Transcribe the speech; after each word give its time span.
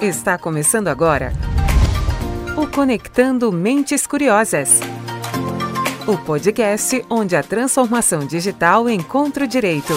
Está 0.00 0.38
começando 0.38 0.88
agora 0.88 1.30
o 2.56 2.66
Conectando 2.66 3.52
Mentes 3.52 4.06
Curiosas. 4.06 4.80
O 6.08 6.16
podcast 6.24 7.04
onde 7.10 7.36
a 7.36 7.42
transformação 7.42 8.26
digital 8.26 8.88
encontra 8.88 9.44
o 9.44 9.46
direito. 9.46 9.92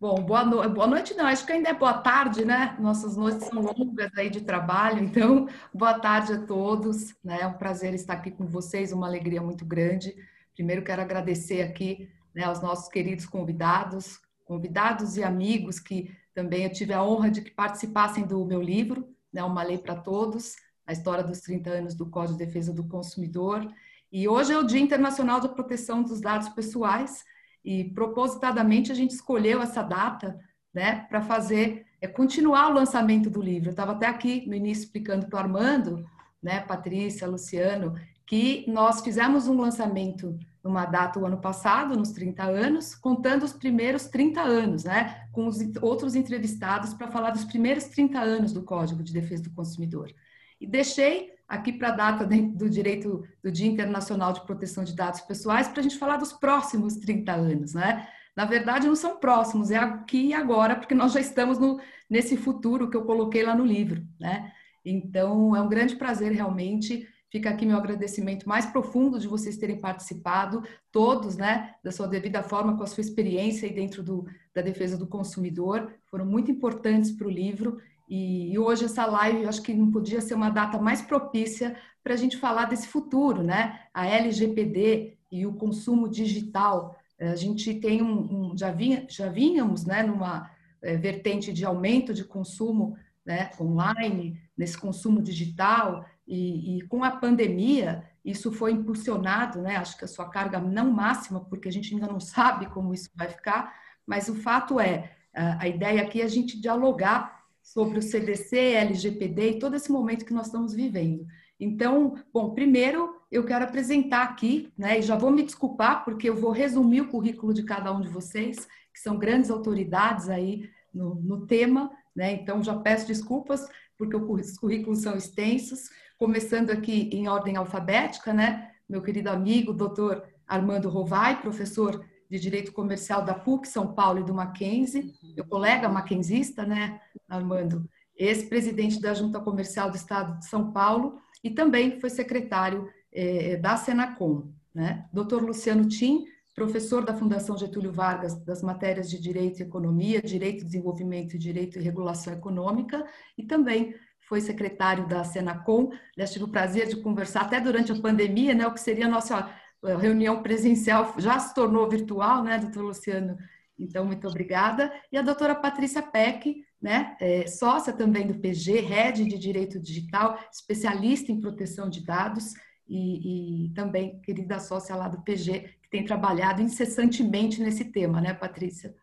Bom, 0.00 0.14
boa, 0.22 0.42
no... 0.42 0.66
boa 0.70 0.86
noite 0.86 1.12
não, 1.12 1.26
acho 1.26 1.44
que 1.44 1.52
ainda 1.52 1.68
é 1.68 1.74
boa 1.74 1.92
tarde, 1.92 2.46
né? 2.46 2.74
Nossas 2.80 3.14
noites 3.14 3.46
são 3.46 3.60
longas 3.60 4.10
aí 4.16 4.30
de 4.30 4.40
trabalho, 4.40 5.04
então 5.04 5.46
boa 5.70 6.00
tarde 6.00 6.32
a 6.32 6.46
todos, 6.46 7.14
né? 7.22 7.40
É 7.42 7.46
um 7.46 7.58
prazer 7.58 7.92
estar 7.92 8.14
aqui 8.14 8.30
com 8.30 8.46
vocês, 8.46 8.90
uma 8.90 9.06
alegria 9.06 9.42
muito 9.42 9.62
grande. 9.62 10.16
Primeiro 10.54 10.82
quero 10.82 11.02
agradecer 11.02 11.60
aqui 11.60 12.08
né, 12.34 12.44
aos 12.44 12.62
nossos 12.62 12.88
queridos 12.88 13.26
convidados, 13.26 14.18
convidados 14.46 15.18
e 15.18 15.22
amigos 15.22 15.78
que 15.78 16.10
também 16.34 16.64
eu 16.64 16.72
tive 16.72 16.94
a 16.94 17.04
honra 17.04 17.30
de 17.30 17.42
que 17.42 17.50
participassem 17.50 18.26
do 18.26 18.46
meu 18.46 18.62
livro, 18.62 19.14
né, 19.30 19.44
Uma 19.44 19.62
Lei 19.62 19.76
para 19.76 19.94
Todos 19.94 20.56
a 20.86 20.92
história 20.92 21.24
dos 21.24 21.40
30 21.40 21.70
anos 21.70 21.94
do 21.94 22.06
Código 22.06 22.38
de 22.38 22.44
Defesa 22.44 22.72
do 22.72 22.84
Consumidor. 22.84 23.66
E 24.12 24.28
hoje 24.28 24.52
é 24.52 24.58
o 24.58 24.64
Dia 24.64 24.80
Internacional 24.80 25.40
da 25.40 25.48
Proteção 25.48 26.02
dos 26.02 26.20
Dados 26.20 26.48
Pessoais 26.50 27.24
e 27.64 27.84
propositadamente 27.84 28.92
a 28.92 28.94
gente 28.94 29.10
escolheu 29.10 29.60
essa 29.60 29.82
data, 29.82 30.38
né, 30.72 31.06
para 31.08 31.20
fazer 31.20 31.84
é 32.00 32.06
continuar 32.06 32.68
o 32.70 32.74
lançamento 32.74 33.28
do 33.30 33.42
livro. 33.42 33.68
Eu 33.68 33.72
estava 33.72 33.92
até 33.92 34.06
aqui 34.06 34.46
no 34.46 34.54
início 34.54 34.84
explicando 34.84 35.26
para 35.26 35.36
o 35.36 35.40
Armando, 35.40 36.06
né, 36.42 36.60
Patrícia, 36.60 37.26
Luciano, 37.26 37.94
que 38.26 38.64
nós 38.68 39.00
fizemos 39.00 39.48
um 39.48 39.58
lançamento 39.60 40.38
numa 40.62 40.84
data 40.84 41.18
o 41.18 41.24
ano 41.24 41.38
passado, 41.38 41.96
nos 41.96 42.10
30 42.10 42.42
anos, 42.44 42.94
contando 42.94 43.44
os 43.44 43.52
primeiros 43.52 44.06
30 44.06 44.42
anos, 44.42 44.84
né, 44.84 45.26
com 45.32 45.46
os 45.46 45.58
outros 45.80 46.14
entrevistados 46.14 46.92
para 46.92 47.08
falar 47.08 47.30
dos 47.30 47.44
primeiros 47.44 47.84
30 47.84 48.18
anos 48.20 48.52
do 48.52 48.62
Código 48.62 49.02
de 49.02 49.12
Defesa 49.12 49.44
do 49.44 49.50
Consumidor. 49.50 50.12
E 50.60 50.66
deixei 50.66 51.32
aqui 51.48 51.72
para 51.72 51.88
a 51.88 51.92
data 51.92 52.26
do 52.26 52.68
direito 52.68 53.24
do 53.42 53.50
Dia 53.50 53.66
Internacional 53.66 54.32
de 54.32 54.44
Proteção 54.44 54.84
de 54.84 54.94
Dados 54.94 55.20
Pessoais 55.20 55.68
para 55.68 55.80
a 55.80 55.82
gente 55.82 55.98
falar 55.98 56.16
dos 56.16 56.32
próximos 56.32 56.96
30 56.96 57.32
anos, 57.32 57.74
né? 57.74 58.08
Na 58.34 58.44
verdade, 58.44 58.86
não 58.86 58.96
são 58.96 59.16
próximos, 59.18 59.70
é 59.70 59.76
aqui 59.76 60.28
e 60.28 60.34
agora, 60.34 60.76
porque 60.76 60.94
nós 60.94 61.12
já 61.12 61.20
estamos 61.20 61.58
no, 61.58 61.80
nesse 62.08 62.36
futuro 62.36 62.90
que 62.90 62.96
eu 62.96 63.04
coloquei 63.04 63.42
lá 63.42 63.54
no 63.54 63.64
livro, 63.64 64.06
né? 64.20 64.52
Então, 64.84 65.56
é 65.56 65.60
um 65.60 65.68
grande 65.68 65.96
prazer 65.96 66.32
realmente. 66.32 67.08
Fica 67.30 67.50
aqui 67.50 67.66
meu 67.66 67.76
agradecimento 67.76 68.48
mais 68.48 68.66
profundo 68.66 69.18
de 69.18 69.26
vocês 69.26 69.56
terem 69.56 69.80
participado, 69.80 70.62
todos, 70.92 71.36
né, 71.36 71.74
da 71.82 71.90
sua 71.90 72.06
devida 72.06 72.42
forma, 72.42 72.76
com 72.76 72.84
a 72.84 72.86
sua 72.86 73.00
experiência 73.00 73.68
aí 73.68 73.74
dentro 73.74 74.02
do, 74.02 74.26
da 74.54 74.62
defesa 74.62 74.96
do 74.96 75.08
consumidor. 75.08 75.92
Foram 76.04 76.24
muito 76.24 76.50
importantes 76.50 77.10
para 77.10 77.26
o 77.26 77.30
livro 77.30 77.78
e, 78.08 78.58
hoje 78.58 78.84
essa 78.84 79.04
live, 79.04 79.46
acho 79.46 79.62
que 79.62 79.74
não 79.74 79.90
podia 79.90 80.20
ser 80.20 80.34
uma 80.34 80.50
data 80.50 80.78
mais 80.78 81.02
propícia 81.02 81.76
para 82.02 82.14
a 82.14 82.16
gente 82.16 82.36
falar 82.36 82.66
desse 82.66 82.86
futuro, 82.86 83.42
né? 83.42 83.80
A 83.92 84.06
LGPD 84.06 85.18
e 85.30 85.44
o 85.46 85.54
consumo 85.54 86.08
digital. 86.08 86.96
A 87.18 87.34
gente 87.34 87.74
tem 87.74 88.02
um, 88.02 88.52
um 88.52 88.56
já, 88.56 88.70
vinha, 88.70 89.06
já 89.08 89.28
vínhamos, 89.28 89.84
né, 89.84 90.02
numa 90.02 90.50
é, 90.82 90.96
vertente 90.96 91.52
de 91.52 91.64
aumento 91.64 92.14
de 92.14 92.22
consumo, 92.24 92.96
né, 93.24 93.50
online, 93.60 94.40
nesse 94.56 94.78
consumo 94.78 95.20
digital 95.20 96.04
e, 96.28 96.78
e 96.78 96.82
com 96.82 97.02
a 97.02 97.10
pandemia 97.10 98.04
isso 98.24 98.50
foi 98.52 98.72
impulsionado, 98.72 99.62
né? 99.62 99.76
Acho 99.76 99.96
que 99.96 100.04
a 100.04 100.08
sua 100.08 100.28
carga 100.28 100.58
não 100.58 100.90
máxima, 100.90 101.40
porque 101.44 101.68
a 101.68 101.72
gente 101.72 101.94
ainda 101.94 102.08
não 102.08 102.18
sabe 102.20 102.66
como 102.66 102.92
isso 102.92 103.10
vai 103.14 103.28
ficar, 103.28 103.72
mas 104.06 104.28
o 104.28 104.34
fato 104.34 104.78
é 104.80 105.12
a 105.36 105.68
ideia 105.68 106.02
aqui 106.02 106.22
é 106.22 106.24
a 106.24 106.28
gente 106.28 106.58
dialogar 106.58 107.35
sobre 107.66 107.98
o 107.98 108.02
CDC, 108.02 108.56
LGPD 108.56 109.50
e 109.50 109.58
todo 109.58 109.74
esse 109.74 109.90
momento 109.90 110.24
que 110.24 110.32
nós 110.32 110.46
estamos 110.46 110.72
vivendo. 110.72 111.26
Então, 111.58 112.14
bom, 112.32 112.54
primeiro 112.54 113.20
eu 113.30 113.44
quero 113.44 113.64
apresentar 113.64 114.22
aqui, 114.22 114.72
né, 114.78 115.00
e 115.00 115.02
já 115.02 115.16
vou 115.16 115.32
me 115.32 115.42
desculpar 115.42 116.04
porque 116.04 116.28
eu 116.28 116.36
vou 116.36 116.52
resumir 116.52 117.00
o 117.00 117.08
currículo 117.08 117.52
de 117.52 117.64
cada 117.64 117.92
um 117.92 118.00
de 118.00 118.08
vocês, 118.08 118.68
que 118.94 119.00
são 119.00 119.18
grandes 119.18 119.50
autoridades 119.50 120.28
aí 120.28 120.70
no, 120.94 121.16
no 121.16 121.44
tema, 121.44 121.90
né, 122.14 122.34
então 122.34 122.62
já 122.62 122.76
peço 122.76 123.08
desculpas 123.08 123.66
porque 123.98 124.14
os 124.14 124.56
currículos 124.56 125.00
são 125.00 125.16
extensos, 125.16 125.90
começando 126.16 126.70
aqui 126.70 127.10
em 127.12 127.26
ordem 127.26 127.56
alfabética, 127.56 128.32
né, 128.32 128.70
meu 128.88 129.02
querido 129.02 129.28
amigo, 129.28 129.72
doutor 129.72 130.22
Armando 130.46 130.88
Rovai, 130.88 131.40
professor 131.40 132.04
de 132.30 132.38
Direito 132.38 132.72
Comercial 132.72 133.24
da 133.24 133.34
PUC 133.34 133.66
São 133.66 133.94
Paulo 133.94 134.20
e 134.20 134.24
do 134.24 134.34
Mackenzie, 134.34 135.14
meu 135.34 135.44
colega 135.44 135.88
mackenzista, 135.88 136.64
né, 136.64 137.00
Armando, 137.28 137.88
ex-presidente 138.16 139.00
da 139.00 139.14
Junta 139.14 139.40
Comercial 139.40 139.90
do 139.90 139.96
Estado 139.96 140.38
de 140.38 140.46
São 140.46 140.72
Paulo 140.72 141.18
e 141.44 141.50
também 141.50 142.00
foi 142.00 142.10
secretário 142.10 142.88
eh, 143.12 143.56
da 143.56 143.76
Senacom, 143.76 144.52
né? 144.74 145.06
Dr. 145.12 145.42
Luciano 145.42 145.86
Tim, 145.86 146.24
professor 146.54 147.04
da 147.04 147.14
Fundação 147.14 147.56
Getúlio 147.56 147.92
Vargas 147.92 148.34
das 148.42 148.62
matérias 148.62 149.10
de 149.10 149.20
Direito 149.20 149.60
e 149.60 149.62
Economia, 149.62 150.22
Direito 150.22 150.62
e 150.62 150.64
Desenvolvimento 150.64 151.34
e 151.34 151.38
Direito 151.38 151.78
e 151.78 151.82
Regulação 151.82 152.32
Econômica 152.32 153.06
e 153.36 153.42
também 153.42 153.94
foi 154.26 154.40
secretário 154.40 155.06
da 155.06 155.22
Senacom. 155.22 155.90
Eu 156.16 156.26
tive 156.26 156.44
o 156.44 156.48
prazer 156.48 156.88
de 156.88 156.96
conversar 156.96 157.42
até 157.42 157.60
durante 157.60 157.92
a 157.92 158.00
pandemia, 158.00 158.54
né, 158.54 158.66
o 158.66 158.72
que 158.72 158.80
seria 158.80 159.06
nossa 159.06 159.54
reunião 159.84 160.42
presencial 160.42 161.14
já 161.18 161.38
se 161.38 161.54
tornou 161.54 161.88
virtual, 161.88 162.42
né, 162.42 162.58
doutor 162.58 162.82
Luciano? 162.84 163.36
Então, 163.78 164.04
muito 164.04 164.26
obrigada. 164.26 164.92
E 165.12 165.18
a 165.18 165.22
doutora 165.22 165.54
Patrícia 165.54 166.02
Peck, 166.02 166.64
né, 166.80 167.16
é, 167.20 167.46
sócia 167.46 167.92
também 167.92 168.26
do 168.26 168.38
PG, 168.38 168.80
head 168.80 169.24
de 169.24 169.38
Direito 169.38 169.80
Digital, 169.80 170.38
especialista 170.50 171.30
em 171.30 171.40
proteção 171.40 171.90
de 171.90 172.04
dados 172.04 172.54
e, 172.88 173.66
e 173.66 173.74
também 173.74 174.20
querida 174.20 174.58
sócia 174.58 174.94
lá 174.94 175.08
do 175.08 175.22
PG, 175.22 175.76
que 175.82 175.90
tem 175.90 176.04
trabalhado 176.04 176.62
incessantemente 176.62 177.60
nesse 177.60 177.86
tema, 177.86 178.20
né, 178.20 178.32
Patrícia? 178.32 178.94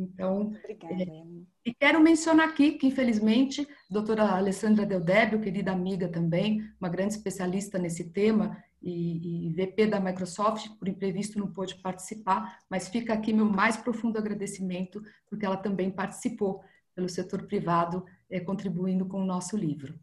Então, 0.00 0.52
Obrigada. 0.64 1.02
É, 1.02 1.22
e 1.66 1.74
quero 1.74 2.00
mencionar 2.00 2.48
aqui 2.48 2.72
que, 2.72 2.86
infelizmente, 2.86 3.62
a 3.62 3.92
doutora 3.92 4.36
Alessandra 4.36 4.86
Deldébio, 4.86 5.40
querida 5.40 5.72
amiga 5.72 6.08
também, 6.08 6.62
uma 6.80 6.88
grande 6.88 7.14
especialista 7.14 7.78
nesse 7.78 8.10
tema, 8.10 8.56
e, 8.82 9.48
e, 9.48 9.52
VP 9.52 9.88
da 9.88 10.00
Microsoft, 10.00 10.70
por 10.78 10.88
imprevisto 10.88 11.38
não 11.38 11.52
pôde 11.52 11.74
participar, 11.76 12.60
mas 12.68 12.88
fica 12.88 13.12
aqui 13.12 13.30
meu 13.30 13.44
mais 13.44 13.76
profundo 13.76 14.16
agradecimento, 14.16 15.02
porque 15.28 15.44
ela 15.44 15.58
também 15.58 15.90
participou 15.90 16.64
pelo 16.94 17.08
setor 17.08 17.42
privado, 17.46 18.06
é, 18.30 18.40
contribuindo 18.40 19.04
com 19.04 19.20
o 19.20 19.26
nosso 19.26 19.54
livro. 19.54 20.00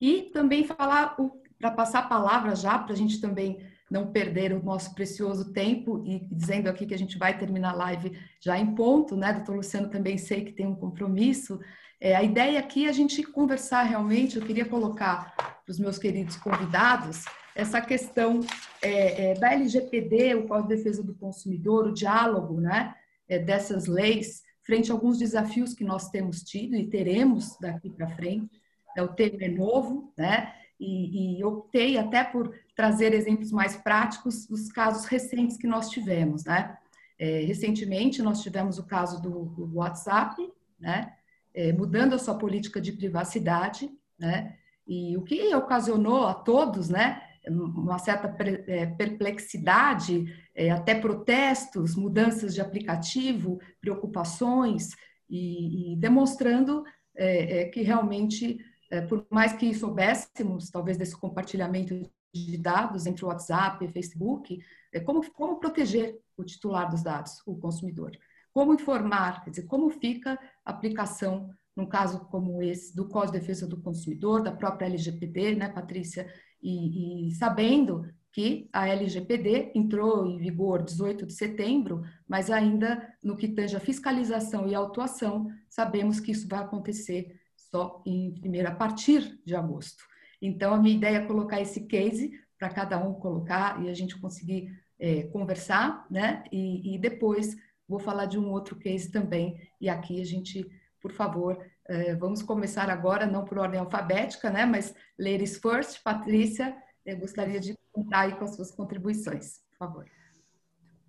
E 0.00 0.22
também 0.32 0.64
falar, 0.64 1.16
para 1.58 1.70
passar 1.70 2.00
a 2.00 2.08
palavra 2.08 2.56
já, 2.56 2.78
para 2.78 2.94
a 2.94 2.96
gente 2.96 3.20
também 3.20 3.58
não 3.90 4.10
perder 4.10 4.52
o 4.52 4.62
nosso 4.62 4.94
precioso 4.94 5.52
tempo 5.52 6.02
e 6.06 6.26
dizendo 6.30 6.68
aqui 6.68 6.86
que 6.86 6.94
a 6.94 6.98
gente 6.98 7.18
vai 7.18 7.36
terminar 7.38 7.70
a 7.72 7.76
live 7.76 8.18
já 8.40 8.58
em 8.58 8.74
ponto, 8.74 9.16
né? 9.16 9.32
Doutor 9.32 9.56
Luciano 9.56 9.90
também 9.90 10.16
sei 10.18 10.44
que 10.44 10.52
tem 10.52 10.66
um 10.66 10.74
compromisso. 10.74 11.60
É, 12.00 12.14
a 12.14 12.22
ideia 12.22 12.58
aqui 12.58 12.86
é 12.86 12.88
a 12.88 12.92
gente 12.92 13.22
conversar 13.22 13.82
realmente, 13.82 14.36
eu 14.36 14.44
queria 14.44 14.64
colocar 14.64 15.34
para 15.36 15.70
os 15.70 15.78
meus 15.78 15.98
queridos 15.98 16.36
convidados 16.36 17.24
essa 17.54 17.80
questão 17.80 18.40
é, 18.82 19.30
é, 19.30 19.34
da 19.34 19.52
LGPD, 19.52 20.34
o 20.34 20.48
Código 20.48 20.68
de 20.68 20.76
Defesa 20.76 21.02
do 21.02 21.14
Consumidor, 21.14 21.86
o 21.86 21.94
diálogo 21.94 22.60
né, 22.60 22.94
é, 23.28 23.38
dessas 23.38 23.86
leis 23.86 24.42
frente 24.64 24.90
a 24.90 24.94
alguns 24.94 25.18
desafios 25.18 25.72
que 25.74 25.84
nós 25.84 26.08
temos 26.10 26.42
tido 26.42 26.74
e 26.74 26.88
teremos 26.88 27.56
daqui 27.60 27.90
para 27.90 28.08
frente. 28.16 28.60
É, 28.96 29.02
o 29.02 29.08
tema 29.08 29.44
é 29.44 29.48
novo, 29.48 30.12
né? 30.16 30.52
E, 30.78 31.38
e, 31.38 31.44
optei 31.44 31.96
até 31.98 32.24
por 32.24 32.52
trazer 32.74 33.14
exemplos 33.14 33.52
mais 33.52 33.76
práticos 33.76 34.46
dos 34.46 34.70
casos 34.72 35.04
recentes 35.04 35.56
que 35.56 35.66
nós 35.66 35.88
tivemos, 35.88 36.44
né? 36.44 36.76
É, 37.18 37.40
recentemente 37.42 38.20
nós 38.20 38.42
tivemos 38.42 38.78
o 38.78 38.84
caso 38.84 39.22
do, 39.22 39.44
do 39.44 39.76
WhatsApp, 39.76 40.36
né? 40.78 41.12
É, 41.54 41.72
mudando 41.72 42.14
a 42.14 42.18
sua 42.18 42.36
política 42.36 42.80
de 42.80 42.92
privacidade, 42.92 43.88
né? 44.18 44.56
E 44.86 45.16
o 45.16 45.22
que 45.22 45.54
ocasionou 45.54 46.26
a 46.26 46.34
todos, 46.34 46.88
né? 46.88 47.22
Uma 47.48 47.98
certa 47.98 48.34
é, 48.66 48.86
perplexidade, 48.86 50.26
é, 50.54 50.70
até 50.70 50.94
protestos, 50.94 51.94
mudanças 51.94 52.54
de 52.54 52.60
aplicativo, 52.60 53.60
preocupações, 53.80 54.90
e, 55.30 55.96
demonstrando 55.98 56.84
é, 57.16 57.64
que 57.66 57.82
realmente 57.82 58.58
por 59.02 59.26
mais 59.30 59.52
que 59.52 59.72
soubéssemos, 59.74 60.70
talvez, 60.70 60.96
desse 60.96 61.16
compartilhamento 61.16 62.10
de 62.34 62.58
dados 62.58 63.06
entre 63.06 63.24
o 63.24 63.28
WhatsApp 63.28 63.84
e 63.84 63.92
Facebook, 63.92 64.58
é, 64.92 65.00
como, 65.00 65.24
como 65.32 65.60
proteger 65.60 66.18
o 66.36 66.44
titular 66.44 66.90
dos 66.90 67.02
dados, 67.02 67.40
o 67.46 67.56
consumidor? 67.56 68.10
Como 68.52 68.74
informar, 68.74 69.44
quer 69.44 69.50
dizer, 69.50 69.66
como 69.66 69.90
fica 69.90 70.38
a 70.64 70.70
aplicação, 70.70 71.50
num 71.76 71.86
caso 71.86 72.20
como 72.26 72.62
esse, 72.62 72.94
do 72.94 73.08
Código 73.08 73.32
de 73.32 73.40
Defesa 73.40 73.66
do 73.66 73.80
Consumidor, 73.80 74.42
da 74.42 74.52
própria 74.52 74.86
LGPD, 74.86 75.56
né, 75.56 75.68
Patrícia? 75.68 76.32
E, 76.62 77.28
e 77.28 77.30
sabendo 77.32 78.06
que 78.32 78.68
a 78.72 78.88
LGPD 78.88 79.72
entrou 79.76 80.26
em 80.26 80.38
vigor 80.38 80.82
18 80.82 81.24
de 81.24 81.32
setembro, 81.32 82.02
mas 82.26 82.50
ainda 82.50 83.14
no 83.22 83.36
que 83.36 83.48
tange 83.48 83.76
a 83.76 83.80
fiscalização 83.80 84.66
e 84.66 84.74
autuação, 84.74 85.48
sabemos 85.68 86.18
que 86.18 86.32
isso 86.32 86.48
vai 86.48 86.58
acontecer 86.58 87.40
só 87.74 88.00
em 88.06 88.30
primeiro, 88.30 88.68
a 88.68 88.74
partir 88.74 89.40
de 89.44 89.56
agosto. 89.56 90.04
Então, 90.40 90.72
a 90.72 90.78
minha 90.78 90.94
ideia 90.94 91.16
é 91.16 91.26
colocar 91.26 91.60
esse 91.60 91.80
case 91.86 92.40
para 92.56 92.68
cada 92.68 93.04
um 93.04 93.14
colocar 93.14 93.82
e 93.82 93.90
a 93.90 93.94
gente 93.94 94.16
conseguir 94.20 94.70
é, 94.96 95.24
conversar, 95.24 96.06
né? 96.08 96.44
E, 96.52 96.94
e, 96.94 96.98
depois 96.98 97.56
vou 97.88 97.98
falar 97.98 98.26
de 98.26 98.38
um 98.38 98.48
outro 98.52 98.76
case 98.76 99.10
também. 99.10 99.58
E 99.80 99.88
aqui 99.88 100.20
a 100.20 100.24
gente, 100.24 100.64
por 101.02 101.10
favor, 101.10 101.58
é, 101.88 102.14
vamos 102.14 102.44
começar 102.44 102.88
agora, 102.88 103.26
não 103.26 103.44
por 103.44 103.58
ordem 103.58 103.80
alfabética, 103.80 104.50
né? 104.50 104.64
Mas 104.64 104.94
ladies 105.18 105.58
first, 105.58 106.00
Patrícia, 106.04 106.76
eu 107.04 107.18
gostaria 107.18 107.58
de 107.58 107.76
contar 107.90 108.20
aí 108.20 108.36
com 108.36 108.44
as 108.44 108.54
suas 108.54 108.70
contribuições, 108.70 109.58
por 109.70 109.78
favor. 109.78 110.06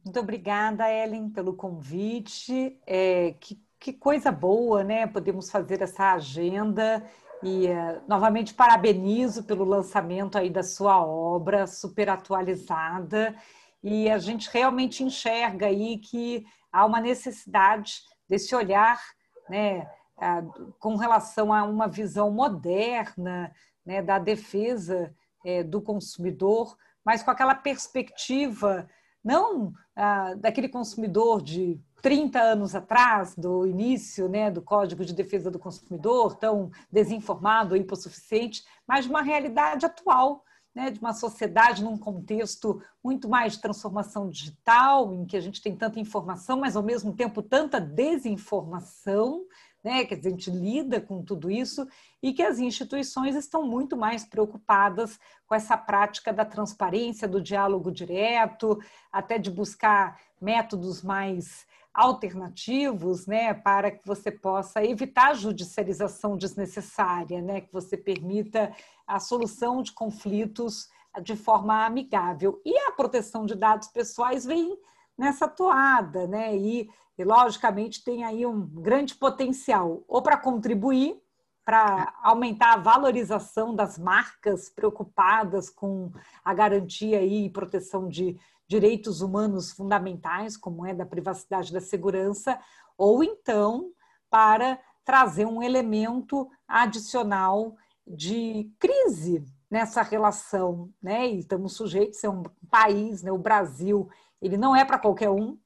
Muito 0.04 0.20
obrigada, 0.20 0.92
Ellen, 0.92 1.30
pelo 1.30 1.56
convite. 1.56 2.80
É, 2.88 3.34
que 3.34 3.64
que 3.80 3.94
coisa 3.94 4.31
boa, 4.31 4.83
né? 4.83 5.07
Podemos 5.07 5.50
fazer 5.50 5.81
essa 5.81 6.13
agenda 6.13 7.04
e 7.44 7.68
uh, 7.68 8.01
novamente 8.07 8.54
parabenizo 8.54 9.44
pelo 9.44 9.63
lançamento 9.63 10.38
aí 10.38 10.50
da 10.50 10.63
sua 10.63 11.06
obra 11.06 11.68
super 11.68 12.10
atualizada 12.10 13.36
e 13.83 14.10
a 14.10 14.18
gente 14.18 14.50
realmente 14.51 15.04
enxerga 15.04 15.68
aí 15.68 15.98
que 16.00 16.45
há 16.72 16.86
uma 16.86 17.00
necessidade 17.00 18.01
desse 18.27 18.56
olhar, 18.56 19.00
né, 19.48 19.88
uh, 20.18 20.74
com 20.80 20.95
relação 20.95 21.54
a 21.54 21.63
uma 21.63 21.88
visão 21.88 22.31
moderna, 22.31 23.54
né, 23.86 24.01
da 24.01 24.18
defesa 24.18 25.13
uh, 25.45 25.63
do 25.63 25.81
consumidor, 25.81 26.75
mas 27.06 27.21
com 27.21 27.30
aquela 27.30 27.54
perspectiva 27.54 28.89
não 29.25 29.74
ah, 29.95 30.36
daquele 30.36 30.69
consumidor 30.69 31.42
de 31.42 31.81
30 32.04 32.39
anos 32.39 32.75
atrás, 32.75 33.33
do 33.36 33.66
início 33.66 34.30
né, 34.30 34.51
do 34.51 34.62
Código 34.62 35.04
de 35.04 35.12
Defesa 35.12 35.50
do 35.50 35.57
Consumidor, 35.57 36.36
tão 36.36 36.69
desinformado 36.92 37.75
e 37.75 37.80
hipossuficiente, 37.80 38.63
mas 38.88 39.06
de 39.06 39.10
uma 39.10 39.24
realidade 39.24 39.88
atual, 39.88 40.44
né, 40.75 40.92
de 40.92 41.00
uma 41.00 41.13
sociedade 41.13 41.83
num 41.83 41.98
contexto 41.98 42.80
muito 43.04 43.27
mais 43.27 43.54
de 43.54 43.62
transformação 43.62 44.30
digital, 44.30 45.12
em 45.13 45.25
que 45.25 45.36
a 45.36 45.42
gente 45.42 45.62
tem 45.62 45.75
tanta 45.75 46.00
informação, 46.00 46.60
mas 46.60 46.75
ao 46.75 46.83
mesmo 46.83 47.12
tempo 47.12 47.42
tanta 47.42 47.80
desinformação, 47.80 49.45
né, 49.86 50.04
que 50.04 50.16
a 50.16 50.20
gente 50.20 50.50
lida 50.50 51.00
com 51.00 51.22
tudo 51.22 51.52
isso 51.52 51.88
e 52.22 52.34
que 52.34 52.42
as 52.42 52.58
instituições 52.58 53.36
estão 53.36 53.62
muito 53.62 53.96
mais 53.96 54.26
preocupadas 54.26 55.20
com 55.46 55.54
essa 55.54 55.78
prática 55.78 56.34
da 56.34 56.44
transparência, 56.44 57.28
do 57.28 57.40
diálogo 57.40 57.92
direto, 57.92 58.80
até 59.12 59.38
de 59.38 59.52
buscar 59.52 60.20
métodos 60.42 61.04
mais 61.04 61.68
alternativos, 61.94 63.28
né, 63.28 63.54
para 63.54 63.92
que 63.92 64.06
você 64.08 64.32
possa 64.32 64.84
evitar 64.84 65.30
a 65.30 65.34
judicialização 65.36 66.36
desnecessária, 66.36 67.40
né, 67.40 67.62
que 67.62 67.72
você 67.72 67.96
permita 67.96 68.74
a 69.06 69.20
solução 69.20 69.84
de 69.84 69.92
conflitos 69.92 70.90
de 71.22 71.36
forma 71.36 71.86
amigável. 71.86 72.60
E 72.66 72.76
a 72.80 72.92
proteção 72.92 73.46
de 73.46 73.54
dados 73.54 73.88
pessoais 73.90 74.46
vem 74.46 74.76
nessa 75.16 75.48
toada, 75.48 76.28
né? 76.28 76.58
E, 76.58 76.90
e 77.18 77.24
logicamente 77.24 78.04
tem 78.04 78.24
aí 78.24 78.46
um 78.46 78.66
grande 78.66 79.16
potencial 79.16 80.04
ou 80.07 80.22
para 80.22 80.38
contribuir 80.38 81.19
para 81.66 82.14
aumentar 82.22 82.74
a 82.74 82.78
valorização 82.78 83.76
das 83.76 83.98
marcas 83.98 84.69
preocupadas 84.69 85.68
com 85.68 86.12
a 86.44 86.54
garantia 86.54 87.24
e 87.26 87.50
proteção 87.50 88.07
de 88.07 88.40
direitos 88.68 89.22
humanos 89.22 89.72
fundamentais, 89.72 90.56
como 90.56 90.86
é 90.86 90.94
da 90.94 91.07
privacidade 91.07 91.72
e 91.72 91.74
da 91.74 91.81
segurança, 91.81 92.60
ou 92.95 93.24
então 93.24 93.92
para 94.30 94.80
trazer 95.04 95.45
um 95.45 95.62
elemento 95.62 96.50
adicional 96.68 97.76
de 98.06 98.72
crise 98.80 99.44
nessa 99.69 100.04
relação, 100.04 100.90
né? 101.02 101.28
E 101.28 101.40
estamos 101.40 101.74
sujeitos 101.74 102.24
a 102.24 102.30
um 102.30 102.44
país, 102.69 103.24
né? 103.24 103.31
O 103.31 103.38
Brasil 103.38 104.07
ele 104.42 104.57
não 104.57 104.76
é 104.76 104.86
para 104.86 105.00
qualquer 105.00 105.30
um. 105.30 105.57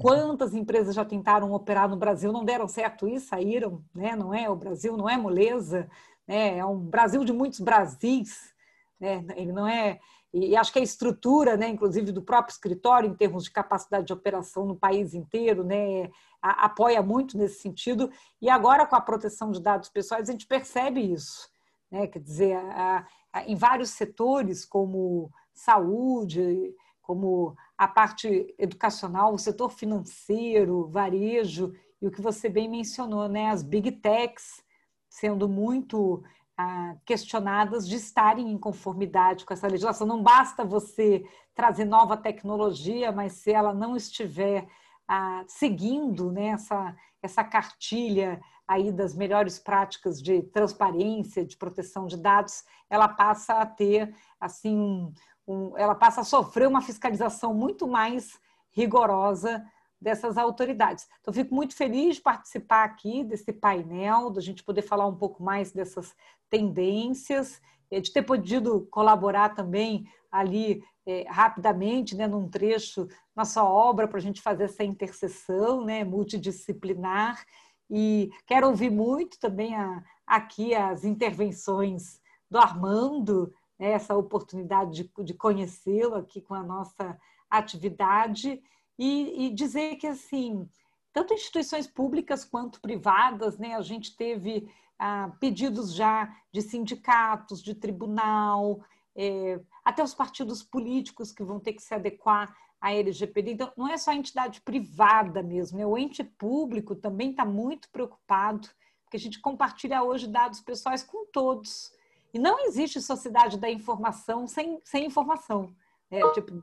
Quantas 0.00 0.54
empresas 0.54 0.94
já 0.94 1.04
tentaram 1.04 1.52
operar 1.52 1.88
no 1.88 1.96
Brasil, 1.96 2.32
não 2.32 2.44
deram 2.44 2.66
certo 2.66 3.06
e 3.06 3.20
saíram, 3.20 3.84
né? 3.94 4.16
Não 4.16 4.32
é 4.32 4.48
o 4.48 4.56
Brasil, 4.56 4.96
não 4.96 5.08
é 5.08 5.16
moleza, 5.16 5.88
né? 6.26 6.58
É 6.58 6.64
um 6.64 6.78
Brasil 6.78 7.24
de 7.24 7.32
muitos 7.32 7.60
Brasis, 7.60 8.54
né? 8.98 9.24
Ele 9.36 9.52
não 9.52 9.66
é 9.66 10.00
e 10.34 10.56
acho 10.56 10.72
que 10.72 10.78
a 10.78 10.82
estrutura, 10.82 11.58
né, 11.58 11.68
inclusive 11.68 12.10
do 12.10 12.22
próprio 12.22 12.54
escritório, 12.54 13.10
em 13.10 13.14
termos 13.14 13.44
de 13.44 13.50
capacidade 13.50 14.06
de 14.06 14.14
operação 14.14 14.64
no 14.64 14.74
país 14.74 15.12
inteiro, 15.12 15.62
né, 15.62 16.10
apoia 16.40 17.02
muito 17.02 17.36
nesse 17.36 17.60
sentido. 17.60 18.10
E 18.40 18.48
agora, 18.48 18.86
com 18.86 18.96
a 18.96 19.00
proteção 19.00 19.52
de 19.52 19.60
dados 19.60 19.90
pessoais, 19.90 20.30
a 20.30 20.32
gente 20.32 20.46
percebe 20.46 21.00
isso. 21.00 21.50
Né? 21.90 22.06
Quer 22.06 22.20
dizer, 22.20 22.56
a, 22.56 23.06
a, 23.30 23.44
em 23.44 23.54
vários 23.54 23.90
setores, 23.90 24.64
como 24.64 25.30
saúde, 25.52 26.74
como 27.02 27.54
a 27.82 27.88
parte 27.88 28.54
educacional, 28.56 29.34
o 29.34 29.38
setor 29.38 29.70
financeiro, 29.70 30.86
varejo, 30.86 31.74
e 32.00 32.06
o 32.06 32.12
que 32.12 32.20
você 32.20 32.48
bem 32.48 32.68
mencionou, 32.68 33.28
né? 33.28 33.50
as 33.50 33.60
big 33.60 33.90
techs 33.90 34.62
sendo 35.08 35.48
muito 35.48 36.22
ah, 36.56 36.94
questionadas 37.04 37.88
de 37.88 37.96
estarem 37.96 38.52
em 38.52 38.56
conformidade 38.56 39.44
com 39.44 39.52
essa 39.52 39.66
legislação. 39.66 40.06
Não 40.06 40.22
basta 40.22 40.64
você 40.64 41.24
trazer 41.56 41.84
nova 41.84 42.16
tecnologia, 42.16 43.10
mas 43.10 43.32
se 43.32 43.50
ela 43.52 43.74
não 43.74 43.96
estiver 43.96 44.68
ah, 45.08 45.42
seguindo 45.48 46.30
né, 46.30 46.50
essa, 46.50 46.96
essa 47.20 47.42
cartilha 47.42 48.40
aí 48.66 48.92
das 48.92 49.12
melhores 49.12 49.58
práticas 49.58 50.22
de 50.22 50.40
transparência, 50.44 51.44
de 51.44 51.56
proteção 51.56 52.06
de 52.06 52.16
dados, 52.16 52.62
ela 52.88 53.08
passa 53.08 53.54
a 53.54 53.66
ter 53.66 54.14
assim 54.40 54.76
um, 54.76 55.12
um, 55.46 55.76
ela 55.76 55.94
passa 55.94 56.20
a 56.20 56.24
sofrer 56.24 56.68
uma 56.68 56.80
fiscalização 56.80 57.52
muito 57.54 57.86
mais 57.86 58.38
rigorosa 58.70 59.64
dessas 60.00 60.36
autoridades. 60.36 61.06
Então, 61.20 61.32
fico 61.32 61.54
muito 61.54 61.76
feliz 61.76 62.16
de 62.16 62.22
participar 62.22 62.84
aqui 62.84 63.22
desse 63.22 63.52
painel, 63.52 64.30
da 64.30 64.40
gente 64.40 64.64
poder 64.64 64.82
falar 64.82 65.06
um 65.06 65.14
pouco 65.14 65.42
mais 65.42 65.70
dessas 65.70 66.14
tendências, 66.50 67.60
eh, 67.90 68.00
de 68.00 68.12
ter 68.12 68.22
podido 68.22 68.86
colaborar 68.90 69.50
também 69.50 70.06
ali 70.30 70.82
é, 71.06 71.24
rapidamente, 71.28 72.16
né, 72.16 72.26
num 72.26 72.48
trecho 72.48 73.08
na 73.34 73.44
sua 73.44 73.64
obra, 73.64 74.08
para 74.08 74.18
a 74.18 74.22
gente 74.22 74.40
fazer 74.40 74.64
essa 74.64 74.84
interseção 74.84 75.84
né, 75.84 76.04
multidisciplinar. 76.04 77.44
E 77.90 78.30
quero 78.46 78.68
ouvir 78.68 78.90
muito 78.90 79.38
também 79.38 79.74
a, 79.74 80.02
aqui 80.26 80.74
as 80.74 81.04
intervenções 81.04 82.20
do 82.50 82.58
Armando, 82.58 83.52
né, 83.82 83.90
essa 83.90 84.16
oportunidade 84.16 85.02
de, 85.02 85.24
de 85.24 85.34
conhecê-lo 85.34 86.14
aqui 86.14 86.40
com 86.40 86.54
a 86.54 86.62
nossa 86.62 87.18
atividade 87.50 88.62
e, 88.96 89.46
e, 89.46 89.50
dizer 89.50 89.96
que 89.96 90.06
assim 90.06 90.68
tanto 91.12 91.34
instituições 91.34 91.88
públicas 91.88 92.44
quanto 92.44 92.80
privadas, 92.80 93.58
né, 93.58 93.74
a 93.74 93.82
gente 93.82 94.16
teve 94.16 94.72
ah, 94.96 95.32
pedidos 95.40 95.92
já 95.92 96.32
de 96.52 96.62
sindicatos, 96.62 97.60
de 97.60 97.74
tribunal, 97.74 98.80
é, 99.16 99.60
até 99.84 100.02
os 100.02 100.14
partidos 100.14 100.62
políticos 100.62 101.32
que 101.32 101.42
vão 101.42 101.58
ter 101.58 101.72
que 101.72 101.82
se 101.82 101.92
adequar 101.92 102.56
à 102.80 102.94
LGPD. 102.94 103.50
Então, 103.50 103.72
não 103.76 103.88
é 103.88 103.98
só 103.98 104.12
a 104.12 104.14
entidade 104.14 104.60
privada 104.60 105.42
mesmo, 105.42 105.76
né? 105.76 105.84
o 105.84 105.98
ente 105.98 106.22
público 106.22 106.94
também 106.94 107.32
está 107.32 107.44
muito 107.44 107.90
preocupado, 107.90 108.68
porque 109.04 109.16
a 109.16 109.20
gente 109.20 109.40
compartilha 109.40 110.02
hoje 110.04 110.28
dados 110.28 110.60
pessoais 110.60 111.02
com 111.02 111.26
todos. 111.26 111.92
E 112.32 112.38
não 112.38 112.60
existe 112.66 113.00
sociedade 113.00 113.58
da 113.58 113.70
informação 113.70 114.46
sem, 114.46 114.80
sem 114.84 115.06
informação. 115.06 115.74
Né? 116.10 116.20
Tipo, 116.32 116.62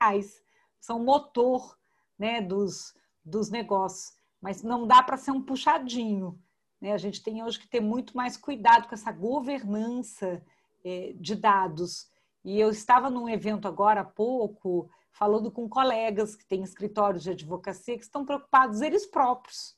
dados 0.00 0.42
são 0.80 1.02
motor 1.02 1.76
né, 2.18 2.40
dos, 2.40 2.94
dos 3.24 3.50
negócios, 3.50 4.16
mas 4.40 4.62
não 4.62 4.86
dá 4.86 5.02
para 5.02 5.16
ser 5.16 5.30
um 5.30 5.42
puxadinho. 5.42 6.38
Né? 6.80 6.92
A 6.92 6.98
gente 6.98 7.22
tem 7.22 7.42
hoje 7.42 7.58
que 7.58 7.68
ter 7.68 7.80
muito 7.80 8.16
mais 8.16 8.36
cuidado 8.36 8.86
com 8.86 8.94
essa 8.94 9.10
governança 9.10 10.42
é, 10.84 11.14
de 11.16 11.34
dados. 11.34 12.10
E 12.44 12.60
eu 12.60 12.70
estava 12.70 13.08
num 13.08 13.28
evento 13.28 13.66
agora 13.66 14.02
há 14.02 14.04
pouco, 14.04 14.90
falando 15.10 15.50
com 15.50 15.68
colegas 15.68 16.36
que 16.36 16.44
têm 16.44 16.62
escritórios 16.62 17.22
de 17.22 17.30
advocacia 17.30 17.96
que 17.96 18.04
estão 18.04 18.24
preocupados 18.24 18.82
eles 18.82 19.06
próprios 19.06 19.76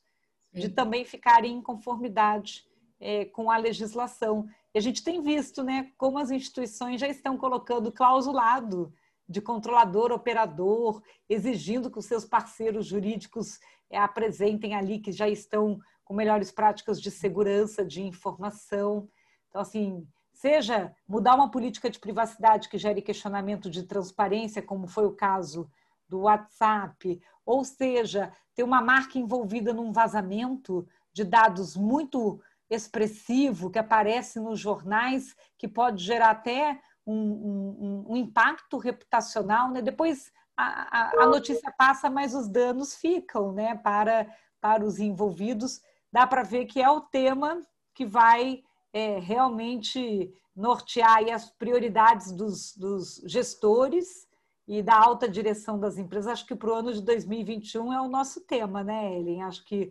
Sim. 0.53 0.61
de 0.61 0.69
também 0.69 1.05
ficarem 1.05 1.55
em 1.55 1.61
conformidade 1.61 2.65
é, 2.99 3.25
com 3.25 3.49
a 3.49 3.57
legislação. 3.57 4.49
E 4.77 4.79
a 4.79 4.81
gente 4.81 5.03
tem 5.03 5.23
visto 5.23 5.63
né, 5.63 5.91
como 5.97 6.19
as 6.19 6.29
instituições 6.29 7.01
já 7.01 7.07
estão 7.07 7.35
colocando 7.35 7.91
clausulado 7.91 8.93
de 9.27 9.41
controlador, 9.41 10.11
operador, 10.11 11.01
exigindo 11.27 11.89
que 11.89 11.97
os 11.97 12.05
seus 12.05 12.23
parceiros 12.23 12.85
jurídicos 12.85 13.57
é, 13.89 13.97
apresentem 13.97 14.75
ali 14.75 14.99
que 14.99 15.11
já 15.11 15.27
estão 15.27 15.79
com 16.05 16.13
melhores 16.13 16.51
práticas 16.51 17.01
de 17.01 17.09
segurança, 17.09 17.83
de 17.83 18.03
informação. 18.03 19.09
Então, 19.49 19.61
assim, 19.61 20.07
seja 20.31 20.95
mudar 21.07 21.33
uma 21.33 21.49
política 21.49 21.89
de 21.89 21.97
privacidade 21.97 22.69
que 22.69 22.77
gere 22.77 23.01
questionamento 23.01 23.71
de 23.71 23.81
transparência, 23.81 24.61
como 24.61 24.85
foi 24.85 25.07
o 25.07 25.15
caso 25.15 25.67
do 26.07 26.19
WhatsApp, 26.19 27.19
ou 27.43 27.65
seja, 27.65 28.31
ter 28.53 28.61
uma 28.61 28.79
marca 28.79 29.17
envolvida 29.17 29.73
num 29.73 29.91
vazamento 29.91 30.87
de 31.11 31.23
dados 31.23 31.75
muito 31.75 32.39
expressivo 32.69 33.69
que 33.69 33.79
aparece 33.79 34.39
nos 34.39 34.59
jornais, 34.59 35.35
que 35.57 35.67
pode 35.67 36.03
gerar 36.03 36.31
até 36.31 36.79
um, 37.05 37.13
um, 37.13 38.05
um 38.09 38.15
impacto 38.17 38.77
reputacional, 38.77 39.71
né? 39.71 39.81
Depois 39.81 40.31
a, 40.55 41.21
a, 41.21 41.23
a, 41.23 41.27
notícia 41.27 41.71
passa, 41.71 42.09
mas 42.09 42.35
os 42.35 42.49
danos 42.49 42.95
ficam, 42.95 43.53
né? 43.53 43.75
Para, 43.75 44.27
para 44.59 44.83
os 44.83 44.99
envolvidos, 44.99 45.81
dá 46.11 46.27
para 46.27 46.43
ver 46.43 46.65
que 46.65 46.81
é 46.81 46.89
o 46.89 47.01
tema 47.01 47.61
que 47.93 48.05
vai 48.05 48.63
é, 48.91 49.19
realmente 49.19 50.33
nortear 50.55 51.23
as 51.31 51.49
prioridades 51.51 52.31
dos, 52.31 52.75
dos 52.75 53.21
gestores 53.25 54.27
e 54.67 54.81
da 54.81 54.97
alta 54.97 55.29
direção 55.29 55.79
das 55.79 55.97
empresas. 55.97 56.31
Acho 56.33 56.45
que 56.45 56.55
para 56.55 56.69
o 56.69 56.73
ano 56.73 56.93
de 56.93 57.01
2021 57.01 57.93
é 57.93 58.01
o 58.01 58.09
nosso 58.09 58.41
tema, 58.41 58.83
né, 58.83 59.15
Ellen? 59.15 59.43
Acho 59.43 59.63
que 59.63 59.89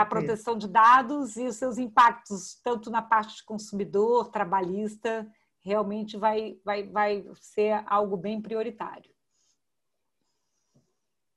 a 0.00 0.06
proteção 0.06 0.56
de 0.56 0.68
dados 0.68 1.36
e 1.36 1.44
os 1.44 1.56
seus 1.56 1.78
impactos, 1.78 2.60
tanto 2.62 2.90
na 2.90 3.02
parte 3.02 3.36
de 3.36 3.44
consumidor, 3.44 4.30
trabalhista, 4.30 5.26
realmente 5.60 6.16
vai, 6.16 6.58
vai, 6.64 6.84
vai 6.84 7.24
ser 7.40 7.82
algo 7.86 8.16
bem 8.16 8.40
prioritário. 8.40 9.10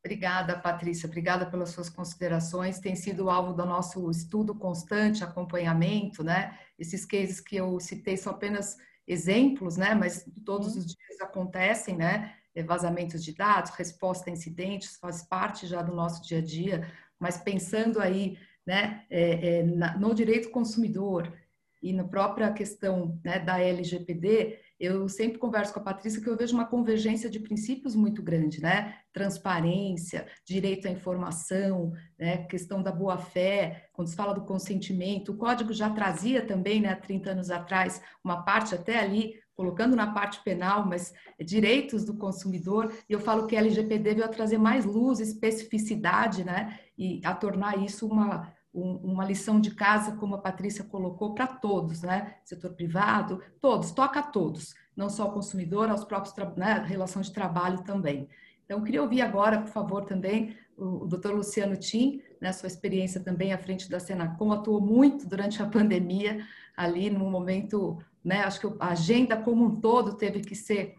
Obrigada, 0.06 0.58
Patrícia. 0.58 1.08
Obrigada 1.08 1.46
pelas 1.46 1.72
suas 1.72 1.90
considerações. 1.90 2.80
Tem 2.80 2.96
sido 2.96 3.30
alvo 3.30 3.54
do 3.54 3.66
nosso 3.66 4.10
estudo 4.10 4.56
constante, 4.56 5.24
acompanhamento, 5.24 6.24
né? 6.24 6.58
Esses 6.78 7.06
cases 7.06 7.42
que 7.42 7.58
eu 7.58 7.80
citei 7.80 8.16
são 8.16 8.32
apenas 8.32 8.78
exemplos, 9.06 9.76
né? 9.76 9.94
Mas 9.94 10.26
todos 10.46 10.76
os 10.78 10.86
dias 10.86 11.20
acontecem, 11.22 11.98
né? 11.98 12.34
Vazamentos 12.66 13.24
de 13.24 13.34
dados, 13.34 13.72
resposta 13.72 14.30
a 14.30 14.34
incidentes, 14.34 14.98
faz 14.98 15.22
parte 15.22 15.66
já 15.66 15.82
do 15.82 15.96
nosso 15.96 16.22
dia 16.24 16.40
a 16.40 16.44
dia. 16.44 16.92
Mas 17.20 17.38
pensando 17.38 18.02
aí, 18.02 18.38
né? 18.66 19.06
É, 19.10 19.60
é, 19.60 19.64
no 19.64 20.14
direito 20.14 20.50
consumidor 20.50 21.34
e 21.82 21.94
na 21.94 22.04
própria 22.04 22.52
questão 22.52 23.20
né, 23.24 23.40
da 23.40 23.60
LGPD, 23.60 24.60
eu 24.80 25.08
sempre 25.10 25.38
converso 25.38 25.74
com 25.74 25.80
a 25.80 25.84
Patrícia 25.84 26.22
que 26.22 26.30
eu 26.30 26.38
vejo 26.38 26.54
uma 26.54 26.66
convergência 26.66 27.30
de 27.30 27.40
princípios 27.40 27.96
muito 27.96 28.22
grande, 28.22 28.62
né? 28.62 28.96
Transparência, 29.14 30.28
direito 30.46 30.88
à 30.88 30.92
informação, 30.92 31.92
né? 32.18 32.46
questão 32.46 32.82
da 32.82 32.92
boa-fé, 32.92 33.90
quando 33.94 34.08
se 34.08 34.16
fala 34.16 34.34
do 34.34 34.46
consentimento, 34.46 35.34
o 35.34 35.38
código 35.38 35.74
já 35.74 35.90
trazia 35.90 36.46
também, 36.46 36.82
né, 36.82 36.90
há 36.90 36.96
30 36.96 37.32
anos 37.32 37.50
atrás, 37.50 38.02
uma 38.24 38.44
parte 38.44 38.74
até 38.74 39.00
ali, 39.00 39.36
colocando 39.60 39.94
na 39.94 40.14
parte 40.14 40.42
penal, 40.42 40.88
mas 40.88 41.14
direitos 41.38 42.06
do 42.06 42.14
consumidor, 42.14 42.94
e 43.10 43.12
eu 43.12 43.20
falo 43.20 43.46
que 43.46 43.58
a 43.58 43.60
LGPD 43.60 44.14
veio 44.14 44.26
a 44.26 44.30
trazer 44.30 44.58
mais 44.58 44.86
luz, 44.86 45.20
especificidade, 45.20 46.46
né? 46.46 46.80
E 46.98 47.20
a 47.26 47.36
tornar 47.36 47.78
isso 47.78 48.08
uma 48.08 48.54
uma 48.72 49.26
lição 49.26 49.60
de 49.60 49.72
casa, 49.72 50.16
como 50.16 50.36
a 50.36 50.38
Patrícia 50.38 50.84
colocou, 50.84 51.34
para 51.34 51.48
todos, 51.48 52.04
né? 52.04 52.36
Setor 52.46 52.74
privado, 52.74 53.42
todos, 53.60 53.92
toca 53.92 54.20
a 54.20 54.24
todos, 54.24 54.76
não 54.96 55.10
só 55.10 55.24
ao 55.24 55.34
consumidor, 55.34 55.90
aos 55.90 56.06
próprios, 56.06 56.36
né, 56.56 56.86
relação 56.88 57.22
de 57.22 57.34
trabalho 57.34 57.84
também. 57.84 58.30
Então, 58.64 58.84
queria 58.84 59.02
ouvir 59.02 59.22
agora, 59.22 59.60
por 59.60 59.70
favor, 59.70 60.06
também 60.06 60.56
o, 60.78 61.04
o 61.04 61.08
Dr. 61.08 61.32
Luciano 61.32 61.76
Tim, 61.76 62.22
né, 62.40 62.54
sua 62.54 62.68
experiência 62.68 63.20
também 63.20 63.52
à 63.52 63.58
frente 63.58 63.90
da 63.90 64.00
Senacom, 64.00 64.52
atuou 64.52 64.80
muito 64.80 65.28
durante 65.28 65.62
a 65.64 65.66
pandemia, 65.68 66.46
ali 66.78 67.10
no 67.10 67.30
momento, 67.30 67.98
né, 68.24 68.42
acho 68.42 68.60
que 68.60 68.78
a 68.80 68.90
agenda 68.90 69.38
como 69.38 69.66
um 69.66 69.80
todo 69.80 70.18
teve 70.18 70.42
que 70.42 70.56
ser 70.56 70.96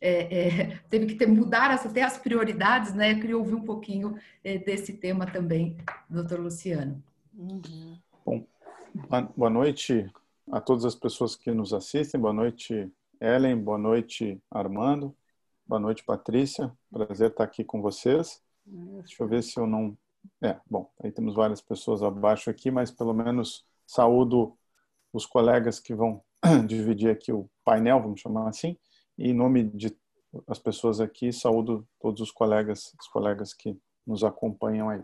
é, 0.00 0.48
é, 0.48 0.80
teve 0.90 1.06
que 1.06 1.14
ter, 1.14 1.26
mudar 1.26 1.70
até 1.70 2.02
as 2.02 2.18
prioridades, 2.18 2.92
né? 2.92 3.12
Eu 3.12 3.20
queria 3.20 3.38
ouvir 3.38 3.54
um 3.54 3.64
pouquinho 3.64 4.18
é, 4.42 4.58
desse 4.58 4.94
tema 4.94 5.24
também, 5.24 5.76
doutor 6.10 6.40
Luciano. 6.40 7.02
Uhum. 7.32 7.96
Bom, 8.26 8.44
boa 9.36 9.48
noite 9.48 10.10
a 10.50 10.60
todas 10.60 10.84
as 10.84 10.94
pessoas 10.94 11.36
que 11.36 11.52
nos 11.52 11.72
assistem. 11.72 12.20
Boa 12.20 12.32
noite, 12.32 12.92
Ellen. 13.20 13.56
Boa 13.56 13.78
noite, 13.78 14.42
Armando. 14.50 15.14
Boa 15.64 15.80
noite, 15.80 16.04
Patrícia. 16.04 16.72
Prazer 16.90 17.30
estar 17.30 17.44
aqui 17.44 17.62
com 17.62 17.80
vocês. 17.80 18.42
Deixa 18.66 19.22
eu 19.22 19.28
ver 19.28 19.42
se 19.42 19.58
eu 19.58 19.66
não. 19.66 19.96
É, 20.42 20.56
bom, 20.68 20.90
aí 21.02 21.10
temos 21.10 21.34
várias 21.34 21.60
pessoas 21.60 22.02
abaixo 22.02 22.50
aqui, 22.50 22.70
mas 22.70 22.90
pelo 22.90 23.12
menos 23.12 23.64
saúdo 23.86 24.56
os 25.12 25.26
colegas 25.26 25.80
que 25.80 25.94
vão 25.94 26.22
dividir 26.66 27.10
aqui 27.10 27.32
o 27.32 27.48
painel, 27.64 28.00
vamos 28.00 28.20
chamar 28.20 28.48
assim. 28.48 28.76
E 29.18 29.30
em 29.30 29.34
nome 29.34 29.64
de 29.64 29.96
as 30.48 30.58
pessoas 30.58 31.00
aqui, 31.00 31.32
saúdo 31.32 31.86
todos 32.00 32.20
os 32.20 32.30
colegas, 32.30 32.94
os 33.00 33.06
colegas 33.08 33.52
que 33.52 33.76
nos 34.06 34.24
acompanham 34.24 34.88
aí. 34.88 35.02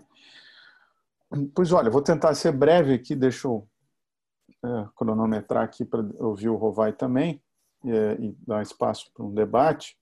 Pois 1.55 1.73
olha, 1.73 1.91
vou 1.91 2.01
tentar 2.01 2.35
ser 2.35 2.53
breve 2.53 2.95
aqui, 2.95 3.15
deixa 3.15 3.47
eu 3.47 3.69
é, 4.65 4.89
cronometrar 4.97 5.63
aqui 5.63 5.85
para 5.85 6.01
ouvir 6.19 6.49
o 6.49 6.57
Rovai 6.57 6.93
também 6.93 7.43
é, 7.85 8.17
e 8.19 8.35
dar 8.47 8.63
espaço 8.63 9.11
para 9.15 9.25
um 9.25 9.35
debate. 9.35 9.97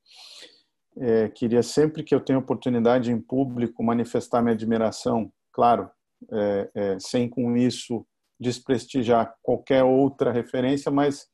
É, 0.97 1.29
queria 1.29 1.63
sempre 1.63 2.03
que 2.03 2.15
eu 2.15 2.21
tenha 2.21 2.39
oportunidade 2.39 3.11
em 3.11 3.21
público 3.21 3.83
manifestar 3.83 4.41
minha 4.41 4.55
admiração, 4.55 5.31
claro, 5.53 5.91
é, 6.31 6.71
é, 6.75 6.99
sem 6.99 7.29
com 7.29 7.57
isso 7.57 8.07
desprestigiar 8.39 9.35
qualquer 9.43 9.83
outra 9.83 10.33
referência, 10.33 10.91
mas 10.91 11.27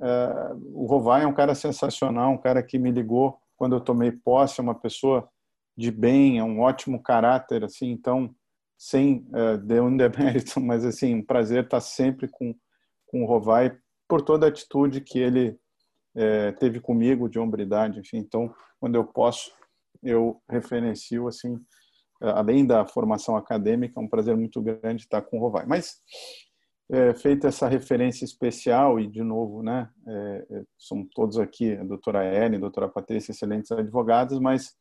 é, 0.00 0.52
o 0.72 0.86
Rovai 0.86 1.24
é 1.24 1.26
um 1.26 1.34
cara 1.34 1.54
sensacional, 1.54 2.32
um 2.32 2.38
cara 2.38 2.62
que 2.62 2.78
me 2.78 2.90
ligou 2.90 3.38
quando 3.56 3.74
eu 3.74 3.80
tomei 3.80 4.12
posse, 4.12 4.60
é 4.60 4.62
uma 4.62 4.74
pessoa 4.74 5.28
de 5.76 5.90
bem, 5.90 6.38
é 6.38 6.44
um 6.44 6.60
ótimo 6.60 7.02
caráter, 7.02 7.64
assim, 7.64 7.90
então 7.90 8.34
sem 8.78 9.26
uh, 9.30 9.58
de 9.58 9.80
um 9.80 9.96
demérito, 9.96 10.60
mas 10.62 10.84
assim, 10.84 11.16
um 11.16 11.24
prazer 11.24 11.64
estar 11.64 11.80
sempre 11.80 12.28
com, 12.28 12.54
com 13.06 13.22
o 13.22 13.26
Rovai 13.26 13.76
por 14.06 14.22
toda 14.22 14.46
a 14.46 14.48
atitude 14.48 15.00
que 15.00 15.18
ele 15.18 15.58
é, 16.14 16.52
teve 16.52 16.80
comigo 16.80 17.28
de 17.28 17.38
hombridade, 17.38 17.98
enfim. 17.98 18.18
Então, 18.18 18.54
quando 18.80 18.94
eu 18.94 19.04
posso, 19.04 19.52
eu 20.02 20.40
referencio 20.48 21.26
assim 21.28 21.60
além 22.20 22.66
da 22.66 22.84
formação 22.84 23.36
acadêmica, 23.36 23.98
é 23.98 24.02
um 24.02 24.08
prazer 24.08 24.36
muito 24.36 24.60
grande 24.60 25.02
estar 25.02 25.22
com 25.22 25.38
o 25.38 25.40
Rovai. 25.40 25.66
Mas, 25.66 25.96
é, 26.90 27.14
feita 27.14 27.48
essa 27.48 27.68
referência 27.68 28.24
especial, 28.24 28.98
e 28.98 29.06
de 29.06 29.22
novo, 29.22 29.62
né, 29.62 29.88
é, 30.06 30.46
é 30.50 30.62
são 30.78 31.06
todos 31.14 31.38
aqui, 31.38 31.74
a 31.76 31.84
doutora 31.84 32.24
Ellen, 32.24 32.56
a 32.56 32.60
doutora 32.60 32.88
Patrícia, 32.88 33.30
excelentes 33.30 33.70
advogados, 33.70 34.38
mas 34.38 34.74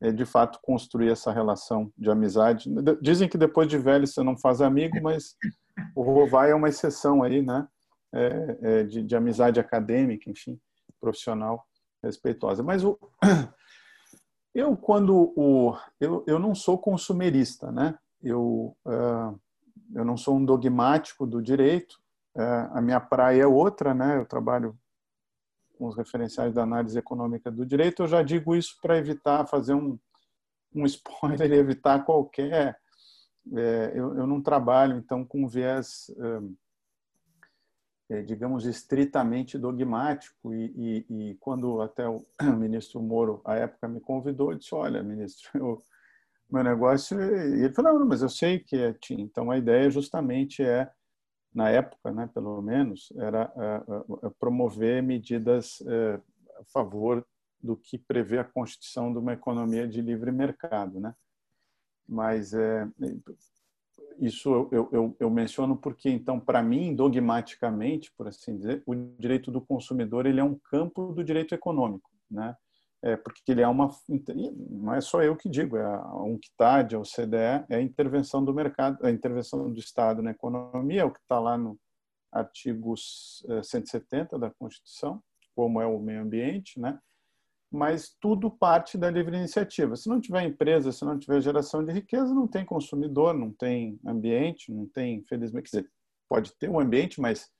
é, 0.00 0.12
de 0.12 0.24
fato 0.24 0.60
construir 0.62 1.10
essa 1.10 1.32
relação 1.32 1.92
de 1.98 2.08
amizade. 2.10 2.70
Dizem 3.02 3.28
que 3.28 3.36
depois 3.36 3.66
de 3.68 3.76
velho 3.76 4.06
você 4.06 4.22
não 4.22 4.38
faz 4.38 4.60
amigo, 4.60 5.00
mas 5.02 5.34
o 5.96 6.02
Rovai 6.02 6.52
é 6.52 6.54
uma 6.54 6.68
exceção 6.68 7.22
aí, 7.22 7.42
né, 7.42 7.66
é, 8.14 8.58
é, 8.62 8.84
de, 8.84 9.02
de 9.02 9.16
amizade 9.16 9.58
acadêmica, 9.58 10.30
enfim, 10.30 10.58
profissional 11.00 11.64
respeitosa. 12.02 12.62
Mas 12.62 12.84
o 12.84 12.96
eu, 14.58 14.76
quando 14.76 15.32
o. 15.36 15.76
Eu, 16.00 16.24
eu 16.26 16.38
não 16.38 16.52
sou 16.52 16.76
consumerista, 16.76 17.70
né? 17.70 17.96
Eu, 18.20 18.76
uh, 18.84 19.38
eu 19.94 20.04
não 20.04 20.16
sou 20.16 20.36
um 20.36 20.44
dogmático 20.44 21.24
do 21.24 21.40
direito, 21.40 22.00
uh, 22.34 22.76
a 22.76 22.80
minha 22.80 22.98
praia 22.98 23.42
é 23.42 23.46
outra, 23.46 23.94
né? 23.94 24.18
Eu 24.18 24.26
trabalho 24.26 24.76
com 25.76 25.86
os 25.86 25.96
referenciais 25.96 26.52
da 26.52 26.64
análise 26.64 26.98
econômica 26.98 27.52
do 27.52 27.64
direito. 27.64 28.02
Eu 28.02 28.08
já 28.08 28.20
digo 28.20 28.56
isso 28.56 28.76
para 28.82 28.98
evitar 28.98 29.46
fazer 29.46 29.74
um, 29.74 29.96
um 30.74 30.84
spoiler 30.86 31.52
e 31.52 31.54
evitar 31.56 32.04
qualquer. 32.04 32.76
É, 33.54 33.92
eu, 33.94 34.16
eu 34.16 34.26
não 34.26 34.42
trabalho, 34.42 34.96
então, 34.96 35.24
com 35.24 35.46
viés. 35.46 36.10
Digamos, 38.24 38.64
estritamente 38.64 39.58
dogmático. 39.58 40.54
E, 40.54 41.04
e, 41.08 41.30
e, 41.30 41.34
quando 41.36 41.80
até 41.82 42.08
o 42.08 42.24
ministro 42.58 43.02
Moro, 43.02 43.40
à 43.44 43.56
época, 43.56 43.88
me 43.88 44.00
convidou, 44.00 44.52
eu 44.52 44.58
disse: 44.58 44.74
Olha, 44.74 45.02
ministro, 45.02 45.50
eu, 45.54 45.82
meu 46.50 46.64
negócio. 46.64 47.20
E 47.20 47.64
ele 47.64 47.74
falou: 47.74 47.98
Não, 47.98 48.06
mas 48.06 48.22
eu 48.22 48.28
sei 48.28 48.58
que 48.58 48.76
é 48.76 48.92
TIM. 48.94 49.20
Então 49.20 49.50
a 49.50 49.58
ideia 49.58 49.90
justamente 49.90 50.62
é, 50.62 50.90
na 51.54 51.70
época, 51.70 52.12
né, 52.12 52.28
pelo 52.32 52.60
menos, 52.62 53.12
era 53.16 53.52
é, 53.56 54.26
é, 54.26 54.30
promover 54.38 55.02
medidas 55.02 55.82
é, 55.86 56.20
a 56.60 56.64
favor 56.72 57.26
do 57.60 57.76
que 57.76 57.98
prevê 57.98 58.38
a 58.38 58.44
constituição 58.44 59.12
de 59.12 59.18
uma 59.18 59.32
economia 59.32 59.86
de 59.86 60.00
livre 60.00 60.30
mercado, 60.30 61.00
né? 61.00 61.14
Mas 62.08 62.52
é, 62.54 62.88
isso 64.20 64.68
eu, 64.72 64.88
eu, 64.92 65.16
eu, 65.18 65.30
menciono 65.30 65.76
porque, 65.76 66.08
então, 66.10 66.40
para 66.40 66.62
mim, 66.62 66.94
dogmaticamente, 66.94 68.12
por 68.12 68.28
assim 68.28 68.56
dizer, 68.56 68.82
o 68.86 68.94
direito 68.94 69.50
do 69.50 69.60
consumidor 69.60 70.26
ele 70.26 70.40
é 70.40 70.44
um 70.44 70.54
campo 70.54 71.12
do 71.12 71.22
direito 71.22 71.54
econômico, 71.54 72.10
né? 72.30 72.56
É 73.00 73.16
porque 73.16 73.52
ele 73.52 73.62
é 73.62 73.68
uma 73.68 73.90
não 74.70 74.92
é 74.92 75.00
só 75.00 75.22
eu 75.22 75.36
que 75.36 75.48
digo, 75.48 75.76
é 75.76 75.84
a 75.84 76.22
UNCTAD, 76.24 76.96
a 76.96 76.98
OCDE, 76.98 77.64
é 77.68 77.76
a 77.76 77.80
intervenção 77.80 78.44
do 78.44 78.52
mercado, 78.52 79.04
a 79.06 79.10
intervenção 79.10 79.72
do 79.72 79.78
Estado 79.78 80.20
na 80.20 80.32
economia, 80.32 81.02
é 81.02 81.04
o 81.04 81.12
que 81.12 81.20
está 81.20 81.38
lá 81.38 81.56
no 81.56 81.78
artigo 82.32 82.94
170 82.96 84.36
da 84.36 84.50
Constituição, 84.50 85.22
como 85.54 85.80
é 85.80 85.86
o 85.86 85.98
meio 86.00 86.22
ambiente, 86.22 86.80
né? 86.80 86.98
Mas 87.70 88.16
tudo 88.20 88.50
parte 88.50 88.96
da 88.96 89.10
livre 89.10 89.36
iniciativa. 89.36 89.94
Se 89.94 90.08
não 90.08 90.20
tiver 90.20 90.42
empresa, 90.42 90.90
se 90.90 91.04
não 91.04 91.18
tiver 91.18 91.40
geração 91.40 91.84
de 91.84 91.92
riqueza, 91.92 92.34
não 92.34 92.48
tem 92.48 92.64
consumidor, 92.64 93.34
não 93.34 93.52
tem 93.52 94.00
ambiente, 94.06 94.72
não 94.72 94.86
tem, 94.86 95.16
infelizmente, 95.16 95.70
quer 95.70 95.78
dizer, 95.78 95.92
pode 96.28 96.54
ter 96.56 96.70
um 96.70 96.80
ambiente, 96.80 97.20
mas 97.20 97.50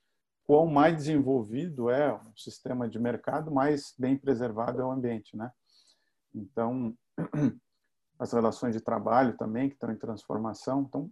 quão 0.45 0.67
mais 0.67 0.97
desenvolvido 0.97 1.91
é 1.91 2.13
o 2.13 2.21
sistema 2.37 2.89
de 2.89 2.99
mercado, 2.99 3.51
mais 3.51 3.95
bem 3.99 4.17
preservado 4.17 4.81
é 4.81 4.85
o 4.85 4.91
ambiente, 4.91 5.37
né? 5.37 5.53
Então, 6.35 6.97
as 8.19 8.33
relações 8.33 8.75
de 8.75 8.81
trabalho 8.81 9.37
também 9.37 9.69
que 9.69 9.75
estão 9.75 9.93
em 9.93 9.97
transformação, 9.97 10.87
então 10.89 11.11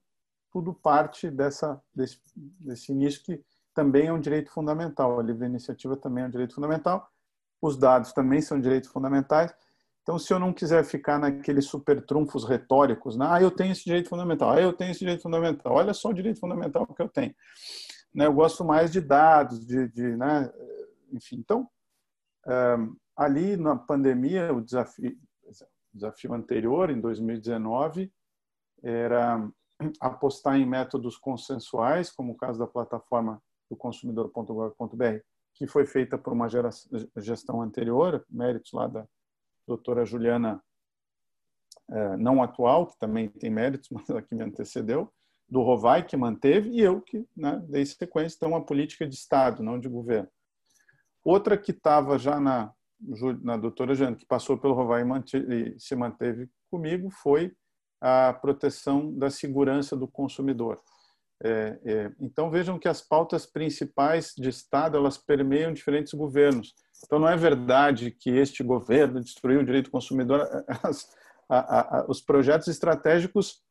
tudo 0.50 0.72
parte 0.72 1.30
dessa 1.30 1.80
desse, 1.94 2.18
desse 2.34 2.92
início 2.92 3.22
que 3.22 3.44
também 3.74 4.06
é 4.06 4.12
um 4.12 4.18
direito 4.18 4.50
fundamental. 4.50 5.20
A 5.20 5.22
livre 5.22 5.46
iniciativa 5.46 5.96
também 5.96 6.24
é 6.24 6.26
um 6.26 6.30
direito 6.30 6.54
fundamental 6.54 7.06
os 7.66 7.76
dados 7.76 8.12
também 8.12 8.40
são 8.40 8.60
direitos 8.60 8.90
fundamentais. 8.90 9.54
Então, 10.02 10.18
se 10.18 10.32
eu 10.32 10.38
não 10.38 10.52
quiser 10.52 10.84
ficar 10.84 11.18
naqueles 11.18 11.66
super 11.66 12.04
trunfos 12.04 12.44
retóricos, 12.44 13.16
né? 13.16 13.26
ah, 13.28 13.42
eu 13.42 13.50
tenho 13.50 13.72
esse 13.72 13.84
direito 13.84 14.08
fundamental, 14.08 14.50
ah, 14.50 14.60
eu 14.60 14.72
tenho 14.72 14.92
esse 14.92 15.00
direito 15.00 15.22
fundamental, 15.22 15.74
olha 15.74 15.92
só 15.92 16.10
o 16.10 16.14
direito 16.14 16.38
fundamental 16.38 16.86
que 16.86 17.02
eu 17.02 17.08
tenho. 17.08 17.34
Né? 18.14 18.26
Eu 18.26 18.32
gosto 18.32 18.64
mais 18.64 18.92
de 18.92 19.00
dados, 19.00 19.66
de, 19.66 19.88
de 19.88 20.16
né? 20.16 20.50
enfim. 21.12 21.36
Então, 21.36 21.68
ali 23.16 23.56
na 23.56 23.74
pandemia, 23.74 24.52
o 24.54 24.60
desafio, 24.60 25.18
desafio 25.92 26.34
anterior, 26.34 26.90
em 26.90 27.00
2019, 27.00 28.12
era 28.82 29.48
apostar 30.00 30.56
em 30.56 30.66
métodos 30.66 31.16
consensuais, 31.16 32.10
como 32.12 32.32
o 32.32 32.36
caso 32.36 32.58
da 32.58 32.66
plataforma 32.66 33.42
do 33.68 33.76
consumidor.gov.br, 33.76 35.20
que 35.56 35.66
foi 35.66 35.86
feita 35.86 36.18
por 36.18 36.32
uma 36.32 36.48
gestão 37.16 37.62
anterior, 37.62 38.24
méritos 38.28 38.72
lá 38.72 38.86
da 38.86 39.06
doutora 39.66 40.04
Juliana, 40.04 40.62
é, 41.90 42.16
não 42.18 42.42
atual, 42.42 42.86
que 42.86 42.98
também 42.98 43.28
tem 43.28 43.50
méritos, 43.50 43.88
mas 43.90 44.08
a 44.10 44.20
que 44.20 44.34
me 44.34 44.44
antecedeu, 44.44 45.10
do 45.48 45.62
Rovai, 45.62 46.04
que 46.04 46.16
manteve, 46.16 46.70
e 46.70 46.80
eu 46.80 47.00
que 47.00 47.26
né, 47.34 47.62
dei 47.68 47.86
sequência. 47.86 48.36
Então, 48.36 48.50
uma 48.50 48.64
política 48.64 49.06
de 49.06 49.14
Estado, 49.14 49.62
não 49.62 49.78
de 49.78 49.88
governo. 49.88 50.28
Outra 51.24 51.56
que 51.56 51.70
estava 51.70 52.18
já 52.18 52.38
na, 52.38 52.72
na 53.42 53.56
doutora 53.56 53.94
Jana, 53.94 54.16
que 54.16 54.26
passou 54.26 54.58
pelo 54.58 54.74
Rovai 54.74 55.02
e, 55.02 55.36
e 55.36 55.80
se 55.80 55.96
manteve 55.96 56.50
comigo, 56.70 57.10
foi 57.10 57.56
a 58.00 58.32
proteção 58.34 59.16
da 59.16 59.30
segurança 59.30 59.96
do 59.96 60.06
consumidor. 60.06 60.82
É, 61.42 61.78
é, 61.84 62.12
então 62.18 62.50
vejam 62.50 62.78
que 62.78 62.88
as 62.88 63.02
pautas 63.02 63.44
principais 63.44 64.32
de 64.36 64.48
Estado 64.48 64.96
elas 64.96 65.18
permeiam 65.18 65.72
diferentes 65.72 66.14
governos. 66.14 66.74
Então 67.04 67.18
não 67.18 67.28
é 67.28 67.36
verdade 67.36 68.10
que 68.10 68.30
este 68.30 68.62
governo 68.62 69.20
destruiu 69.20 69.60
o 69.60 69.64
direito 69.64 69.86
do 69.86 69.90
consumidor. 69.90 70.48
As, 70.82 71.06
a, 71.48 71.98
a, 71.98 72.06
os 72.08 72.20
projetos 72.20 72.66
estratégicos, 72.66 73.62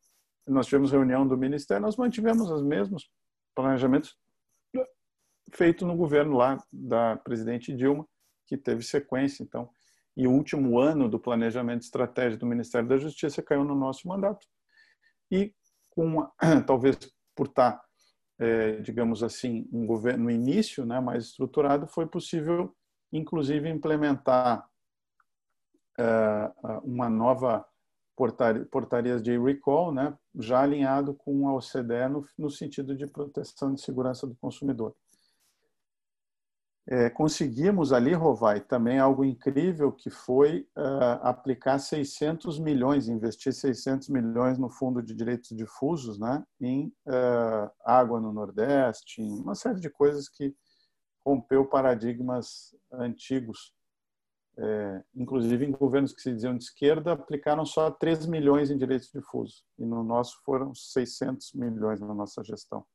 nós 0.48 0.66
tivemos 0.66 0.92
reunião 0.92 1.28
do 1.28 1.38
Ministério, 1.38 1.82
nós 1.82 1.98
mantivemos 1.98 2.50
os 2.50 2.64
mesmos 2.64 3.10
planejamentos 3.54 4.16
feitos 5.54 5.86
no 5.88 5.96
governo 5.96 6.38
lá 6.38 6.58
da 6.72 7.18
presidente 7.18 7.76
Dilma, 7.76 8.08
que 8.48 8.58
teve 8.58 8.82
sequência. 8.82 9.44
Então, 9.44 9.70
e 10.16 10.28
o 10.28 10.32
último 10.32 10.80
ano 10.80 11.10
do 11.10 11.20
planejamento 11.20 11.82
estratégico 11.82 12.42
do 12.42 12.46
Ministério 12.46 12.88
da 12.88 12.98
Justiça 12.98 13.44
caiu 13.44 13.66
no 13.66 13.76
nosso 13.76 14.08
mandato. 14.08 14.46
E 15.30 15.54
com 15.90 16.26
talvez 16.66 16.98
por 17.36 17.48
estar, 17.48 17.82
é, 18.40 18.78
digamos 18.82 19.24
assim, 19.24 19.68
um 19.72 19.86
governo 19.86 20.26
no 20.26 20.32
início, 20.32 20.86
né, 20.86 21.00
mais 21.00 21.26
estruturado, 21.26 21.88
foi 21.88 22.06
possível, 22.06 22.76
inclusive, 23.12 23.70
implementar 23.70 24.68
é, 25.98 26.52
uma 26.84 27.10
nova 27.10 27.66
portaria, 28.16 29.20
de 29.20 29.38
recall, 29.38 29.94
né, 29.94 30.18
já 30.40 30.62
alinhado 30.62 31.14
com 31.14 31.48
a 31.50 31.54
OCDE 31.54 32.10
no, 32.10 32.26
no 32.38 32.50
sentido 32.50 32.96
de 32.96 33.06
proteção 33.06 33.74
de 33.74 33.82
segurança 33.82 34.26
do 34.26 34.36
consumidor 34.36 34.96
é, 36.88 37.10
conseguimos 37.10 37.92
ali, 37.92 38.14
Rovai, 38.14 38.62
também 38.62 39.00
algo 39.00 39.26
incrível 39.26 39.92
que 39.92 40.12
foi 40.12 40.68
uh, 40.78 41.20
aplicar 41.24 41.80
600 41.80 42.60
milhões, 42.60 43.08
investir 43.08 43.54
600 43.54 44.08
milhões 44.10 44.60
no 44.60 44.70
Fundo 44.70 45.02
de 45.02 45.16
Direitos 45.16 45.50
Difusos, 45.58 46.20
né, 46.20 46.46
em 46.62 46.94
uh, 47.08 47.72
água 47.84 48.22
no 48.22 48.32
Nordeste, 48.32 49.20
em 49.20 49.32
uma 49.32 49.56
série 49.56 49.80
de 49.80 49.90
coisas 49.90 50.30
que 50.30 50.56
rompeu 51.26 51.66
paradigmas 51.66 52.76
antigos. 52.94 53.74
É, 54.58 55.04
inclusive 55.14 55.66
em 55.66 55.72
governos 55.72 56.14
que 56.14 56.22
se 56.22 56.32
diziam 56.32 56.56
de 56.56 56.64
esquerda, 56.64 57.12
aplicaram 57.12 57.66
só 57.66 57.92
3 57.92 58.26
milhões 58.26 58.72
em 58.72 58.78
direitos 58.78 59.10
difusos, 59.14 59.66
e 59.78 59.86
no 59.86 60.02
nosso 60.02 60.40
foram 60.46 60.74
600 60.74 61.52
milhões 61.56 62.00
na 62.00 62.14
nossa 62.14 62.42
gestão. 62.42 62.86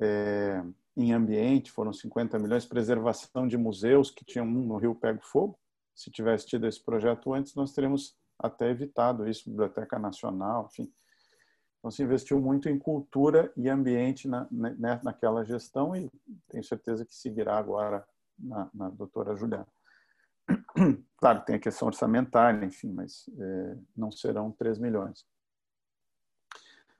É, 0.00 0.64
em 0.96 1.12
ambiente, 1.12 1.70
foram 1.70 1.92
50 1.92 2.38
milhões, 2.38 2.64
preservação 2.64 3.46
de 3.46 3.56
museus, 3.56 4.10
que 4.10 4.24
tinham 4.24 4.46
um 4.46 4.66
no 4.66 4.76
Rio 4.78 4.94
Pego 4.94 5.20
Fogo. 5.22 5.58
Se 5.94 6.10
tivesse 6.10 6.46
tido 6.46 6.66
esse 6.66 6.82
projeto 6.82 7.34
antes, 7.34 7.54
nós 7.54 7.72
teríamos 7.72 8.16
até 8.38 8.70
evitado 8.70 9.28
isso, 9.28 9.50
Biblioteca 9.50 9.98
Nacional, 9.98 10.68
enfim. 10.70 10.92
Então, 11.78 11.90
se 11.90 12.02
investiu 12.02 12.40
muito 12.40 12.68
em 12.68 12.78
cultura 12.78 13.52
e 13.56 13.68
ambiente 13.68 14.26
na, 14.26 14.46
na, 14.50 14.70
né, 14.70 15.00
naquela 15.04 15.44
gestão 15.44 15.94
e 15.94 16.10
tenho 16.48 16.64
certeza 16.64 17.04
que 17.04 17.14
seguirá 17.14 17.56
agora 17.56 18.06
na, 18.38 18.68
na 18.74 18.90
doutora 18.90 19.36
Juliana. 19.36 19.68
Claro, 21.18 21.42
tem 21.46 21.56
a 21.56 21.58
questão 21.58 21.88
orçamentária, 21.88 22.62
enfim, 22.66 22.92
mas 22.92 23.24
é, 23.38 23.76
não 23.96 24.12
serão 24.12 24.52
3 24.52 24.78
milhões. 24.78 25.26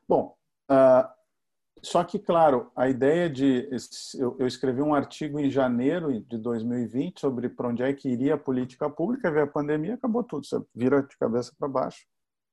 Bom, 0.09 0.35
uh, 0.70 1.06
só 1.82 2.02
que, 2.02 2.18
claro, 2.18 2.70
a 2.74 2.88
ideia 2.88 3.28
de. 3.28 3.68
Eu, 4.18 4.46
escrevi 4.46 4.82
um 4.82 4.94
artigo 4.94 5.38
em 5.38 5.50
janeiro 5.50 6.20
de 6.20 6.38
2020 6.38 7.20
sobre 7.20 7.48
para 7.48 7.68
onde 7.68 7.82
é 7.82 7.92
que 7.92 8.08
iria 8.08 8.34
a 8.34 8.38
política 8.38 8.88
pública, 8.88 9.30
veio 9.30 9.44
a 9.44 9.48
pandemia, 9.48 9.94
acabou 9.94 10.24
tudo. 10.24 10.46
Você 10.46 10.60
vira 10.74 11.02
de 11.02 11.16
cabeça 11.16 11.52
para 11.58 11.68
baixo. 11.68 12.06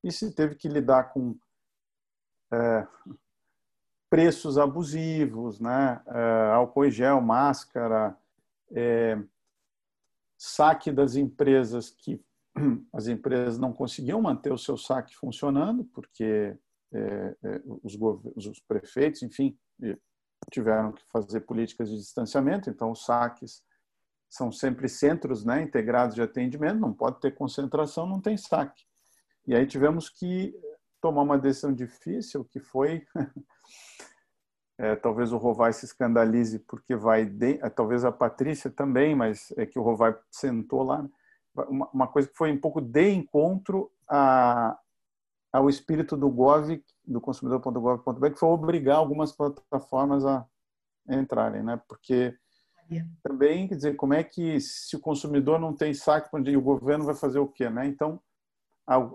e 0.03 0.11
se 0.11 0.31
teve 0.33 0.55
que 0.55 0.67
lidar 0.67 1.05
com 1.13 1.35
é, 2.51 2.87
preços 4.09 4.57
abusivos, 4.57 5.59
né? 5.59 6.01
É, 6.05 6.51
álcool 6.53 6.85
e 6.85 6.91
gel, 6.91 7.21
máscara, 7.21 8.15
é, 8.71 9.17
saque 10.37 10.91
das 10.91 11.15
empresas 11.15 11.89
que 11.89 12.23
as 12.93 13.07
empresas 13.07 13.57
não 13.57 13.73
conseguiam 13.73 14.21
manter 14.21 14.51
o 14.51 14.57
seu 14.57 14.77
saque 14.77 15.15
funcionando 15.15 15.85
porque 15.85 16.55
é, 16.93 17.35
é, 17.43 17.61
os, 17.83 17.97
os 18.35 18.59
prefeitos, 18.61 19.23
enfim, 19.23 19.57
tiveram 20.51 20.91
que 20.91 21.03
fazer 21.11 21.41
políticas 21.41 21.89
de 21.89 21.97
distanciamento, 21.97 22.69
então 22.69 22.91
os 22.91 23.05
saques 23.05 23.63
são 24.29 24.51
sempre 24.51 24.89
centros 24.89 25.45
né, 25.45 25.61
integrados 25.61 26.15
de 26.15 26.21
atendimento, 26.21 26.79
não 26.79 26.93
pode 26.93 27.19
ter 27.19 27.31
concentração, 27.31 28.07
não 28.07 28.19
tem 28.19 28.37
saque. 28.37 28.83
E 29.45 29.55
aí 29.55 29.65
tivemos 29.65 30.09
que 30.09 30.55
tomar 31.01 31.21
uma 31.21 31.37
decisão 31.37 31.73
difícil, 31.73 32.45
que 32.45 32.59
foi 32.59 33.05
É, 34.77 34.95
talvez 34.95 35.31
o 35.31 35.37
Rovai 35.37 35.71
se 35.71 35.85
escandalize 35.85 36.57
porque 36.59 36.95
vai, 36.95 37.25
de, 37.25 37.59
é, 37.61 37.69
talvez 37.69 38.03
a 38.03 38.11
Patrícia 38.11 38.71
também, 38.71 39.15
mas 39.15 39.53
é 39.55 39.65
que 39.65 39.77
o 39.77 39.83
Rovai 39.83 40.15
sentou 40.31 40.83
lá. 40.83 41.03
Né? 41.03 41.09
Uma, 41.55 41.89
uma, 41.93 42.07
coisa 42.07 42.27
que 42.27 42.35
foi 42.35 42.51
um 42.51 42.59
pouco 42.59 42.81
de 42.81 43.11
encontro 43.11 43.91
a, 44.09 44.77
ao 45.53 45.69
espírito 45.69 46.17
do 46.17 46.29
Gov, 46.29 46.83
do 47.05 47.21
consumidor.gov.br, 47.21 48.29
que 48.31 48.39
foi 48.39 48.49
obrigar 48.49 48.97
algumas 48.97 49.31
plataformas 49.31 50.25
a 50.25 50.45
entrarem, 51.07 51.61
né? 51.61 51.79
Porque 51.87 52.35
também, 53.21 53.67
quer 53.67 53.75
dizer, 53.75 53.95
como 53.95 54.13
é 54.13 54.23
que 54.23 54.59
se 54.59 54.95
o 54.95 54.99
consumidor 54.99 55.59
não 55.59 55.73
tem 55.73 55.93
saque, 55.93 56.29
o 56.35 56.61
governo 56.61 57.05
vai 57.05 57.15
fazer 57.15 57.39
o 57.39 57.47
quê, 57.47 57.69
né? 57.69 57.85
Então, 57.85 58.19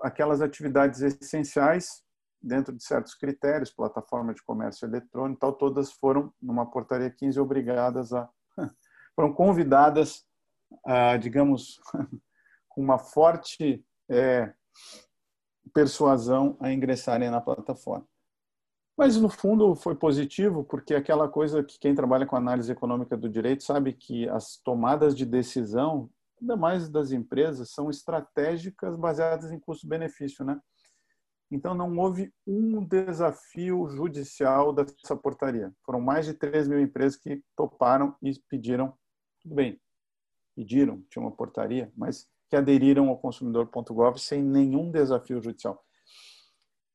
aquelas 0.03 0.40
atividades 0.40 1.01
essenciais 1.03 2.03
dentro 2.40 2.72
de 2.74 2.83
certos 2.83 3.14
critérios, 3.14 3.72
plataforma 3.72 4.33
de 4.33 4.42
comércio 4.42 4.87
eletrônico, 4.87 5.40
tal, 5.40 5.53
todas 5.53 5.92
foram 5.92 6.33
numa 6.40 6.70
portaria 6.70 7.11
15 7.11 7.38
obrigadas 7.40 8.12
a 8.12 8.29
foram 9.14 9.33
convidadas 9.33 10.24
a, 10.87 11.16
digamos, 11.16 11.81
com 12.68 12.81
uma 12.81 12.98
forte 12.98 13.85
é, 14.09 14.53
persuasão 15.69 16.57
a 16.61 16.73
ingressarem 16.73 17.31
na 17.31 17.41
plataforma. 17.41 18.07
Mas 18.97 19.17
no 19.17 19.29
fundo 19.29 19.77
foi 19.77 19.95
positivo, 19.95 20.65
porque 20.65 20.93
aquela 20.93 21.29
coisa 21.29 21.63
que 21.63 21.79
quem 21.79 21.95
trabalha 21.95 22.27
com 22.27 22.35
análise 22.35 22.73
econômica 22.73 23.17
do 23.17 23.29
direito 23.29 23.63
sabe 23.63 23.93
que 23.93 24.29
as 24.29 24.57
tomadas 24.57 25.17
de 25.17 25.25
decisão, 25.25 26.11
ainda 26.41 26.57
mais 26.57 26.89
das 26.89 27.13
empresas, 27.13 27.71
são 27.71 27.89
estratégicas 27.91 28.97
baseadas 28.97 29.53
em 29.53 29.61
custo-benefício, 29.61 30.45
né? 30.45 30.61
Então, 31.51 31.75
não 31.75 31.97
houve 31.97 32.33
um 32.47 32.85
desafio 32.85 33.89
judicial 33.89 34.73
dessa 34.73 35.17
portaria. 35.17 35.73
Foram 35.85 36.01
mais 36.01 36.27
de 36.27 36.35
3 36.35 36.69
mil 36.69 36.81
empresas 36.81 37.17
que 37.17 37.43
toparam 37.57 38.15
e 38.21 38.33
pediram, 38.49 38.93
tudo 39.41 39.55
bem, 39.55 39.81
pediram, 40.55 41.03
tinha 41.09 41.23
uma 41.23 41.31
portaria, 41.31 41.91
mas 41.97 42.29
que 42.49 42.57
aderiram 42.57 43.09
ao 43.09 43.19
consumidor.gov 43.19 44.19
sem 44.19 44.43
nenhum 44.43 44.91
desafio 44.91 45.41
judicial. 45.41 45.83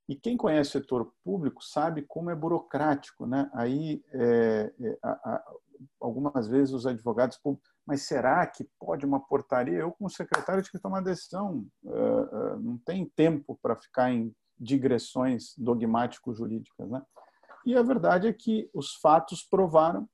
E 0.07 0.15
quem 0.15 0.35
conhece 0.35 0.69
o 0.69 0.81
setor 0.81 1.13
público 1.23 1.63
sabe 1.63 2.01
como 2.01 2.29
é 2.29 2.35
burocrático, 2.35 3.25
né? 3.25 3.49
Aí, 3.53 4.03
é, 4.11 4.73
é, 4.81 4.97
a, 5.01 5.43
algumas 5.99 6.47
vezes 6.47 6.73
os 6.73 6.85
advogados, 6.85 7.39
mas 7.85 8.01
será 8.01 8.45
que 8.45 8.67
pode 8.79 9.05
uma 9.05 9.19
portaria? 9.19 9.79
Eu, 9.79 9.91
como 9.91 10.09
secretário, 10.09 10.61
tive 10.61 10.77
que 10.77 10.83
tomar 10.83 11.01
decisão. 11.01 11.65
Uh, 11.83 11.91
uh, 11.91 12.59
não 12.59 12.77
tem 12.79 13.05
tempo 13.15 13.57
para 13.61 13.75
ficar 13.75 14.11
em 14.11 14.33
digressões 14.59 15.55
dogmático-jurídicas. 15.57 16.89
Né? 16.89 17.01
E 17.65 17.75
a 17.75 17.81
verdade 17.81 18.27
é 18.27 18.33
que 18.33 18.69
os 18.73 18.95
fatos 18.95 19.43
provaram 19.43 20.07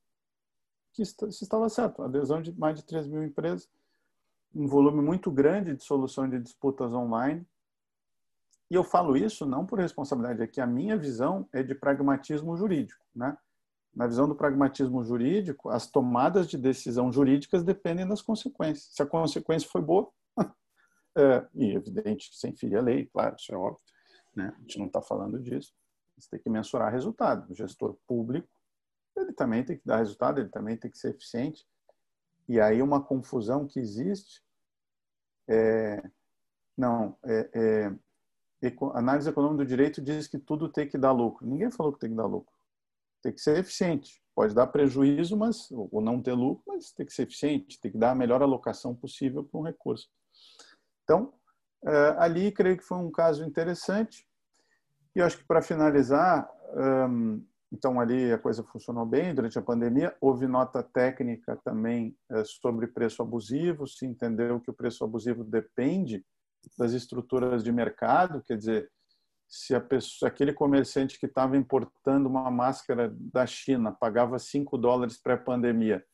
que 0.92 1.02
isso 1.02 1.26
estava 1.28 1.68
certo. 1.68 2.02
A 2.02 2.06
adesão 2.06 2.42
de 2.42 2.52
mais 2.58 2.76
de 2.76 2.84
3 2.84 3.06
mil 3.06 3.22
empresas, 3.22 3.68
um 4.54 4.66
volume 4.66 5.02
muito 5.02 5.30
grande 5.30 5.74
de 5.74 5.84
solução 5.84 6.28
de 6.28 6.38
disputas 6.38 6.92
online. 6.92 7.46
E 8.70 8.74
eu 8.74 8.84
falo 8.84 9.16
isso 9.16 9.46
não 9.46 9.66
por 9.66 9.78
responsabilidade, 9.78 10.42
é 10.42 10.46
que 10.46 10.60
a 10.60 10.66
minha 10.66 10.96
visão 10.96 11.48
é 11.52 11.62
de 11.62 11.74
pragmatismo 11.74 12.56
jurídico. 12.56 13.04
Né? 13.14 13.36
Na 13.94 14.06
visão 14.06 14.28
do 14.28 14.34
pragmatismo 14.34 15.02
jurídico, 15.04 15.68
as 15.68 15.88
tomadas 15.88 16.46
de 16.46 16.56
decisão 16.56 17.12
jurídicas 17.12 17.64
dependem 17.64 18.06
das 18.06 18.22
consequências. 18.22 18.94
Se 18.94 19.02
a 19.02 19.06
consequência 19.06 19.68
foi 19.68 19.82
boa, 19.82 20.08
é, 21.16 21.46
e 21.54 21.74
evidente, 21.74 22.30
sem 22.32 22.54
ferir 22.54 22.78
a 22.78 22.82
lei, 22.82 23.06
claro, 23.06 23.34
isso 23.36 23.52
é 23.52 23.56
óbvio. 23.56 23.82
Né? 24.34 24.54
A 24.56 24.60
gente 24.60 24.78
não 24.78 24.86
está 24.86 25.02
falando 25.02 25.40
disso. 25.40 25.74
Você 26.16 26.28
tem 26.30 26.40
que 26.40 26.50
mensurar 26.50 26.92
resultado. 26.92 27.50
O 27.50 27.54
gestor 27.54 27.96
público, 28.06 28.48
ele 29.16 29.32
também 29.32 29.64
tem 29.64 29.76
que 29.76 29.86
dar 29.86 29.96
resultado, 29.96 30.38
ele 30.38 30.48
também 30.48 30.76
tem 30.76 30.90
que 30.90 30.98
ser 30.98 31.10
eficiente. 31.10 31.66
E 32.50 32.60
aí 32.60 32.82
uma 32.82 33.02
confusão 33.02 33.66
que 33.66 33.78
existe 33.78 34.42
é, 35.48 36.02
não, 36.76 37.16
é, 37.24 37.50
é, 38.62 38.68
análise 38.94 39.28
econômica 39.28 39.64
do 39.64 39.68
direito 39.68 40.02
diz 40.02 40.26
que 40.26 40.38
tudo 40.38 40.68
tem 40.68 40.88
que 40.88 40.98
dar 40.98 41.12
lucro. 41.12 41.46
Ninguém 41.46 41.70
falou 41.70 41.92
que 41.92 42.00
tem 42.00 42.10
que 42.10 42.16
dar 42.16 42.26
lucro. 42.26 42.52
Tem 43.22 43.32
que 43.32 43.40
ser 43.40 43.58
eficiente. 43.58 44.22
Pode 44.34 44.54
dar 44.54 44.66
prejuízo, 44.66 45.36
mas 45.36 45.70
ou 45.70 46.00
não 46.00 46.22
ter 46.22 46.32
lucro, 46.32 46.64
mas 46.66 46.92
tem 46.92 47.06
que 47.06 47.12
ser 47.12 47.22
eficiente. 47.22 47.80
Tem 47.80 47.92
que 47.92 47.98
dar 47.98 48.10
a 48.10 48.14
melhor 48.14 48.42
alocação 48.42 48.94
possível 48.94 49.44
para 49.44 49.60
um 49.60 49.64
recurso. 49.64 50.08
Então, 51.04 51.32
Uh, 51.82 52.12
ali, 52.18 52.52
creio 52.52 52.76
que 52.76 52.84
foi 52.84 52.98
um 52.98 53.10
caso 53.10 53.44
interessante. 53.44 54.26
E 55.14 55.20
acho 55.20 55.38
que, 55.38 55.44
para 55.44 55.62
finalizar, 55.62 56.48
então 57.72 58.00
ali 58.00 58.32
a 58.32 58.38
coisa 58.38 58.64
funcionou 58.64 59.06
bem 59.06 59.34
durante 59.34 59.58
a 59.58 59.62
pandemia. 59.62 60.14
Houve 60.20 60.46
nota 60.46 60.82
técnica 60.82 61.56
também 61.64 62.16
uh, 62.30 62.44
sobre 62.44 62.86
preço 62.86 63.22
abusivo. 63.22 63.86
Se 63.86 64.04
entendeu 64.04 64.60
que 64.60 64.70
o 64.70 64.74
preço 64.74 65.04
abusivo 65.04 65.44
depende 65.44 66.24
das 66.76 66.92
estruturas 66.92 67.62
de 67.62 67.72
mercado, 67.72 68.42
quer 68.42 68.56
dizer, 68.56 68.90
se 69.48 69.78
pessoa, 69.80 70.28
aquele 70.28 70.52
comerciante 70.52 71.18
que 71.18 71.26
estava 71.26 71.56
importando 71.56 72.28
uma 72.28 72.50
máscara 72.50 73.12
da 73.18 73.46
China 73.46 73.90
pagava 73.90 74.38
5 74.38 74.76
dólares 74.78 75.16
pré-pandemia 75.16 76.04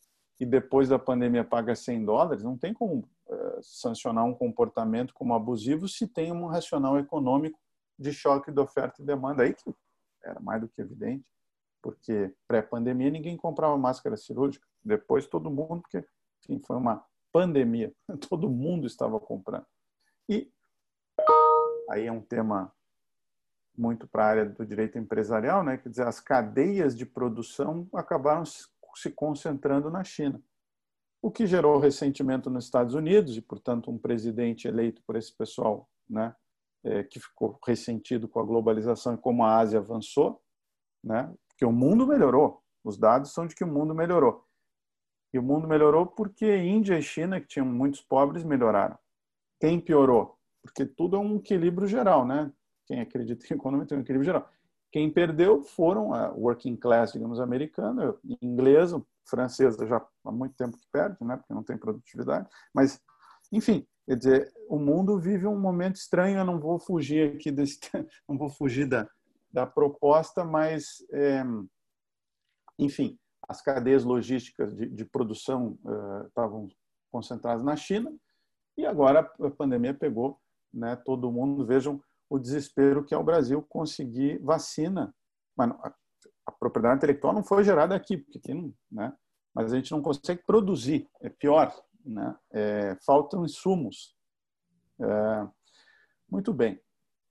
e 0.41 0.47
depois 0.47 0.89
da 0.89 0.99
pandemia 0.99 1.45
paga 1.45 1.75
100 1.75 2.05
dólares, 2.05 2.43
não 2.43 2.57
tem 2.57 2.73
como 2.73 3.09
eh, 3.29 3.59
sancionar 3.63 4.25
um 4.25 4.35
comportamento 4.35 5.13
como 5.15 5.35
abusivo 5.35 5.89
se 5.89 6.07
tem 6.07 6.33
um 6.33 6.47
racional 6.47 6.99
econômico 6.99 7.59
de 7.99 8.13
choque 8.13 8.51
de 8.51 8.61
oferta 8.61 9.03
e 9.03 9.05
demanda. 9.05 9.43
Aí 9.43 9.55
que 9.55 9.75
era 10.25 10.41
mais 10.41 10.61
do 10.61 10.69
que 10.69 10.81
evidente, 10.81 11.25
porque 11.87 12.35
pré-pandemia 12.49 13.11
ninguém 13.11 13.37
comprava 13.37 13.79
máscara 13.79 14.17
cirúrgica. 14.17 14.67
Depois 14.85 15.29
todo 15.29 15.49
mundo, 15.49 15.83
porque 15.83 16.05
enfim, 16.41 16.61
foi 16.67 16.75
uma 16.75 17.07
pandemia, 17.33 17.95
todo 18.29 18.51
mundo 18.51 18.89
estava 18.89 19.21
comprando. 19.21 19.65
E 20.29 20.51
aí 21.89 22.07
é 22.07 22.11
um 22.11 22.21
tema 22.21 22.73
muito 23.79 24.09
para 24.09 24.25
a 24.25 24.29
área 24.29 24.45
do 24.47 24.67
direito 24.67 24.99
empresarial, 24.99 25.63
né? 25.63 25.77
Quer 25.77 25.91
dizer, 25.91 26.09
as 26.09 26.19
cadeias 26.19 26.97
de 26.97 27.07
produção 27.07 27.89
acabaram 27.95 28.45
se 28.45 29.11
concentrando 29.15 29.89
na 29.89 30.03
China 30.03 30.43
o 31.23 31.31
que 31.31 31.47
gerou 31.47 31.79
ressentimento 31.79 32.51
nos 32.51 32.65
Estados 32.65 32.95
Unidos 32.95 33.37
e, 33.37 33.41
portanto, 33.41 33.93
um 33.93 33.99
presidente 33.99 34.67
eleito 34.67 35.03
por 35.07 35.15
esse 35.15 35.33
pessoal, 35.33 35.89
né, 36.09 36.35
é, 36.83 37.05
que 37.05 37.21
ficou 37.21 37.59
ressentido 37.65 38.29
com 38.29 38.41
a 38.41 38.45
globalização 38.45 39.15
e 39.15 39.19
como 39.19 39.45
a 39.45 39.57
Ásia 39.57 39.79
avançou, 39.79 40.43
né, 41.03 41.33
que 41.57 41.65
o 41.65 41.73
mundo 41.73 42.07
melhorou. 42.07 42.63
Os 42.85 42.97
dados 42.97 43.33
são 43.33 43.47
de 43.47 43.55
que 43.55 43.65
o 43.65 43.67
mundo 43.67 43.95
melhorou. 43.95 44.45
E 45.33 45.39
o 45.39 45.43
mundo 45.43 45.67
melhorou 45.67 46.07
porque 46.07 46.57
Índia 46.57 46.99
e 46.99 47.03
China, 47.03 47.41
que 47.41 47.47
tinham 47.47 47.67
muitos 47.67 48.01
pobres, 48.01 48.45
melhoraram. 48.45 48.99
Quem 49.61 49.81
piorou? 49.81 50.39
Porque 50.63 50.85
tudo 50.85 51.17
é 51.17 51.19
um 51.19 51.37
equilíbrio 51.37 51.87
geral, 51.87 52.27
né? 52.27 52.53
Quem 52.87 53.01
acredita 53.01 53.45
em 53.51 53.57
economia 53.57 53.87
tem 53.87 53.99
um 53.99 54.03
equilíbrio 54.03 54.25
geral. 54.25 54.49
Quem 54.93 55.11
perdeu 55.13 55.63
foram 55.63 56.15
a 56.15 56.31
working 56.31 56.77
class, 56.77 57.13
digamos, 57.13 57.41
americana, 57.41 58.15
inglesa, 58.41 59.05
francesa 59.29 59.87
já 59.87 60.05
há 60.25 60.33
muito 60.33 60.55
tempo 60.55 60.77
que 60.77 60.87
perde, 60.93 61.17
né, 61.23 61.37
porque 61.37 61.53
não 61.53 61.63
tem 61.63 61.77
produtividade. 61.77 62.49
Mas, 62.73 63.01
enfim, 63.53 63.87
quer 64.07 64.17
dizer, 64.17 64.53
o 64.69 64.79
mundo 64.79 65.19
vive 65.19 65.47
um 65.47 65.59
momento 65.59 65.97
estranho. 65.97 66.39
Eu 66.39 66.45
não 66.45 66.61
vou 66.61 66.79
fugir 66.79 67.35
aqui 67.35 67.51
desse, 67.51 67.79
não 68.29 68.39
vou 68.39 68.49
fugir 68.49 68.87
da, 68.87 69.09
da 69.57 69.67
proposta, 69.67 70.45
mas, 70.45 71.03
é, 71.11 71.43
enfim, 72.79 73.19
as 73.49 73.63
cadeias 73.63 74.05
logísticas 74.05 74.77
de, 74.77 74.87
de 74.87 75.05
produção 75.07 75.79
uh, 75.83 76.27
estavam 76.27 76.69
concentradas 77.11 77.65
na 77.65 77.75
China 77.75 78.15
e 78.77 78.85
agora 78.85 79.21
a 79.21 79.51
pandemia 79.51 79.95
pegou, 79.95 80.39
né? 80.75 80.95
Todo 80.95 81.33
mundo 81.33 81.65
vejam 81.65 82.03
o 82.29 82.39
desespero 82.39 83.03
que 83.03 83.15
é 83.15 83.17
o 83.17 83.25
Brasil 83.25 83.63
conseguir 83.63 84.39
vacina. 84.43 85.15
Mas 85.57 85.71
a 86.45 86.53
propriedade 86.53 86.99
intelectual 86.99 87.33
não 87.33 87.43
foi 87.43 87.65
gerada 87.65 87.95
aqui, 87.95 88.19
porque 88.19 88.37
aqui 88.37 88.53
não, 88.53 88.75
né? 88.93 89.17
mas 89.55 89.73
a 89.73 89.77
gente 89.77 89.91
não 89.91 90.03
consegue 90.03 90.43
produzir, 90.45 91.09
é 91.23 91.31
pior, 91.31 91.75
né? 92.05 92.37
É, 92.53 92.95
faltam 93.07 93.43
insumos. 93.47 94.15
É, 95.01 95.49
muito 96.31 96.53
bem. 96.53 96.79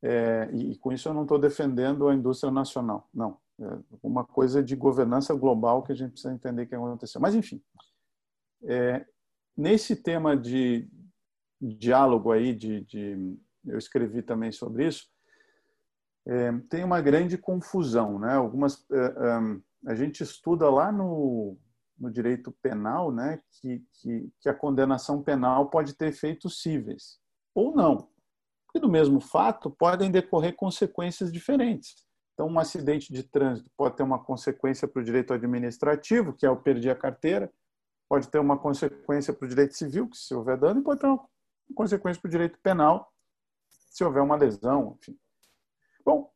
É, 0.07 0.49
e, 0.53 0.77
com 0.77 0.91
isso 0.91 1.09
eu 1.09 1.15
não 1.15 1.23
estou 1.23 1.39
defendendo 1.39 2.07
a 2.07 2.13
indústria 2.13 2.51
nacional, 2.51 3.09
não. 3.11 3.39
É 3.59 3.79
uma 4.03 4.23
coisa 4.23 4.61
de 4.61 4.75
governança 4.75 5.33
global 5.33 5.81
que 5.81 5.91
a 5.91 5.95
gente 5.95 6.11
precisa 6.11 6.33
entender 6.33 6.67
que 6.67 6.75
aconteceu. 6.75 7.19
Mas, 7.19 7.33
enfim, 7.33 7.59
é, 8.63 9.03
nesse 9.57 9.95
tema 9.95 10.37
de 10.37 10.87
diálogo 11.59 12.31
aí, 12.31 12.53
de, 12.53 12.81
de, 12.81 13.35
eu 13.65 13.79
escrevi 13.79 14.21
também 14.21 14.51
sobre 14.51 14.87
isso, 14.87 15.09
é, 16.27 16.51
tem 16.69 16.83
uma 16.83 17.01
grande 17.01 17.35
confusão, 17.35 18.19
né? 18.19 18.33
Algumas 18.33 18.85
é, 18.91 18.97
é, 18.97 19.59
a 19.87 19.95
gente 19.95 20.21
estuda 20.21 20.69
lá 20.69 20.91
no, 20.91 21.57
no 21.97 22.11
direito 22.11 22.51
penal, 22.61 23.11
né, 23.11 23.41
que, 23.51 23.83
que, 23.93 24.29
que 24.39 24.49
a 24.49 24.53
condenação 24.53 25.23
penal 25.23 25.69
pode 25.69 25.93
ter 25.93 26.07
efeitos 26.07 26.61
cíveis 26.61 27.19
ou 27.55 27.75
não. 27.75 28.09
E 28.75 28.79
do 28.79 28.89
mesmo 28.89 29.21
fato 29.21 29.71
podem 29.71 30.11
decorrer 30.11 30.53
consequências 30.53 31.31
diferentes. 31.31 32.05
Então, 32.33 32.47
um 32.47 32.59
acidente 32.59 33.13
de 33.13 33.23
trânsito 33.23 33.71
pode 33.77 33.95
ter 33.95 34.03
uma 34.03 34.21
consequência 34.21 34.85
para 34.85 35.01
o 35.01 35.05
direito 35.05 35.33
administrativo, 35.33 36.33
que 36.33 36.45
é 36.45 36.49
o 36.49 36.57
perder 36.57 36.89
a 36.89 36.95
carteira, 36.95 37.49
pode 38.09 38.27
ter 38.27 38.38
uma 38.38 38.59
consequência 38.59 39.33
para 39.33 39.45
o 39.45 39.47
direito 39.47 39.77
civil, 39.77 40.09
que 40.09 40.17
se 40.17 40.35
houver 40.35 40.57
dano, 40.57 40.81
e 40.81 40.83
pode 40.83 40.99
ter 40.99 41.07
uma 41.07 41.25
consequência 41.73 42.21
para 42.21 42.27
o 42.27 42.31
direito 42.31 42.59
penal, 42.61 43.09
se 43.89 44.03
houver 44.03 44.21
uma 44.21 44.35
lesão, 44.35 44.97
enfim. 44.99 45.17
Bom, 46.03 46.29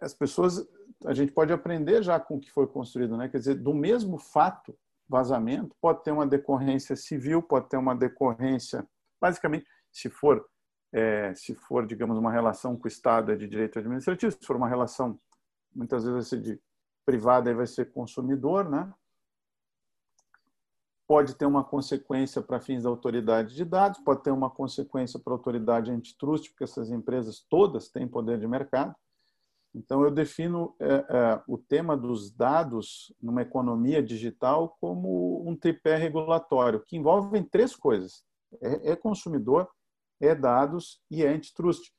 as 0.00 0.12
pessoas, 0.12 0.66
a 1.06 1.14
gente 1.14 1.30
pode 1.30 1.52
aprender 1.52 2.02
já 2.02 2.18
com 2.18 2.38
o 2.38 2.40
que 2.40 2.50
foi 2.50 2.66
construído, 2.66 3.16
né? 3.16 3.28
Quer 3.28 3.38
dizer, 3.38 3.54
do 3.54 3.72
mesmo 3.72 4.18
fato, 4.18 4.76
vazamento, 5.08 5.76
pode 5.80 6.02
ter 6.02 6.10
uma 6.10 6.26
decorrência 6.26 6.96
civil, 6.96 7.40
pode 7.40 7.68
ter 7.68 7.76
uma 7.76 7.94
decorrência, 7.94 8.84
basicamente, 9.20 9.64
se 9.92 10.10
for 10.10 10.44
é, 10.92 11.34
se 11.34 11.54
for, 11.54 11.86
digamos, 11.86 12.18
uma 12.18 12.30
relação 12.30 12.76
com 12.76 12.84
o 12.84 12.88
Estado 12.88 13.32
é 13.32 13.36
de 13.36 13.48
direito 13.48 13.78
administrativo, 13.78 14.32
se 14.32 14.46
for 14.46 14.56
uma 14.56 14.68
relação, 14.68 15.18
muitas 15.74 16.04
vezes 16.04 16.14
vai 16.14 16.22
ser 16.22 16.40
de 16.40 16.60
privada 17.04 17.50
e 17.50 17.54
vai 17.54 17.66
ser 17.66 17.90
consumidor, 17.92 18.68
né? 18.68 18.92
Pode 21.06 21.34
ter 21.34 21.46
uma 21.46 21.64
consequência 21.64 22.40
para 22.40 22.60
fins 22.60 22.82
da 22.82 22.88
autoridade 22.88 23.54
de 23.54 23.64
dados, 23.64 24.00
pode 24.00 24.22
ter 24.22 24.30
uma 24.30 24.50
consequência 24.50 25.18
para 25.18 25.32
a 25.32 25.36
autoridade 25.36 25.90
antitrust, 25.90 26.50
porque 26.50 26.64
essas 26.64 26.90
empresas 26.90 27.44
todas 27.48 27.88
têm 27.88 28.06
poder 28.06 28.38
de 28.38 28.46
mercado. 28.46 28.94
Então, 29.74 30.02
eu 30.02 30.10
defino 30.10 30.74
é, 30.78 30.94
é, 30.94 31.42
o 31.48 31.56
tema 31.56 31.96
dos 31.96 32.30
dados 32.30 33.12
numa 33.20 33.40
economia 33.40 34.02
digital 34.02 34.76
como 34.80 35.48
um 35.48 35.56
tripé 35.56 35.96
regulatório, 35.96 36.84
que 36.84 36.96
envolve 36.96 37.42
três 37.44 37.74
coisas: 37.74 38.22
é, 38.60 38.92
é 38.92 38.96
consumidor, 38.96 39.68
é 40.22 40.34
dados 40.34 41.02
e 41.10 41.24
é 41.24 41.28
antitrust. 41.28 41.92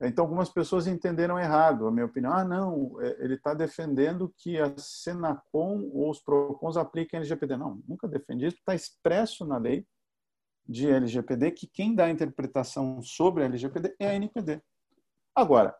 Então, 0.00 0.24
algumas 0.24 0.48
pessoas 0.48 0.88
entenderam 0.88 1.38
errado, 1.38 1.86
a 1.86 1.90
minha 1.92 2.06
opinião. 2.06 2.32
Ah, 2.32 2.44
não, 2.44 3.00
é, 3.00 3.24
ele 3.24 3.34
está 3.34 3.54
defendendo 3.54 4.34
que 4.36 4.58
a 4.58 4.76
Senacom 4.76 5.88
ou 5.92 6.10
os 6.10 6.20
PROCONs 6.20 6.76
apliquem 6.76 7.18
LGPD. 7.18 7.56
Não, 7.56 7.80
nunca 7.86 8.08
defendi 8.08 8.46
isso. 8.46 8.56
Está 8.56 8.74
expresso 8.74 9.46
na 9.46 9.58
lei 9.58 9.86
de 10.66 10.90
LGPD 10.90 11.52
que 11.52 11.68
quem 11.68 11.94
dá 11.94 12.06
a 12.06 12.10
interpretação 12.10 13.00
sobre 13.02 13.44
a 13.44 13.46
LGPD 13.46 13.94
é 14.00 14.08
a 14.08 14.14
NPD. 14.14 14.60
Agora, 15.36 15.76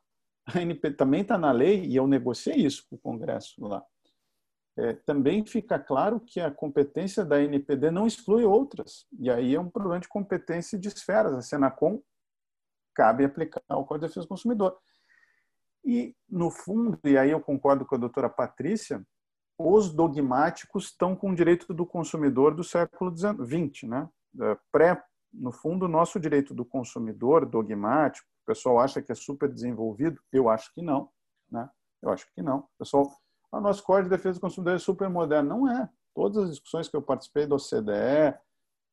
a 0.47 0.61
NPD 0.61 0.97
também 0.97 1.23
está 1.23 1.37
na 1.37 1.51
lei, 1.51 1.85
e 1.85 1.97
eu 1.97 2.07
negociei 2.07 2.57
isso 2.57 2.85
com 2.89 2.97
o 2.97 2.99
Congresso 2.99 3.65
lá 3.67 3.83
é, 4.77 4.95
também 4.95 5.45
fica 5.45 5.79
claro 5.79 6.19
que 6.21 6.41
a 6.41 6.51
competência 6.51 7.25
da 7.25 7.43
NPD 7.43 7.91
não 7.91 8.07
exclui 8.07 8.45
outras. 8.45 9.07
E 9.19 9.31
aí 9.31 9.55
é 9.55 9.61
um 9.61 9.69
problema 9.69 10.01
de 10.01 10.09
competência 10.09 10.79
de 10.79 10.89
esferas. 10.89 11.35
A 11.35 11.43
Senacom 11.43 12.03
cabe 12.95 13.25
aplicar 13.25 13.61
o 13.71 13.85
Código 13.85 14.07
de 14.07 14.09
Defesa 14.09 14.27
do 14.27 14.29
Consumidor. 14.29 14.79
E, 15.85 16.15
no 16.29 16.51
fundo, 16.51 16.99
e 17.05 17.19
aí 17.19 17.31
eu 17.31 17.41
concordo 17.41 17.85
com 17.85 17.95
a 17.95 17.99
doutora 17.99 18.31
Patrícia, 18.31 19.05
os 19.59 19.93
dogmáticos 19.93 20.87
estão 20.87 21.15
com 21.15 21.31
o 21.31 21.35
direito 21.35 21.75
do 21.75 21.85
consumidor 21.85 22.55
do 22.55 22.65
século 22.65 23.15
XX. 23.15 23.89
Né? 23.89 24.09
É, 24.41 24.59
pré, 24.71 25.03
no 25.33 25.53
fundo, 25.53 25.85
o 25.85 25.89
nosso 25.89 26.19
direito 26.19 26.55
do 26.55 26.65
consumidor 26.65 27.45
dogmático, 27.45 28.27
o 28.43 28.47
pessoal 28.47 28.81
acha 28.81 29.03
que 29.03 29.13
é 29.13 29.15
super 29.15 29.53
desenvolvido, 29.53 30.21
eu 30.33 30.49
acho 30.49 30.73
que 30.73 30.83
não. 30.83 31.11
Né? 31.51 31.69
Eu 32.01 32.11
acho 32.11 32.27
que 32.33 32.43
não. 32.43 32.61
O 32.61 32.69
pessoal 32.79 33.13
o 33.53 33.61
nosso 33.61 33.83
Código 33.83 34.09
de 34.09 34.17
Defesa 34.17 34.39
do 34.39 34.41
Consumidor 34.41 34.75
é 34.75 34.79
super 34.79 35.09
moderno. 35.11 35.49
Não 35.51 35.71
é. 35.71 35.89
Todas 36.15 36.45
as 36.45 36.51
discussões 36.51 36.89
que 36.89 36.97
eu 36.97 37.03
participei 37.03 37.47
do 37.47 37.55
OCDE, 37.55 38.35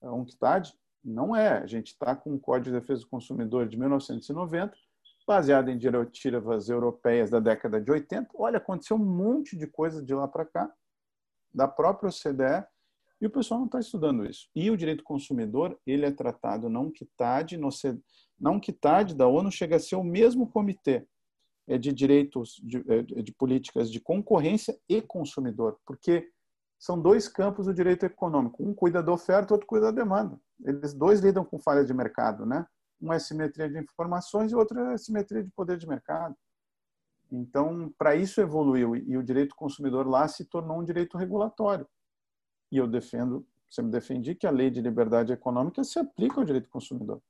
UNCTAD, 0.01 0.73
não 1.03 1.35
é. 1.35 1.59
A 1.59 1.65
gente 1.65 1.87
está 1.87 2.15
com 2.15 2.33
o 2.35 2.39
Código 2.39 2.75
de 2.75 2.79
Defesa 2.81 3.01
do 3.01 3.09
Consumidor 3.09 3.67
de 3.67 3.77
1990, 3.77 4.75
baseado 5.25 5.69
em 5.69 5.77
diretivas 5.77 6.69
europeias 6.69 7.29
da 7.29 7.39
década 7.39 7.79
de 7.79 7.89
80. 7.89 8.29
Olha, 8.35 8.57
aconteceu 8.57 8.97
um 8.97 9.05
monte 9.05 9.55
de 9.55 9.65
coisa 9.65 10.03
de 10.03 10.13
lá 10.13 10.27
para 10.27 10.45
cá, 10.45 10.71
da 11.53 11.67
própria 11.67 12.09
OCDE, 12.09 12.67
e 13.21 13.27
o 13.27 13.29
pessoal 13.29 13.59
não 13.59 13.67
está 13.67 13.79
estudando 13.79 14.25
isso. 14.25 14.49
E 14.55 14.69
o 14.69 14.77
direito 14.77 14.99
do 14.99 15.03
consumidor, 15.03 15.77
ele 15.85 16.05
é 16.05 16.11
tratado 16.11 16.69
na 16.69 16.79
UNCTAD, 16.79 17.57
no 17.57 17.69
na 18.39 18.51
UNCTAD 18.51 19.15
da 19.15 19.27
ONU 19.27 19.51
chega 19.51 19.75
a 19.75 19.79
ser 19.79 19.95
o 19.95 20.03
mesmo 20.03 20.49
comitê 20.49 20.95
é 20.95 21.05
de 21.77 21.93
direitos, 21.93 22.59
de, 22.63 22.83
é, 22.87 23.01
de 23.03 23.31
políticas 23.33 23.91
de 23.91 23.99
concorrência 23.99 24.77
e 24.87 25.01
consumidor, 25.01 25.79
porque 25.85 26.29
são 26.79 26.99
dois 26.99 27.27
campos 27.27 27.65
do 27.65 27.73
direito 27.73 28.05
econômico. 28.05 28.63
Um 28.63 28.73
cuida 28.73 29.03
da 29.03 29.11
oferta, 29.11 29.53
outro 29.53 29.67
cuida 29.67 29.91
da 29.91 30.03
demanda. 30.03 30.39
Eles 30.63 30.93
dois 30.93 31.19
lidam 31.19 31.43
com 31.43 31.59
falhas 31.59 31.87
de 31.87 31.93
mercado, 31.93 32.45
né? 32.45 32.65
Um 33.01 33.13
é 33.13 33.19
simetria 33.19 33.69
de 33.69 33.77
informações 33.77 34.51
e 34.51 34.55
outro 34.55 34.79
é 34.79 34.97
simetria 34.97 35.43
de 35.43 35.49
poder 35.51 35.77
de 35.77 35.87
mercado. 35.87 36.35
Então, 37.31 37.93
para 37.97 38.15
isso 38.15 38.41
evoluiu 38.41 38.95
e 38.95 39.15
o 39.17 39.23
direito 39.23 39.55
consumidor 39.55 40.07
lá 40.07 40.27
se 40.27 40.45
tornou 40.45 40.79
um 40.79 40.83
direito 40.83 41.17
regulatório. 41.17 41.87
E 42.71 42.77
eu 42.77 42.87
defendo, 42.87 43.45
sempre 43.69 43.91
defendi 43.91 44.33
que 44.33 44.47
a 44.47 44.51
lei 44.51 44.69
de 44.69 44.81
liberdade 44.81 45.31
econômica 45.31 45.83
se 45.83 45.99
aplica 45.99 46.39
ao 46.39 46.45
direito 46.45 46.69
consumidor. 46.69 47.21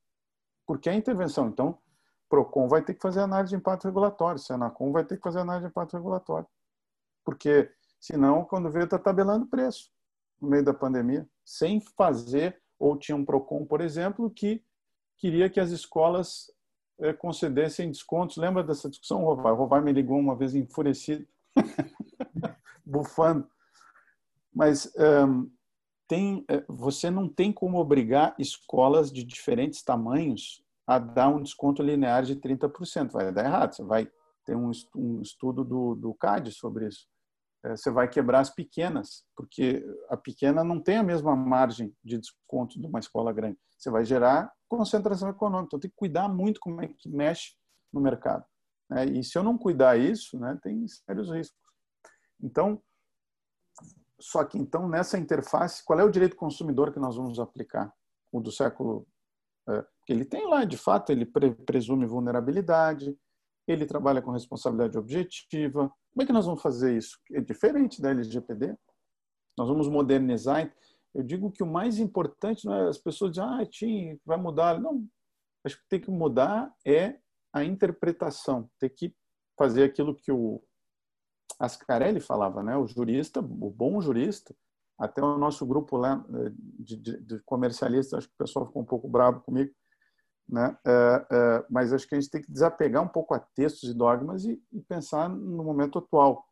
Porque 0.66 0.90
a 0.90 0.96
intervenção, 0.96 1.50
então, 1.50 1.78
PROCON 2.30 2.68
vai 2.68 2.82
ter 2.82 2.94
que 2.94 3.02
fazer 3.02 3.22
análise 3.22 3.50
de 3.50 3.56
impacto 3.58 3.86
regulatório, 3.86 4.40
Senacom 4.40 4.92
vai 4.92 5.04
ter 5.04 5.18
que 5.18 5.24
fazer 5.24 5.40
análise 5.40 5.66
de 5.66 5.72
impacto 5.72 5.98
regulatório. 5.98 6.48
Porque, 7.26 7.70
senão, 8.00 8.46
quando 8.46 8.70
veio, 8.70 8.86
está 8.86 9.00
tabelando 9.00 9.48
preço 9.48 9.92
no 10.40 10.48
meio 10.48 10.64
da 10.64 10.74
pandemia, 10.74 11.28
sem 11.44 11.82
fazer, 11.82 12.62
ou 12.78 12.98
tinha 12.98 13.16
um 13.16 13.26
PROCON, 13.26 13.66
por 13.66 13.82
exemplo, 13.82 14.30
que 14.30 14.64
queria 15.18 15.50
que 15.50 15.60
as 15.60 15.72
escolas 15.72 16.52
é, 17.00 17.12
concedessem 17.12 17.92
descontos. 17.92 18.38
Lembra 18.38 18.64
dessa 18.64 18.90
discussão, 18.90 19.24
Rovai? 19.24 19.52
O 19.52 19.56
Rovai 19.56 19.82
me 19.82 19.92
ligou 19.92 20.18
uma 20.18 20.36
vez 20.36 20.56
enfurecido, 20.56 21.28
bufando. 22.86 23.50
Mas 24.54 24.92
um, 25.28 25.50
tem, 26.08 26.44
eh, 26.50 26.64
você 26.68 27.12
não 27.12 27.30
tem 27.30 27.54
como 27.54 27.78
obrigar 27.78 28.34
escolas 28.40 29.12
de 29.12 29.24
diferentes 29.24 29.84
tamanhos 29.84 30.64
a 30.90 30.98
dar 30.98 31.30
um 31.30 31.44
desconto 31.44 31.84
linear 31.84 32.24
de 32.24 32.36
30%. 32.36 33.12
Vai 33.12 33.32
dar 33.32 33.46
errado. 33.46 33.76
Você 33.76 33.84
vai 33.84 34.12
ter 34.44 34.56
um, 34.56 34.72
estudo 35.22 35.64
do, 35.64 35.94
do 35.94 36.16
CAD 36.16 36.52
sobre 36.52 36.88
isso. 36.88 37.08
É, 37.64 37.78
você 37.78 37.92
vai 37.92 38.10
quebrar 38.10 38.40
as 38.40 38.50
pequenas, 38.50 39.24
porque 39.36 39.86
a 40.10 40.18
pequena 40.18 40.64
não 40.64 40.82
tem 40.82 40.98
a 40.98 41.04
mesma 41.04 41.36
margem 41.36 41.96
de 42.04 42.18
desconto 42.18 42.82
de 42.82 42.88
uma 42.88 42.98
escola 42.98 43.32
grande. 43.32 43.60
Você 43.78 43.92
vai 43.92 44.04
gerar 44.04 44.52
concentração 44.68 45.30
econômica. 45.30 45.68
Então, 45.68 45.80
tem 45.80 45.92
que 45.92 45.96
cuidar 45.96 46.28
muito 46.28 46.60
como 46.60 46.82
é 46.82 46.88
que 46.88 47.08
mexe 47.08 47.54
no 47.94 48.02
mercado. 48.02 48.44
Né? 48.90 49.06
E 49.06 49.24
se 49.24 49.38
eu 49.38 49.44
não 49.44 49.60
cuidar 49.60 49.96
isso, 49.96 50.40
né, 50.40 50.58
tem 50.64 50.88
sérios 50.88 51.30
riscos. 51.30 51.60
Então, 52.42 52.82
só 54.20 54.44
que 54.44 54.58
então 54.58 54.90
nessa 54.90 55.20
interface, 55.20 55.86
qual 55.86 56.00
é 56.00 56.04
o 56.04 56.10
direito 56.10 56.36
consumidor 56.36 56.92
que 56.92 57.00
nós 57.00 57.16
vamos 57.16 57.40
aplicar? 57.40 57.94
O 58.32 58.42
do 58.42 58.52
século 58.52 59.08
é, 59.70 59.86
ele 60.12 60.26
tem 60.26 60.48
lá, 60.48 60.66
de 60.66 60.78
fato, 60.78 61.12
ele 61.12 61.26
presume 61.26 62.06
vulnerabilidade, 62.06 63.18
ele 63.68 63.86
trabalha 63.86 64.22
com 64.22 64.32
responsabilidade 64.32 64.98
objetiva. 64.98 65.92
Como 66.12 66.24
é 66.24 66.26
que 66.26 66.34
nós 66.34 66.46
vamos 66.46 66.62
fazer 66.62 66.98
isso? 66.98 67.20
É 67.32 67.40
diferente 67.40 68.02
da 68.02 68.10
LGPD. 68.10 68.76
Nós 69.58 69.68
vamos 69.68 69.88
modernizar. 69.88 70.74
Eu 71.14 71.24
digo 71.24 71.52
que 71.52 71.64
o 71.64 71.68
mais 71.68 72.00
importante 72.00 72.66
não 72.66 72.74
é 72.74 72.88
as 72.88 72.98
pessoas 72.98 73.32
dizem, 73.32 73.48
ah, 73.48 73.66
Tim, 73.66 74.20
vai 74.26 74.38
mudar. 74.38 74.80
Não, 74.80 75.06
acho 75.66 75.78
que 75.78 75.88
tem 75.88 76.00
que 76.00 76.10
mudar 76.10 76.74
é 76.86 77.20
a 77.54 77.64
interpretação, 77.64 78.70
tem 78.80 78.90
que 78.90 79.16
fazer 79.58 79.84
aquilo 79.84 80.16
que 80.16 80.32
o 80.32 80.64
Ascarelli 81.60 82.20
falava, 82.20 82.64
né? 82.64 82.78
O 82.78 82.88
jurista, 82.88 83.40
o 83.40 83.70
bom 83.70 84.00
jurista, 84.00 84.56
até 84.98 85.22
o 85.22 85.38
nosso 85.38 85.66
grupo 85.66 85.98
lá 85.98 86.24
eh, 86.34 86.52
de, 86.80 86.96
de, 86.96 87.22
de 87.22 87.40
comercialistas, 87.40 88.20
acho 88.20 88.28
que 88.28 88.36
o 88.36 88.38
pessoal 88.38 88.68
ficou 88.68 88.82
um 88.82 88.86
pouco 88.86 89.08
bravo 89.08 89.42
comigo, 89.42 89.74
né? 90.50 90.76
É, 90.86 91.28
é, 91.32 91.66
mas 91.70 91.94
acho 91.94 92.08
que 92.08 92.16
a 92.16 92.20
gente 92.20 92.32
tem 92.32 92.42
que 92.42 92.52
desapegar 92.52 93.04
um 93.04 93.08
pouco 93.08 93.34
a 93.34 93.40
textos 93.40 93.90
e 93.90 93.94
dogmas 93.94 94.44
e, 94.46 94.62
e, 94.74 94.82
pensar 94.82 95.30
no 95.30 95.64
momento 95.64 96.00
atual. 96.00 96.46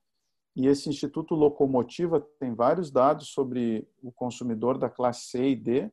E 0.55 0.67
esse 0.67 0.87
Instituto 0.87 1.35
Locomotiva 1.35 2.21
tem 2.39 2.53
vários 2.53 2.91
dados 2.91 3.29
sobre 3.29 3.87
o 4.01 4.11
consumidor 4.11 4.77
da 4.77 4.89
classe 4.89 5.27
C 5.27 5.49
e 5.49 5.55
D, 5.55 5.91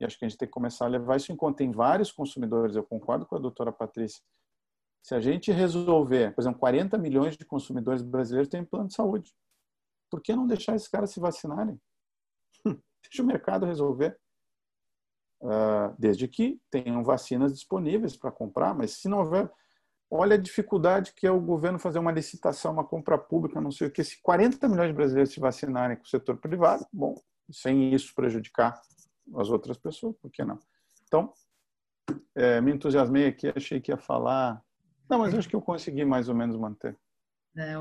e 0.00 0.04
acho 0.04 0.18
que 0.18 0.24
a 0.24 0.28
gente 0.28 0.38
tem 0.38 0.48
que 0.48 0.52
começar 0.52 0.86
a 0.86 0.88
levar 0.88 1.16
isso 1.16 1.30
em 1.30 1.36
conta. 1.36 1.58
Tem 1.58 1.70
vários 1.70 2.10
consumidores, 2.10 2.74
eu 2.74 2.82
concordo 2.82 3.26
com 3.26 3.36
a 3.36 3.38
doutora 3.38 3.70
Patrícia, 3.70 4.22
Se 5.02 5.14
a 5.14 5.20
gente 5.20 5.52
resolver, 5.52 6.34
por 6.34 6.40
exemplo, 6.42 6.58
40 6.58 6.98
milhões 6.98 7.36
de 7.36 7.44
consumidores 7.44 8.02
brasileiros 8.02 8.48
têm 8.48 8.64
plano 8.64 8.88
de 8.88 8.94
saúde, 8.94 9.34
por 10.10 10.20
que 10.20 10.34
não 10.34 10.46
deixar 10.46 10.74
esses 10.74 10.88
caras 10.88 11.10
se 11.10 11.20
vacinarem? 11.20 11.80
Deixa 13.02 13.22
o 13.22 13.26
mercado 13.26 13.66
resolver. 13.66 14.18
Uh, 15.40 15.94
desde 15.98 16.28
que 16.28 16.60
tenham 16.70 17.02
vacinas 17.02 17.54
disponíveis 17.54 18.14
para 18.14 18.30
comprar, 18.30 18.74
mas 18.74 18.90
se 18.92 19.08
não 19.08 19.20
houver, 19.20 19.50
olha 20.10 20.34
a 20.34 20.38
dificuldade 20.38 21.14
que 21.14 21.26
é 21.26 21.30
o 21.30 21.40
governo 21.40 21.78
fazer 21.78 21.98
uma 21.98 22.12
licitação, 22.12 22.72
uma 22.72 22.84
compra 22.84 23.16
pública, 23.16 23.58
não 23.58 23.70
sei 23.70 23.86
o 23.86 23.90
que, 23.90 24.04
se 24.04 24.20
40 24.20 24.68
milhões 24.68 24.88
de 24.88 24.94
brasileiros 24.94 25.32
se 25.32 25.40
vacinarem 25.40 25.96
com 25.96 26.02
o 26.02 26.08
setor 26.08 26.36
privado, 26.36 26.84
bom, 26.92 27.14
sem 27.50 27.94
isso 27.94 28.14
prejudicar 28.14 28.78
as 29.36 29.48
outras 29.48 29.78
pessoas, 29.78 30.14
por 30.20 30.30
que 30.30 30.44
não? 30.44 30.58
Então, 31.06 31.32
é, 32.34 32.60
me 32.60 32.72
entusiasmei 32.72 33.26
aqui, 33.26 33.52
achei 33.54 33.80
que 33.80 33.92
ia 33.92 33.98
falar. 33.98 34.62
Não, 35.08 35.18
mas 35.18 35.34
acho 35.34 35.48
que 35.48 35.56
eu 35.56 35.62
consegui 35.62 36.04
mais 36.04 36.28
ou 36.28 36.34
menos 36.34 36.56
manter. 36.56 36.96
É, 37.56 37.74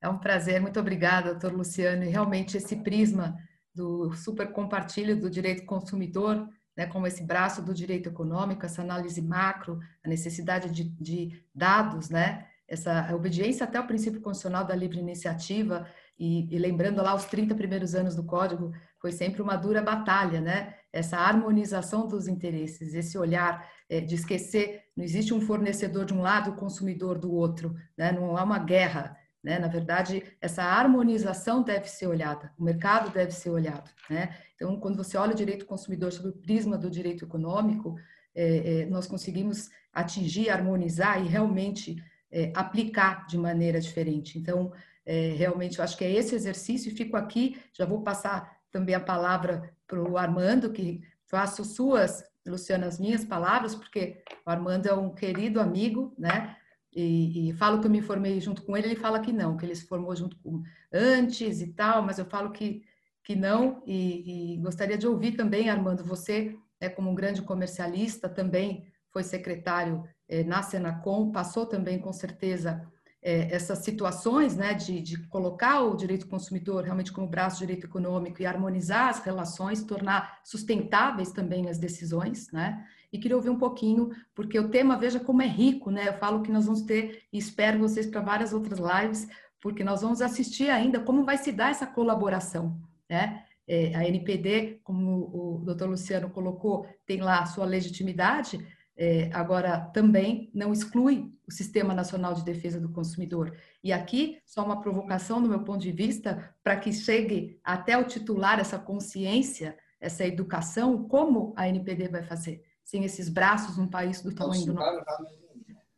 é 0.00 0.08
um 0.08 0.18
prazer, 0.18 0.60
muito 0.60 0.78
obrigada, 0.78 1.32
doutor 1.32 1.52
Luciano. 1.52 2.04
E 2.04 2.08
realmente 2.08 2.56
esse 2.56 2.76
prisma 2.76 3.36
do 3.74 4.12
super 4.14 4.52
compartilho 4.52 5.18
do 5.18 5.30
direito 5.30 5.64
consumidor, 5.66 6.48
né, 6.76 6.86
como 6.86 7.06
esse 7.06 7.22
braço 7.22 7.62
do 7.62 7.74
direito 7.74 8.08
econômico, 8.08 8.64
essa 8.64 8.82
análise 8.82 9.22
macro, 9.22 9.78
a 10.04 10.08
necessidade 10.08 10.70
de, 10.70 10.84
de 10.84 11.44
dados, 11.54 12.10
né, 12.10 12.46
essa 12.66 13.14
obediência 13.14 13.64
até 13.64 13.78
o 13.78 13.86
princípio 13.86 14.20
constitucional 14.20 14.64
da 14.64 14.74
livre 14.74 14.98
iniciativa, 14.98 15.86
e, 16.18 16.54
e, 16.54 16.58
lembrando 16.58 17.02
lá 17.02 17.14
os 17.14 17.24
30 17.24 17.54
primeiros 17.54 17.94
anos 17.94 18.14
do 18.14 18.22
Código, 18.22 18.72
foi 19.00 19.10
sempre 19.10 19.42
uma 19.42 19.56
dura 19.56 19.82
batalha, 19.82 20.40
né? 20.40 20.74
Essa 20.92 21.18
harmonização 21.18 22.06
dos 22.06 22.28
interesses, 22.28 22.94
esse 22.94 23.18
olhar 23.18 23.68
é, 23.90 24.00
de 24.00 24.14
esquecer, 24.14 24.84
não 24.96 25.04
existe 25.04 25.34
um 25.34 25.40
fornecedor 25.40 26.04
de 26.04 26.14
um 26.14 26.22
lado 26.22 26.50
e 26.50 26.52
o 26.52 26.56
consumidor 26.56 27.18
do 27.18 27.32
outro, 27.32 27.74
né? 27.98 28.12
Não 28.12 28.36
há 28.36 28.44
uma 28.44 28.60
guerra, 28.60 29.16
né? 29.44 29.58
Na 29.58 29.68
verdade, 29.68 30.24
essa 30.40 30.62
harmonização 30.62 31.62
deve 31.62 31.86
ser 31.86 32.06
olhada, 32.06 32.50
o 32.58 32.64
mercado 32.64 33.10
deve 33.10 33.30
ser 33.30 33.50
olhado. 33.50 33.90
Né? 34.08 34.34
Então, 34.56 34.80
quando 34.80 34.96
você 34.96 35.18
olha 35.18 35.32
o 35.32 35.36
direito 35.36 35.66
consumidor 35.66 36.10
sob 36.10 36.30
o 36.30 36.32
prisma 36.32 36.78
do 36.78 36.90
direito 36.90 37.26
econômico, 37.26 37.94
é, 38.34 38.80
é, 38.82 38.86
nós 38.86 39.06
conseguimos 39.06 39.70
atingir, 39.92 40.48
harmonizar 40.48 41.22
e 41.22 41.28
realmente 41.28 42.02
é, 42.32 42.50
aplicar 42.54 43.26
de 43.26 43.36
maneira 43.36 43.78
diferente. 43.78 44.38
Então, 44.38 44.72
é, 45.04 45.34
realmente, 45.36 45.78
eu 45.78 45.84
acho 45.84 45.98
que 45.98 46.04
é 46.04 46.10
esse 46.10 46.34
exercício, 46.34 46.90
e 46.90 46.96
fico 46.96 47.14
aqui, 47.14 47.60
já 47.74 47.84
vou 47.84 48.00
passar 48.00 48.56
também 48.72 48.94
a 48.94 49.00
palavra 49.00 49.70
para 49.86 50.02
o 50.02 50.16
Armando, 50.16 50.72
que 50.72 51.02
faço 51.26 51.64
suas, 51.64 52.24
Luciana, 52.46 52.86
as 52.86 52.98
minhas 52.98 53.24
palavras, 53.24 53.74
porque 53.74 54.22
o 54.46 54.50
Armando 54.50 54.88
é 54.88 54.94
um 54.94 55.14
querido 55.14 55.60
amigo, 55.60 56.14
né? 56.18 56.56
E, 56.94 57.50
e, 57.50 57.52
falo 57.54 57.80
que 57.80 57.86
eu 57.86 57.90
me 57.90 58.00
formei 58.00 58.40
junto 58.40 58.62
com 58.62 58.76
ele, 58.76 58.88
ele 58.88 58.96
fala 58.96 59.20
que 59.20 59.32
não, 59.32 59.56
que 59.56 59.66
ele 59.66 59.74
se 59.74 59.86
formou 59.86 60.14
junto 60.14 60.36
com 60.38 60.62
antes 60.92 61.60
e 61.60 61.72
tal, 61.72 62.02
mas 62.02 62.18
eu 62.18 62.24
falo 62.24 62.52
que, 62.52 62.84
que 63.22 63.34
não, 63.34 63.82
e, 63.86 64.54
e 64.54 64.56
gostaria 64.58 64.96
de 64.96 65.06
ouvir 65.06 65.32
também, 65.32 65.68
Armando, 65.68 66.04
você, 66.04 66.56
é 66.80 66.88
como 66.88 67.10
um 67.10 67.14
grande 67.14 67.42
comercialista, 67.42 68.28
também 68.28 68.86
foi 69.10 69.22
secretário 69.22 70.04
é, 70.28 70.44
na 70.44 70.62
Senacom, 70.62 71.32
passou 71.32 71.66
também 71.66 71.98
com 71.98 72.12
certeza 72.12 72.86
é, 73.24 73.54
essas 73.54 73.78
situações 73.78 74.54
né, 74.54 74.74
de, 74.74 75.00
de 75.00 75.18
colocar 75.28 75.80
o 75.80 75.96
direito 75.96 76.28
consumidor 76.28 76.84
realmente 76.84 77.10
como 77.10 77.26
braço 77.26 77.56
do 77.56 77.60
direito 77.60 77.86
econômico 77.86 78.42
e 78.42 78.46
harmonizar 78.46 79.08
as 79.08 79.20
relações, 79.24 79.82
tornar 79.82 80.40
sustentáveis 80.44 81.32
também 81.32 81.70
as 81.70 81.78
decisões, 81.78 82.52
né? 82.52 82.86
E 83.10 83.18
queria 83.18 83.36
ouvir 83.36 83.48
um 83.48 83.58
pouquinho, 83.58 84.10
porque 84.34 84.58
o 84.58 84.68
tema, 84.68 84.98
veja 84.98 85.18
como 85.18 85.40
é 85.40 85.46
rico, 85.46 85.90
né? 85.90 86.08
Eu 86.08 86.14
falo 86.14 86.42
que 86.42 86.52
nós 86.52 86.66
vamos 86.66 86.82
ter, 86.82 87.22
e 87.32 87.38
espero 87.38 87.78
vocês 87.78 88.06
para 88.06 88.20
várias 88.20 88.52
outras 88.52 88.78
lives, 88.78 89.26
porque 89.58 89.82
nós 89.82 90.02
vamos 90.02 90.20
assistir 90.20 90.68
ainda 90.68 91.00
como 91.00 91.24
vai 91.24 91.38
se 91.38 91.50
dar 91.50 91.70
essa 91.70 91.86
colaboração, 91.86 92.78
né? 93.08 93.42
É, 93.66 93.94
a 93.94 94.06
NPD, 94.06 94.80
como 94.84 95.30
o 95.32 95.62
doutor 95.64 95.88
Luciano 95.88 96.28
colocou, 96.28 96.86
tem 97.06 97.22
lá 97.22 97.38
a 97.38 97.46
sua 97.46 97.64
legitimidade, 97.64 98.58
é, 98.96 99.28
agora, 99.32 99.80
também 99.92 100.50
não 100.54 100.72
exclui 100.72 101.32
o 101.46 101.50
Sistema 101.50 101.92
Nacional 101.92 102.32
de 102.32 102.44
Defesa 102.44 102.80
do 102.80 102.88
Consumidor. 102.88 103.56
E 103.82 103.92
aqui, 103.92 104.40
só 104.46 104.64
uma 104.64 104.80
provocação, 104.80 105.42
do 105.42 105.48
meu 105.48 105.64
ponto 105.64 105.80
de 105.80 105.90
vista, 105.90 106.54
para 106.62 106.76
que 106.76 106.92
chegue 106.92 107.58
até 107.64 107.98
o 107.98 108.04
titular 108.04 108.60
essa 108.60 108.78
consciência, 108.78 109.76
essa 110.00 110.24
educação, 110.24 111.08
como 111.08 111.52
a 111.56 111.68
NPD 111.68 112.08
vai 112.08 112.22
fazer? 112.22 112.64
Sem 112.84 113.04
esses 113.04 113.28
braços 113.28 113.76
num 113.76 113.88
país 113.88 114.22
do 114.22 114.32
tamanho 114.32 114.66
do 114.66 114.74
nosso. 114.74 115.02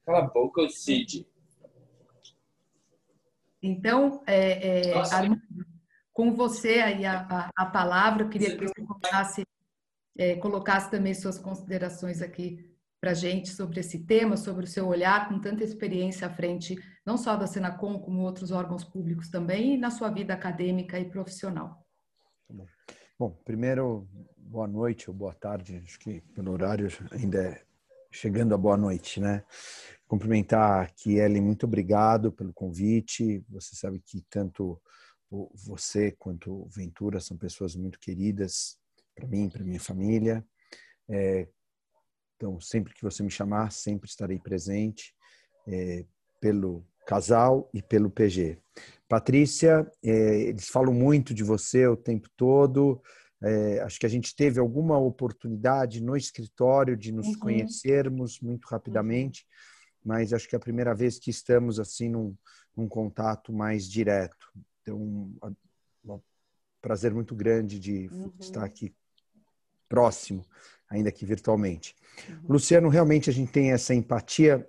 Cala 0.07 0.21
a 0.21 0.23
boca, 0.23 0.67
Cid. 0.71 1.27
Então, 3.63 4.23
é, 4.27 4.91
é, 4.91 4.99
Armando, 5.13 5.43
com 6.13 6.33
você 6.33 6.81
aí 6.81 7.05
a, 7.05 7.27
a, 7.29 7.51
a, 7.55 7.67
palavra, 7.67 8.23
eu 8.23 8.29
queria 8.29 8.57
que 8.57 8.69
você 8.69 8.81
colocasse, 8.81 9.47
é, 10.17 10.37
colocasse 10.37 10.91
também 10.91 11.13
suas 11.13 11.39
considerações 11.39 12.23
aqui 12.23 12.76
para 13.01 13.15
gente 13.15 13.51
sobre 13.51 13.81
esse 13.81 14.05
tema, 14.05 14.37
sobre 14.37 14.65
o 14.65 14.69
seu 14.69 14.87
olhar 14.87 15.29
com 15.29 15.41
tanta 15.41 15.63
experiência 15.63 16.27
à 16.27 16.31
frente, 16.31 16.77
não 17.05 17.17
só 17.17 17.37
da 17.37 17.47
Senacom, 17.47 17.99
como 17.99 18.23
outros 18.23 18.51
órgãos 18.51 18.85
públicos 18.85 19.29
também, 19.29 19.75
e 19.75 19.79
na 19.79 19.91
sua 19.91 20.11
vida 20.11 20.35
acadêmica 20.35 20.99
e 20.99 21.05
profissional. 21.09 21.87
Tá 22.49 22.55
bom, 22.55 22.67
bom 23.19 23.31
primeiro, 23.45 24.09
boa 24.37 24.67
noite 24.67 25.11
ou 25.11 25.17
boa 25.17 25.35
tarde, 25.35 25.83
acho 25.85 25.99
que 25.99 26.21
pelo 26.35 26.53
horário 26.53 26.89
ainda 27.13 27.43
é 27.43 27.67
chegando 28.17 28.55
a 28.55 28.59
boa 28.59 28.77
noite, 28.77 29.21
né? 29.21 29.45
Cumprimentar 30.09 30.85
aqui, 30.85 31.17
Ellen, 31.17 31.43
muito 31.43 31.67
obrigado 31.67 32.33
pelo 32.33 32.53
convite. 32.53 33.45
Você 33.51 33.77
sabe 33.77 34.01
que 34.01 34.25
tanto 34.31 34.81
você 35.31 36.13
quanto 36.13 36.67
Ventura 36.69 37.21
são 37.21 37.37
pessoas 37.37 37.77
muito 37.77 37.99
queridas 37.99 38.79
para 39.15 39.27
mim, 39.27 39.51
para 39.51 39.65
minha 39.65 39.81
família. 39.81 40.45
É, 41.09 41.47
então, 42.37 42.61
sempre 42.61 42.93
que 42.95 43.03
você 43.03 43.23
me 43.23 43.31
chamar, 43.31 43.73
sempre 43.73 44.09
estarei 44.09 44.39
presente 44.39 45.15
é, 45.67 46.05
pelo 46.41 46.87
casal 47.07 47.71
e 47.73 47.81
pelo 47.81 48.11
PG. 48.11 48.59
Patrícia, 49.09 49.91
é, 50.05 50.41
eles 50.43 50.69
falam 50.69 50.93
muito 50.93 51.33
de 51.33 51.43
você 51.43 51.87
o 51.87 51.97
tempo 51.97 52.29
todo. 52.37 53.01
É, 53.43 53.81
acho 53.81 53.99
que 53.99 54.07
a 54.07 54.09
gente 54.09 54.35
teve 54.35 54.61
alguma 54.61 54.99
oportunidade 54.99 56.03
no 56.03 56.17
escritório 56.17 56.97
de 56.97 57.13
nos 57.13 57.29
uhum. 57.29 57.39
conhecermos 57.39 58.41
muito 58.41 58.67
rapidamente, 58.67 59.47
mas 60.05 60.33
acho 60.33 60.49
que 60.49 60.55
é 60.55 60.59
a 60.59 60.61
primeira 60.61 60.95
vez 60.95 61.19
que 61.19 61.31
estamos 61.31 61.81
assim 61.81 62.09
num, 62.09 62.35
num 62.77 62.89
contato 62.89 63.53
mais 63.53 63.89
direto. 63.89 64.53
Então, 64.83 64.99
um, 64.99 65.39
um 66.05 66.21
prazer 66.81 67.15
muito 67.15 67.35
grande 67.35 67.79
de 67.79 68.09
uhum. 68.09 68.33
estar 68.41 68.65
aqui 68.65 68.95
próximo 69.89 70.45
ainda 70.89 71.11
que 71.11 71.27
virtualmente. 71.27 71.95
Uhum. 72.29 72.41
Luciano, 72.51 72.89
realmente 72.89 73.29
a 73.31 73.33
gente 73.33 73.53
tem 73.53 73.73
essa 73.73 73.95
empatia 73.95 74.67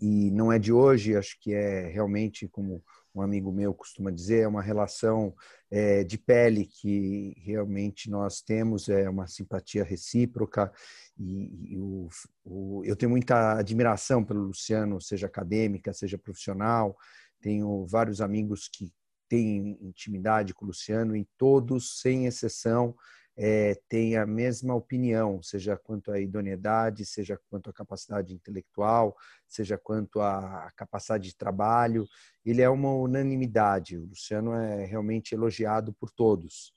e 0.00 0.30
não 0.30 0.52
é 0.52 0.58
de 0.58 0.72
hoje, 0.72 1.16
acho 1.16 1.38
que 1.40 1.54
é 1.54 1.86
realmente, 1.88 2.48
como 2.48 2.82
um 3.14 3.20
amigo 3.20 3.52
meu 3.52 3.74
costuma 3.74 4.10
dizer, 4.10 4.40
é 4.40 4.48
uma 4.48 4.62
relação 4.62 5.34
é, 5.70 6.02
de 6.02 6.18
pele 6.18 6.66
que 6.66 7.34
realmente 7.38 8.10
nós 8.10 8.40
temos, 8.40 8.88
é 8.88 9.08
uma 9.08 9.26
simpatia 9.26 9.84
recíproca 9.84 10.72
e, 11.18 11.74
e 11.74 11.78
o, 11.78 12.08
o, 12.44 12.82
eu 12.84 12.96
tenho 12.96 13.10
muita 13.10 13.58
admiração 13.58 14.24
pelo 14.24 14.40
Luciano, 14.40 15.00
seja 15.00 15.26
acadêmica, 15.26 15.92
seja 15.92 16.18
profissional, 16.18 16.96
tenho 17.40 17.86
vários 17.86 18.20
amigos 18.20 18.68
que 18.68 18.92
têm 19.28 19.78
intimidade 19.80 20.52
com 20.52 20.64
o 20.64 20.68
Luciano 20.68 21.14
e 21.14 21.28
todos, 21.38 22.00
sem 22.00 22.26
exceção, 22.26 22.94
é, 23.36 23.74
tem 23.88 24.16
a 24.16 24.26
mesma 24.26 24.74
opinião, 24.74 25.42
seja 25.42 25.76
quanto 25.76 26.12
à 26.12 26.20
idoneidade, 26.20 27.04
seja 27.06 27.40
quanto 27.48 27.70
à 27.70 27.72
capacidade 27.72 28.34
intelectual, 28.34 29.16
seja 29.48 29.78
quanto 29.78 30.20
à 30.20 30.70
capacidade 30.76 31.28
de 31.28 31.36
trabalho. 31.36 32.06
Ele 32.44 32.60
é 32.60 32.68
uma 32.68 32.92
unanimidade. 32.94 33.96
O 33.96 34.06
Luciano 34.06 34.52
é 34.54 34.84
realmente 34.84 35.34
elogiado 35.34 35.92
por 35.94 36.10
todos, 36.10 36.74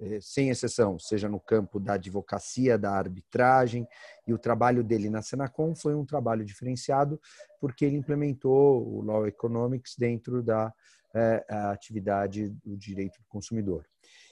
é, 0.00 0.18
sem 0.20 0.50
exceção, 0.50 0.98
seja 0.98 1.28
no 1.28 1.38
campo 1.38 1.78
da 1.78 1.94
advocacia, 1.94 2.76
da 2.76 2.90
arbitragem. 2.90 3.86
E 4.26 4.34
o 4.34 4.38
trabalho 4.38 4.82
dele 4.82 5.08
na 5.08 5.22
Senacom 5.22 5.74
foi 5.74 5.94
um 5.94 6.04
trabalho 6.04 6.44
diferenciado, 6.44 7.20
porque 7.60 7.84
ele 7.84 7.96
implementou 7.96 8.84
o 8.84 9.02
Law 9.02 9.26
Economics 9.26 9.94
dentro 9.96 10.42
da 10.42 10.72
é, 11.14 11.44
atividade 11.70 12.48
do 12.64 12.76
direito 12.76 13.20
do 13.20 13.26
consumidor. 13.28 13.86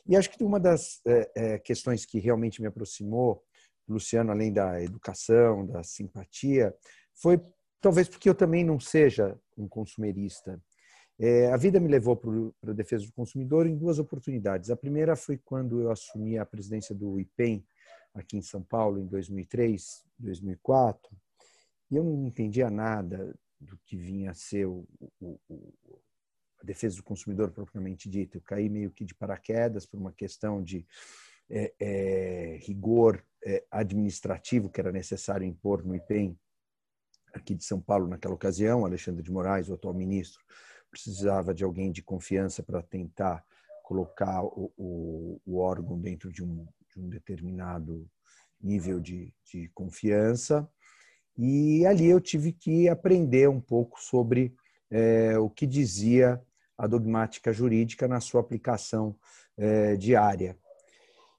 E 0.06 0.16
acho 0.16 0.30
que 0.30 0.42
uma 0.42 0.58
das 0.58 1.00
é, 1.06 1.30
é, 1.34 1.58
questões 1.58 2.04
que 2.04 2.18
realmente 2.18 2.60
me 2.60 2.68
aproximou, 2.68 3.42
Luciano, 3.88 4.30
além 4.30 4.52
da 4.52 4.82
educação, 4.82 5.66
da 5.66 5.82
simpatia, 5.82 6.74
foi 7.14 7.40
talvez 7.80 8.08
porque 8.08 8.28
eu 8.28 8.34
também 8.34 8.64
não 8.64 8.78
seja 8.78 9.38
um 9.56 9.68
consumerista. 9.68 10.60
É, 11.18 11.52
a 11.52 11.56
vida 11.56 11.78
me 11.78 11.88
levou 11.88 12.16
para 12.16 12.32
a 12.70 12.74
defesa 12.74 13.04
do 13.04 13.12
consumidor 13.12 13.66
em 13.66 13.76
duas 13.76 13.98
oportunidades. 13.98 14.70
A 14.70 14.76
primeira 14.76 15.16
foi 15.16 15.36
quando 15.36 15.80
eu 15.80 15.90
assumi 15.90 16.38
a 16.38 16.46
presidência 16.46 16.94
do 16.94 17.20
IPEM 17.20 17.64
aqui 18.14 18.36
em 18.36 18.42
São 18.42 18.62
Paulo 18.62 18.98
em 18.98 19.06
2003, 19.06 20.04
2004, 20.18 21.10
e 21.90 21.96
eu 21.96 22.04
não 22.04 22.26
entendia 22.26 22.70
nada 22.70 23.34
do 23.60 23.78
que 23.84 23.96
vinha 23.96 24.30
a 24.30 24.34
ser 24.34 24.66
o, 24.66 24.86
o, 25.20 25.38
o, 25.48 25.74
a 26.60 26.64
defesa 26.64 26.96
do 26.96 27.02
consumidor 27.02 27.50
propriamente 27.50 28.08
dito. 28.08 28.36
Eu 28.36 28.42
caí 28.42 28.68
meio 28.68 28.90
que 28.90 29.04
de 29.04 29.14
paraquedas 29.14 29.86
por 29.86 29.98
uma 29.98 30.12
questão 30.12 30.62
de 30.62 30.86
é, 31.48 31.72
é, 31.80 32.58
rigor 32.62 33.24
é, 33.44 33.64
administrativo 33.70 34.70
que 34.70 34.80
era 34.80 34.92
necessário 34.92 35.46
impor 35.46 35.84
no 35.84 35.94
IPEM 35.94 36.38
aqui 37.32 37.54
de 37.54 37.64
São 37.64 37.80
Paulo 37.80 38.08
naquela 38.08 38.34
ocasião, 38.34 38.84
Alexandre 38.84 39.22
de 39.22 39.30
Moraes, 39.30 39.68
o 39.68 39.74
atual 39.74 39.94
ministro, 39.94 40.42
precisava 40.90 41.54
de 41.54 41.64
alguém 41.64 41.92
de 41.92 42.02
confiança 42.02 42.62
para 42.62 42.82
tentar 42.82 43.44
colocar 43.84 44.42
o, 44.44 44.72
o, 44.76 45.40
o 45.46 45.58
órgão 45.58 45.98
dentro 45.98 46.32
de 46.32 46.42
um, 46.42 46.66
de 46.88 47.00
um 47.00 47.08
determinado 47.08 48.08
nível 48.60 49.00
de, 49.00 49.32
de 49.44 49.68
confiança. 49.74 50.68
E 51.36 51.86
ali 51.86 52.06
eu 52.06 52.20
tive 52.20 52.52
que 52.52 52.88
aprender 52.88 53.48
um 53.48 53.60
pouco 53.60 54.00
sobre 54.00 54.54
é, 54.90 55.38
o 55.38 55.48
que 55.48 55.66
dizia 55.66 56.40
a 56.80 56.86
dogmática 56.86 57.52
jurídica 57.52 58.08
na 58.08 58.20
sua 58.20 58.40
aplicação 58.40 59.14
é, 59.56 59.96
diária. 59.96 60.56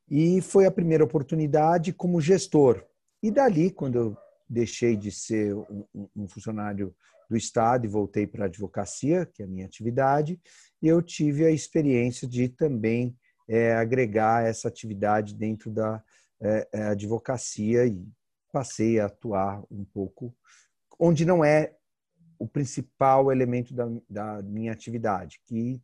E 0.08 0.40
foi 0.42 0.66
a 0.66 0.72
primeira 0.72 1.04
oportunidade 1.04 1.92
como 1.92 2.22
gestor. 2.22 2.86
E 3.24 3.32
dali, 3.32 3.72
quando 3.72 3.96
eu 3.98 4.18
deixei 4.48 4.96
de 4.96 5.12
ser 5.12 5.56
um, 5.56 5.86
um 6.16 6.28
funcionário 6.28 6.94
do 7.28 7.36
Estado 7.36 7.86
e 7.86 7.90
voltei 7.90 8.28
para 8.28 8.46
a 8.46 8.48
advocacia, 8.48 9.26
que 9.26 9.42
é 9.42 9.46
a 9.46 9.48
minha 9.48 9.66
atividade, 9.66 10.40
eu 10.82 11.02
tive 11.02 11.46
a 11.46 11.52
experiência 11.52 12.28
de 12.28 12.48
também 12.48 13.16
é, 13.48 13.74
agregar 13.74 14.46
essa 14.46 14.68
atividade 14.68 15.34
dentro 15.34 15.72
da 15.72 16.04
é 16.44 16.84
advocacia 16.86 17.86
e 17.86 18.04
passei 18.52 19.00
a 19.00 19.06
atuar 19.06 19.64
um 19.70 19.86
pouco 19.86 20.36
onde 21.00 21.24
não 21.24 21.46
é 21.46 21.76
o 22.42 22.48
principal 22.48 23.32
elemento 23.32 23.72
da, 23.72 23.88
da 24.10 24.42
minha 24.42 24.72
atividade, 24.72 25.40
que 25.46 25.80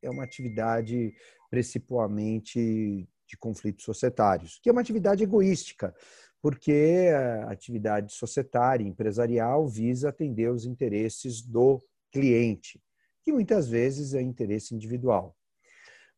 é 0.00 0.08
uma 0.08 0.22
atividade 0.22 1.12
principalmente 1.50 3.08
de 3.26 3.36
conflitos 3.36 3.84
societários, 3.84 4.60
que 4.62 4.68
é 4.68 4.72
uma 4.72 4.80
atividade 4.80 5.24
egoística, 5.24 5.92
porque 6.40 7.08
a 7.12 7.50
atividade 7.50 8.12
societária, 8.12 8.86
empresarial, 8.86 9.66
visa 9.66 10.10
atender 10.10 10.48
os 10.48 10.64
interesses 10.64 11.42
do 11.42 11.84
cliente, 12.12 12.80
que 13.24 13.32
muitas 13.32 13.68
vezes 13.68 14.14
é 14.14 14.22
interesse 14.22 14.76
individual. 14.76 15.36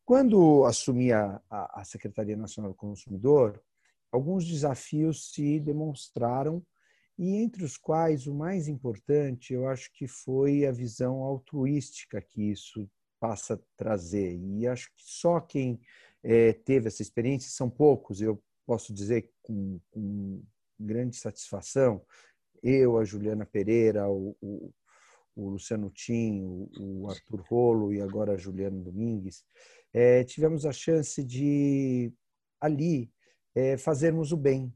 Quando 0.05 0.65
assumi 0.65 1.11
a, 1.11 1.41
a 1.49 1.83
Secretaria 1.83 2.37
Nacional 2.37 2.73
do 2.73 2.77
Consumidor, 2.77 3.59
alguns 4.11 4.45
desafios 4.45 5.31
se 5.31 5.59
demonstraram 5.59 6.63
e 7.19 7.35
entre 7.35 7.65
os 7.65 7.75
quais 7.75 8.27
o 8.27 8.33
mais 8.33 8.69
importante, 8.69 9.53
eu 9.53 9.67
acho 9.67 9.91
que 9.91 10.07
foi 10.07 10.65
a 10.65 10.71
visão 10.71 11.21
altruística 11.21 12.21
que 12.21 12.49
isso 12.49 12.89
passa 13.19 13.55
a 13.55 13.59
trazer. 13.75 14.39
E 14.39 14.65
acho 14.65 14.87
que 14.95 15.03
só 15.03 15.41
quem 15.41 15.81
é, 16.23 16.53
teve 16.53 16.87
essa 16.87 17.01
experiência 17.01 17.51
são 17.51 17.69
poucos. 17.69 18.21
Eu 18.21 18.41
posso 18.65 18.93
dizer 18.93 19.29
com, 19.41 19.81
com 19.91 20.41
grande 20.79 21.17
satisfação, 21.17 22.01
eu, 22.63 22.97
a 22.97 23.03
Juliana 23.03 23.45
Pereira, 23.45 24.09
o, 24.09 24.33
o, 24.41 24.73
o 25.35 25.49
Luciano 25.49 25.89
Tim, 25.89 26.41
o, 26.43 26.69
o, 26.79 27.09
Arthur 27.09 27.41
Rolo 27.49 27.93
e 27.93 27.99
agora 27.99 28.33
a 28.33 28.37
Juliana 28.37 28.81
Domingues, 28.81 29.43
é, 29.91 30.23
tivemos 30.23 30.65
a 30.65 30.71
chance 30.71 31.21
de 31.21 32.13
ali 32.61 33.11
é, 33.53 33.75
fazermos 33.75 34.31
o 34.31 34.37
bem. 34.37 34.73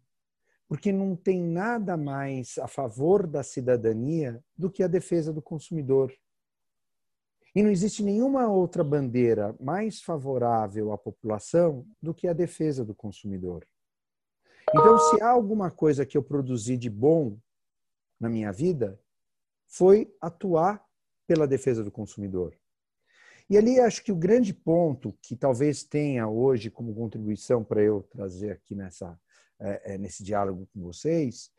Porque 0.68 0.91
não 0.91 1.16
tem 1.16 1.41
nada 1.41 1.95
mais 1.97 2.57
a 2.57 2.68
favor 2.68 3.28
da 3.28 3.43
cidadania 3.43 4.43
do 4.57 4.70
que 4.70 4.82
a 4.82 4.88
defesa 4.88 5.32
do 5.32 5.41
consumidor. 5.41 6.14
E 7.55 7.61
não 7.61 7.70
existe 7.70 8.01
nenhuma 8.01 8.47
outra 8.47 8.84
bandeira 8.84 9.55
mais 9.59 10.01
favorável 10.01 10.91
à 10.91 10.97
população 10.97 11.86
do 12.01 12.14
que 12.14 12.28
a 12.28 12.34
defesa 12.34 12.84
do 12.84 12.95
consumidor. 12.95 13.68
Então, 14.70 14.97
se 14.97 15.22
há 15.22 15.30
alguma 15.30 15.70
coisa 15.70 16.05
que 16.05 16.18
eu 16.18 16.24
produzi 16.24 16.78
de 16.78 16.89
bom 16.89 17.38
na 18.20 18.28
minha 18.28 18.51
vida, 18.51 18.99
foi 19.68 20.11
atuar 20.20 20.84
pela 21.28 21.47
defesa 21.47 21.84
do 21.84 21.91
consumidor. 21.91 22.55
E 23.49 23.57
ali 23.57 23.80
acho 23.80 24.03
que 24.03 24.11
o 24.11 24.16
grande 24.16 24.53
ponto 24.53 25.16
que 25.22 25.36
talvez 25.36 25.84
tenha 25.84 26.28
hoje 26.28 26.72
como 26.72 26.95
contribuição 26.95 27.64
para 27.64 27.82
eu 27.82 28.01
trazer 28.03 28.51
aqui 28.51 28.74
nessa, 28.74 29.20
é, 29.64 29.93
é, 29.93 29.97
nesse 29.97 30.24
diálogo 30.24 30.68
com 30.74 30.82
vocês 30.82 31.49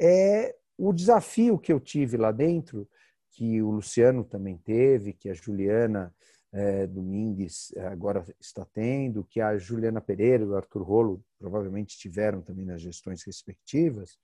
é 0.00 0.56
o 0.78 0.92
desafio 0.92 1.58
que 1.58 1.70
eu 1.70 1.78
tive 1.78 2.16
lá 2.16 2.32
dentro, 2.32 2.88
que 3.32 3.60
o 3.60 3.70
Luciano 3.70 4.24
também 4.24 4.56
teve, 4.56 5.12
que 5.12 5.28
a 5.28 5.34
Juliana 5.34 6.14
é, 6.52 6.86
Domingues 6.86 7.70
é, 7.76 7.86
agora 7.86 8.24
está 8.40 8.64
tendo, 8.64 9.24
que 9.24 9.40
a 9.40 9.58
Juliana 9.58 10.00
Pereira 10.00 10.42
e 10.42 10.46
o 10.46 10.56
Arthur 10.56 10.82
Rolo 10.82 11.24
provavelmente 11.38 11.98
tiveram 11.98 12.40
também 12.40 12.64
nas 12.64 12.80
gestões 12.80 13.22
respectivas, 13.24 14.18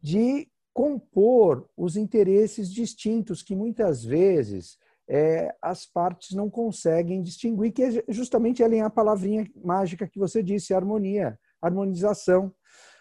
de 0.00 0.48
compor 0.72 1.68
os 1.76 1.96
interesses 1.96 2.72
distintos 2.72 3.42
que 3.42 3.54
muitas 3.54 4.02
vezes 4.02 4.78
é, 5.06 5.54
as 5.60 5.84
partes 5.84 6.34
não 6.34 6.48
conseguem 6.48 7.22
distinguir, 7.22 7.72
que 7.72 7.82
é 7.82 8.04
justamente 8.08 8.62
alinhar 8.62 8.86
a 8.86 8.90
palavrinha 8.90 9.46
mágica 9.62 10.08
que 10.08 10.18
você 10.18 10.42
disse, 10.42 10.72
harmonia, 10.72 11.38
harmonização, 11.60 12.54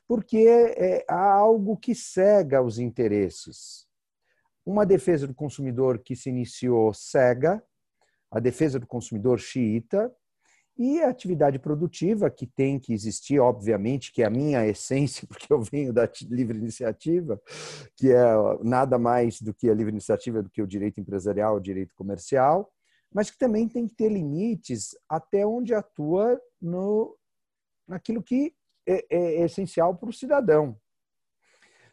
porque 0.07 0.37
é, 0.47 1.05
há 1.07 1.33
algo 1.33 1.77
que 1.77 1.93
cega 1.93 2.61
os 2.61 2.79
interesses. 2.79 3.87
Uma 4.65 4.85
defesa 4.85 5.27
do 5.27 5.33
consumidor 5.33 5.99
que 5.99 6.15
se 6.15 6.29
iniciou 6.29 6.93
cega, 6.93 7.63
a 8.31 8.39
defesa 8.39 8.79
do 8.79 8.87
consumidor 8.87 9.39
xiita, 9.39 10.11
e 10.79 11.01
a 11.01 11.09
atividade 11.09 11.59
produtiva, 11.59 12.29
que 12.29 12.47
tem 12.47 12.79
que 12.79 12.93
existir, 12.93 13.37
obviamente, 13.37 14.13
que 14.13 14.23
é 14.23 14.25
a 14.25 14.29
minha 14.29 14.65
essência, 14.67 15.27
porque 15.27 15.51
eu 15.51 15.61
venho 15.61 15.91
da 15.91 16.09
livre 16.29 16.57
iniciativa, 16.57 17.39
que 17.97 18.11
é 18.13 18.23
nada 18.63 18.97
mais 18.97 19.41
do 19.41 19.53
que 19.53 19.69
a 19.69 19.73
livre 19.73 19.91
iniciativa 19.91 20.41
do 20.41 20.49
que 20.49 20.61
o 20.61 20.67
direito 20.67 21.01
empresarial, 21.01 21.57
o 21.57 21.61
direito 21.61 21.93
comercial, 21.95 22.71
mas 23.13 23.29
que 23.29 23.37
também 23.37 23.67
tem 23.67 23.87
que 23.87 23.95
ter 23.95 24.09
limites 24.09 24.95
até 25.09 25.45
onde 25.45 25.73
atua 25.73 26.39
no, 26.61 27.17
naquilo 27.89 28.23
que 28.23 28.55
é, 28.87 29.05
é 29.09 29.43
essencial 29.43 29.95
para 29.97 30.09
o 30.09 30.13
cidadão. 30.13 30.79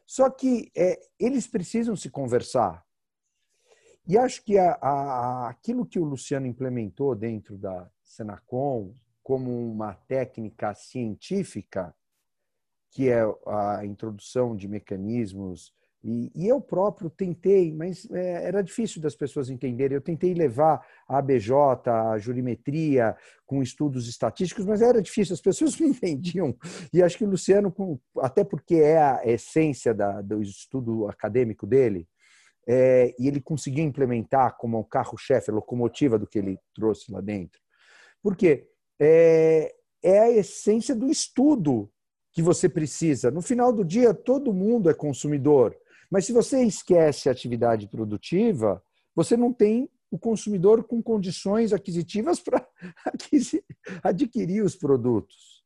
Só 0.07 0.31
que 0.31 0.71
é, 0.77 1.01
eles 1.19 1.49
precisam 1.49 1.97
se 1.97 2.09
conversar. 2.09 2.85
E 4.07 4.17
acho 4.17 4.45
que 4.45 4.57
a, 4.57 4.79
a, 4.81 5.49
aquilo 5.49 5.85
que 5.85 5.99
o 5.99 6.05
Luciano 6.05 6.47
implementou 6.47 7.13
dentro 7.17 7.59
da, 7.59 7.91
Senacom 8.07 8.95
como 9.23 9.51
uma 9.51 9.93
técnica 9.93 10.73
científica, 10.73 11.95
que 12.91 13.11
é 13.11 13.23
a 13.47 13.85
introdução 13.85 14.57
de 14.57 14.69
mecanismos. 14.69 15.75
E, 16.05 16.31
e 16.35 16.47
eu 16.47 16.61
próprio 16.61 17.11
tentei, 17.11 17.73
mas 17.73 18.09
é, 18.11 18.47
era 18.47 18.63
difícil 18.63 19.01
das 19.01 19.17
pessoas 19.17 19.51
entenderem. 19.51 19.97
Eu 19.97 20.01
tentei 20.01 20.35
levar 20.35 20.87
a 21.09 21.19
ABJ, 21.19 21.53
a 21.87 22.19
jurimetria, 22.19 23.17
com 23.45 23.63
estudos 23.63 24.09
estatísticos, 24.09 24.65
mas 24.65 24.83
era 24.83 25.03
difícil, 25.03 25.35
as 25.35 25.41
pessoas 25.41 25.79
não 25.81 25.89
entendiam. 25.89 26.57
E 26.93 27.03
acho 27.03 27.19
que 27.19 27.25
o 27.25 27.31
Luciano, 27.31 27.75
até 28.19 28.45
porque 28.45 28.77
é 28.77 28.99
a 28.99 29.21
essência 29.25 29.93
da, 29.93 30.21
do 30.21 30.41
estudo 30.41 31.09
acadêmico 31.09 31.67
dele, 31.67 32.07
é, 32.69 33.15
e 33.19 33.29
ele 33.29 33.41
conseguiu 33.41 33.85
implementar 33.85 34.57
como 34.57 34.79
um 34.79 34.83
carro-chefe, 34.83 35.53
locomotiva 35.53 36.19
do 36.19 36.27
que 36.27 36.39
ele 36.39 36.59
trouxe 36.75 37.13
lá 37.13 37.21
dentro. 37.21 37.61
Porque 38.23 38.67
é, 39.01 39.73
é 40.03 40.19
a 40.21 40.31
essência 40.31 40.95
do 40.95 41.09
estudo 41.09 41.91
que 42.33 42.43
você 42.43 42.69
precisa. 42.69 43.31
No 43.31 43.41
final 43.41 43.73
do 43.73 43.85
dia, 43.85 44.13
todo 44.13 44.53
mundo 44.53 44.91
é 44.91 44.95
consumidor. 44.95 45.77
Mas 46.11 46.27
se 46.27 46.33
você 46.33 46.63
esquece 46.63 47.29
a 47.29 47.33
atividade 47.33 47.89
produtiva, 47.89 48.83
você 49.15 49.37
não 49.37 49.53
tem 49.53 49.91
o 50.11 50.19
consumidor 50.19 50.85
com 50.85 51.03
condições 51.03 51.73
aquisitivas 51.73 52.41
para 52.41 52.67
adquirir 54.03 54.63
os 54.63 54.77
produtos. 54.77 55.65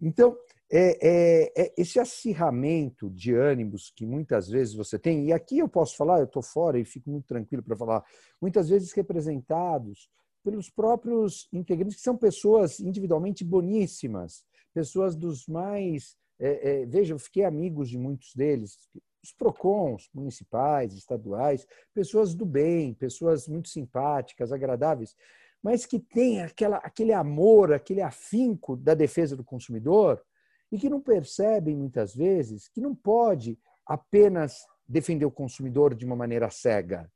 Então, 0.00 0.36
é, 0.70 0.98
é, 1.06 1.52
é, 1.56 1.74
esse 1.76 2.00
acirramento 2.00 3.10
de 3.10 3.34
ânimos 3.34 3.92
que 3.94 4.06
muitas 4.06 4.48
vezes 4.48 4.74
você 4.74 4.98
tem, 4.98 5.26
e 5.26 5.32
aqui 5.32 5.58
eu 5.58 5.68
posso 5.68 5.96
falar, 5.96 6.18
eu 6.18 6.24
estou 6.24 6.42
fora 6.42 6.78
e 6.78 6.84
fico 6.84 7.10
muito 7.10 7.26
tranquilo 7.26 7.62
para 7.62 7.76
falar, 7.76 8.04
muitas 8.40 8.68
vezes 8.68 8.92
representados 8.92 10.08
pelos 10.42 10.68
próprios 10.68 11.48
integrantes, 11.52 11.96
que 11.96 12.02
são 12.02 12.16
pessoas 12.16 12.80
individualmente 12.80 13.44
boníssimas, 13.44 14.44
pessoas 14.74 15.16
dos 15.16 15.46
mais. 15.46 16.16
É, 16.38 16.82
é, 16.82 16.86
veja, 16.86 17.14
eu 17.14 17.18
fiquei 17.18 17.44
amigos 17.44 17.88
de 17.88 17.96
muitos 17.96 18.34
deles, 18.34 18.76
os 19.24 19.32
PROCONs 19.32 20.10
municipais, 20.12 20.92
estaduais, 20.92 21.66
pessoas 21.94 22.34
do 22.34 22.44
bem, 22.44 22.92
pessoas 22.92 23.48
muito 23.48 23.70
simpáticas, 23.70 24.52
agradáveis, 24.52 25.16
mas 25.62 25.86
que 25.86 25.98
têm 25.98 26.42
aquela, 26.42 26.76
aquele 26.76 27.14
amor, 27.14 27.72
aquele 27.72 28.02
afinco 28.02 28.76
da 28.76 28.92
defesa 28.92 29.34
do 29.34 29.42
consumidor 29.42 30.22
e 30.70 30.78
que 30.78 30.90
não 30.90 31.00
percebem 31.00 31.74
muitas 31.74 32.14
vezes 32.14 32.68
que 32.68 32.82
não 32.82 32.94
pode 32.94 33.58
apenas 33.86 34.66
defender 34.86 35.24
o 35.24 35.30
consumidor 35.30 35.94
de 35.94 36.04
uma 36.04 36.14
maneira 36.14 36.50
cega. 36.50 37.10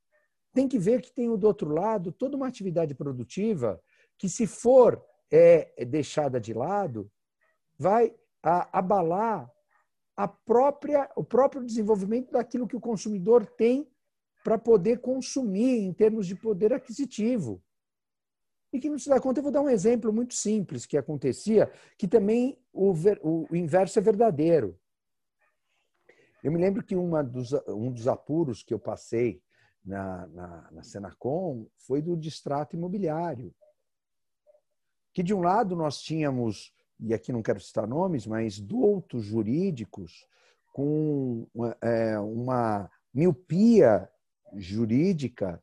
Tem 0.55 0.67
que 0.67 0.79
ver 0.79 1.03
que 1.03 1.13
tem 1.13 1.29
do 1.37 1.47
outro 1.47 1.69
lado 1.71 2.11
toda 2.11 2.39
uma 2.39 2.49
atividade 2.49 2.95
produtiva 2.95 3.79
que, 4.17 4.31
se 4.31 4.47
for 4.47 5.05
é, 5.31 5.85
deixada 5.85 6.41
de 6.41 6.55
lado, 6.55 7.11
vai 7.79 8.15
a, 8.43 8.79
abalar 8.79 9.53
a 10.19 10.27
própria, 10.27 11.09
o 11.15 11.23
próprio 11.23 11.65
desenvolvimento 11.65 12.33
daquilo 12.33 12.67
que 12.67 12.75
o 12.75 12.81
consumidor 12.81 13.47
tem 13.47 13.89
para 14.43 14.59
poder 14.59 15.01
consumir 15.01 15.79
em 15.79 15.93
termos 15.93 16.27
de 16.27 16.35
poder 16.35 16.73
aquisitivo. 16.73 17.63
E 18.73 18.81
que 18.81 18.91
não 18.91 18.99
se 18.99 19.09
dá 19.09 19.21
conta, 19.21 19.39
eu 19.39 19.45
vou 19.45 19.53
dar 19.53 19.61
um 19.61 19.69
exemplo 19.69 20.13
muito 20.13 20.35
simples 20.35 20.85
que 20.85 20.99
acontecia, 20.99 21.71
que 21.97 22.09
também 22.09 22.61
o, 22.73 22.93
o 23.49 23.55
inverso 23.55 24.01
é 24.01 24.03
verdadeiro. 24.03 24.77
Eu 26.43 26.51
me 26.51 26.59
lembro 26.59 26.83
que 26.83 26.97
dos, 26.97 27.53
um 27.69 27.93
dos 27.93 28.09
apuros 28.09 28.65
que 28.65 28.75
eu 28.75 28.79
passei 28.81 29.41
na, 29.85 30.27
na, 30.27 30.71
na 30.73 30.83
Senacom 30.83 31.69
foi 31.77 32.03
do 32.03 32.17
distrato 32.17 32.75
imobiliário. 32.75 33.55
Que 35.13 35.23
de 35.23 35.33
um 35.33 35.43
lado 35.43 35.77
nós 35.77 36.01
tínhamos 36.01 36.75
e 37.01 37.15
aqui 37.15 37.33
não 37.33 37.43
quero 37.43 37.61
citar 37.61 37.87
nomes, 37.87 38.27
mas 38.27 38.59
doutos 38.59 39.25
jurídicos 39.25 40.27
com 40.73 41.47
uma, 41.55 41.77
é, 41.81 42.19
uma 42.19 42.91
miopia 43.13 44.09
jurídica, 44.55 45.63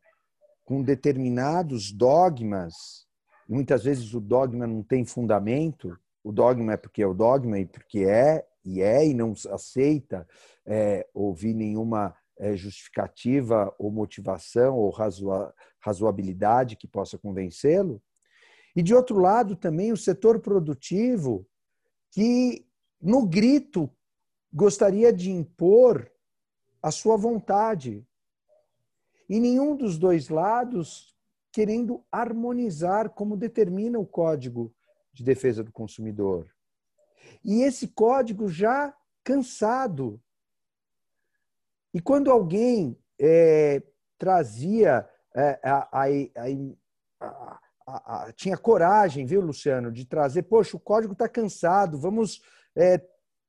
com 0.64 0.82
determinados 0.82 1.92
dogmas, 1.92 2.74
muitas 3.48 3.84
vezes 3.84 4.14
o 4.14 4.20
dogma 4.20 4.66
não 4.66 4.82
tem 4.84 5.06
fundamento, 5.06 5.98
o 6.24 6.32
dogma 6.32 6.74
é 6.74 6.78
porque 6.78 7.04
é 7.04 7.08
o 7.08 7.14
dogma 7.14 7.60
e 7.60 7.66
porque 7.66 8.00
é, 8.00 8.46
e 8.64 8.82
é, 8.82 9.08
e 9.08 9.14
não 9.14 9.34
aceita 9.52 10.28
é, 10.66 11.08
ouvir 11.14 11.54
nenhuma 11.54 12.16
é, 12.38 12.56
justificativa 12.56 13.74
ou 13.78 13.92
motivação 13.92 14.76
ou 14.76 14.94
razoabilidade 15.80 16.76
que 16.76 16.88
possa 16.88 17.18
convencê-lo. 17.18 18.02
E, 18.76 18.84
de 18.84 18.94
outro 18.94 19.20
lado, 19.20 19.56
também 19.56 19.92
o 19.92 19.98
setor 19.98 20.40
produtivo, 20.40 21.48
que, 22.12 22.68
no 23.02 23.26
grito, 23.26 23.90
gostaria 24.52 25.14
de 25.14 25.32
impor 25.32 26.12
a 26.82 26.92
sua 26.92 27.16
vontade. 27.16 28.06
E 29.30 29.40
nenhum 29.40 29.76
dos 29.76 29.98
dois 29.98 30.30
lados 30.30 31.16
querendo 31.52 32.04
harmonizar 32.12 33.10
como 33.10 33.38
determina 33.38 33.98
o 33.98 34.06
Código 34.06 34.74
de 35.14 35.24
Defesa 35.24 35.64
do 35.64 35.72
Consumidor. 35.72 36.54
E 37.44 37.62
esse 37.62 37.88
código 37.88 38.50
já 38.50 38.94
cansado. 39.24 40.22
E 41.94 42.02
quando 42.02 42.30
alguém 42.30 43.00
é, 43.18 43.82
trazia 44.18 45.10
é, 45.34 45.60
a, 45.64 45.90
a, 45.92 46.06
a, 47.22 47.62
a, 47.86 48.26
a, 48.26 48.34
tinha 48.34 48.58
coragem, 48.58 49.26
viu, 49.26 49.42
Luciano, 49.42 49.92
de 49.92 50.06
trazer, 50.06 50.44
poxa, 50.44 50.76
o 50.76 50.80
código 50.80 51.14
está 51.14 51.30
cansado, 51.30 52.00
vamos 52.00 52.42
é, 52.76 53.00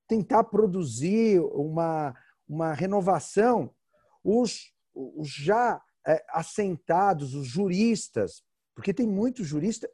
tentar 0.07 0.45
produzir 0.45 1.41
uma, 1.41 2.15
uma 2.49 2.73
renovação. 2.73 3.75
Os, 4.23 4.73
os 4.95 5.29
já 5.29 5.83
é, 6.07 6.25
assentados, 6.31 7.35
os 7.35 7.47
juristas, 7.47 8.43
porque 8.75 8.93
tem 8.93 9.07
muito 9.07 9.43
jurista 9.43 9.91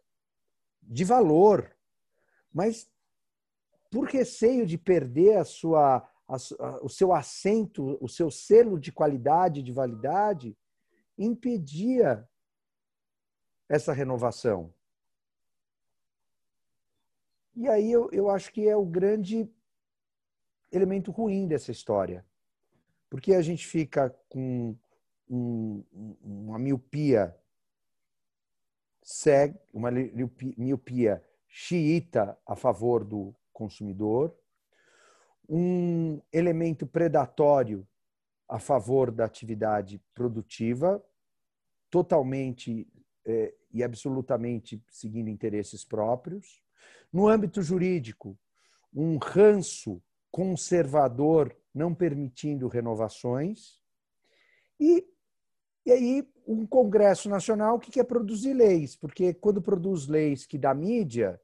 de 0.83 1.05
valor, 1.05 1.75
mas 2.53 2.89
por 3.91 4.07
receio 4.07 4.67
de 4.67 4.77
perder 4.77 5.37
a 5.37 5.45
sua, 5.45 5.99
a, 6.27 6.37
o 6.83 6.89
seu 6.89 7.13
assento, 7.13 7.97
o 8.01 8.09
seu 8.09 8.31
selo 8.31 8.79
de 8.81 8.91
qualidade, 8.91 9.63
de 9.63 9.73
validade, 9.73 10.57
impedia 11.17 12.29
essa 13.73 13.95
renovação. 13.95 14.71
E 17.57 17.67
aí 17.67 17.91
eu, 17.91 18.11
eu 18.13 18.29
acho 18.29 18.53
que 18.53 18.69
é 18.69 18.77
o 18.77 18.85
grande 18.85 19.51
elemento 20.71 21.11
ruim 21.11 21.49
dessa 21.49 21.73
história. 21.73 22.23
Porque 23.09 23.33
a 23.33 23.41
gente 23.41 23.67
fica 23.67 24.11
com 24.29 24.77
um, 25.27 25.83
uma 26.23 26.59
miopia 26.59 27.35
cega, 29.03 29.59
uma 29.73 29.91
miopia 29.91 31.25
xiita 31.49 32.39
a 32.47 32.55
favor 32.55 33.03
do 33.03 33.35
consumidor, 33.55 34.37
um 35.49 36.21
elemento 36.31 36.87
predatório 36.87 37.89
a 38.47 38.59
favor 38.59 39.11
da 39.11 39.25
atividade 39.25 39.99
produtiva, 40.13 41.03
totalmente 41.91 42.87
é, 43.25 43.55
e 43.73 43.83
absolutamente 43.83 44.83
seguindo 44.89 45.29
interesses 45.29 45.85
próprios. 45.85 46.63
No 47.13 47.29
âmbito 47.29 47.63
jurídico, 47.63 48.39
um 48.95 49.19
ranço 49.19 50.03
conservador 50.31 51.55
não 51.75 51.95
permitindo 51.95 52.69
renovações. 52.69 53.81
E, 54.79 55.07
e 55.87 55.93
aí, 55.93 56.29
um 56.47 56.67
Congresso 56.67 57.29
Nacional 57.29 57.79
que 57.79 57.91
quer 57.91 58.05
produzir 58.05 58.55
leis, 58.55 58.97
porque 58.97 59.33
quando 59.35 59.63
produz 59.63 60.07
leis 60.07 60.45
que 60.45 60.59
dá 60.59 60.75
mídia, 60.75 61.41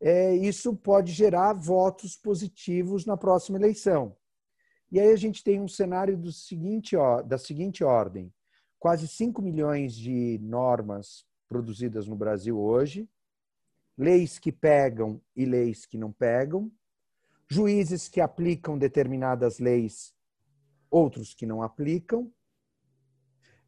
é, 0.00 0.34
isso 0.34 0.74
pode 0.74 1.12
gerar 1.12 1.52
votos 1.52 2.16
positivos 2.16 3.06
na 3.06 3.16
próxima 3.16 3.58
eleição. 3.58 4.16
E 4.90 5.00
aí 5.00 5.10
a 5.10 5.16
gente 5.16 5.42
tem 5.42 5.60
um 5.60 5.68
cenário 5.68 6.18
do 6.18 6.30
seguinte, 6.32 6.96
da 7.26 7.38
seguinte 7.38 7.82
ordem: 7.82 8.32
quase 8.78 9.08
5 9.08 9.40
milhões 9.40 9.94
de 9.94 10.38
normas 10.42 11.24
produzidas 11.52 12.08
no 12.08 12.16
Brasil 12.16 12.58
hoje, 12.58 13.06
leis 13.96 14.38
que 14.38 14.50
pegam 14.50 15.20
e 15.36 15.44
leis 15.44 15.84
que 15.84 15.98
não 15.98 16.10
pegam, 16.10 16.72
juízes 17.46 18.08
que 18.08 18.22
aplicam 18.22 18.78
determinadas 18.78 19.58
leis, 19.58 20.14
outros 20.90 21.34
que 21.34 21.44
não 21.44 21.62
aplicam, 21.62 22.32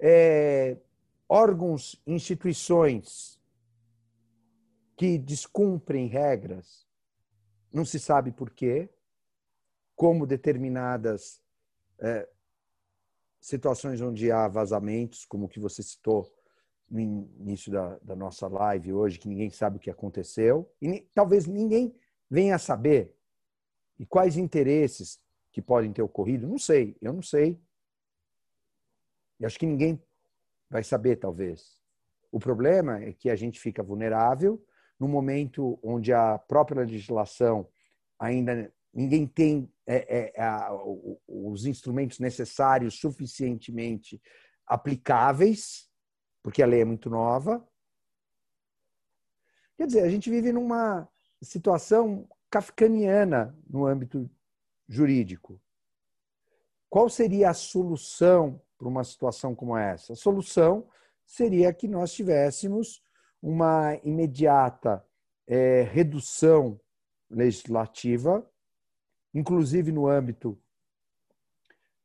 é, 0.01 0.79
órgãos, 1.29 2.03
instituições 2.07 3.39
que 4.97 5.19
descumprem 5.19 6.07
regras, 6.07 6.87
não 7.71 7.85
se 7.85 8.01
sabe 8.01 8.33
por 8.33 8.51
quê, 8.51 8.89
como 9.95 10.27
determinadas 10.27 11.43
é, 11.99 12.27
situações 13.39 14.01
onde 14.01 14.33
há 14.33 14.49
vazamentos, 14.49 15.27
como 15.27 15.45
o 15.45 15.49
que 15.51 15.61
você 15.61 15.83
citou, 15.83 16.34
no 16.95 17.01
início 17.41 17.73
da, 17.73 17.99
da 18.01 18.15
nossa 18.15 18.47
live 18.47 18.93
hoje, 18.93 19.19
que 19.19 19.29
ninguém 19.29 19.51
sabe 19.51 19.77
o 19.77 19.81
que 19.81 19.91
aconteceu, 19.91 20.71
e 20.81 21.01
talvez 21.13 21.45
ninguém 21.45 21.93
venha 22.31 22.55
a 22.55 22.59
saber. 22.59 23.13
E 23.99 24.07
quais 24.07 24.37
interesses 24.37 25.21
que 25.51 25.61
podem 25.61 25.93
ter 25.93 26.03
ocorrido? 26.03 26.47
Não 26.47 26.59
sei, 26.59 26.97
eu 27.03 27.13
não 27.13 27.23
sei. 27.23 27.61
E 29.41 29.45
acho 29.45 29.59
que 29.59 29.67
ninguém 29.67 30.01
vai 30.71 30.85
saber, 30.85 31.17
talvez. 31.17 31.81
O 32.31 32.39
problema 32.39 33.03
é 33.03 33.13
que 33.13 33.29
a 33.29 33.35
gente 33.35 33.59
fica 33.59 33.83
vulnerável 33.83 34.65
no 34.99 35.09
momento 35.09 35.79
onde 35.83 36.13
a 36.13 36.39
própria 36.39 36.83
legislação 36.83 37.69
ainda 38.19 38.73
ninguém 38.93 39.27
tem 39.27 39.69
é, 39.85 40.33
é, 40.33 40.43
os 41.27 41.67
instrumentos 41.67 42.21
necessários 42.21 43.01
suficientemente 43.01 44.23
aplicáveis 44.65 45.93
porque 46.45 46.63
a 46.63 46.67
lei 46.67 46.83
é 46.83 46.85
muito 46.85 47.09
nova. 47.09 47.67
Quer 49.79 49.87
dizer, 49.87 50.03
a 50.03 50.11
gente 50.11 50.29
vive 50.29 50.53
numa 50.53 51.09
situação 51.41 52.29
kafkaniana 52.51 53.59
no 53.67 53.87
âmbito 53.87 54.31
jurídico. 54.87 55.59
Qual 56.91 57.09
seria 57.09 57.49
a 57.49 57.55
solução 57.55 58.61
para 58.77 58.87
uma 58.87 59.03
situação 59.03 59.55
como 59.55 59.75
essa? 59.75 60.13
A 60.13 60.17
solução 60.17 60.87
seria 61.25 61.73
que 61.73 61.89
nós 61.89 62.13
tivéssemos 62.13 63.03
uma 63.41 63.99
imediata 64.05 65.03
é, 65.47 65.83
redução 65.83 66.79
legislativa, 67.31 68.47
inclusive 69.33 69.91
no 69.91 70.07
âmbito 70.07 70.61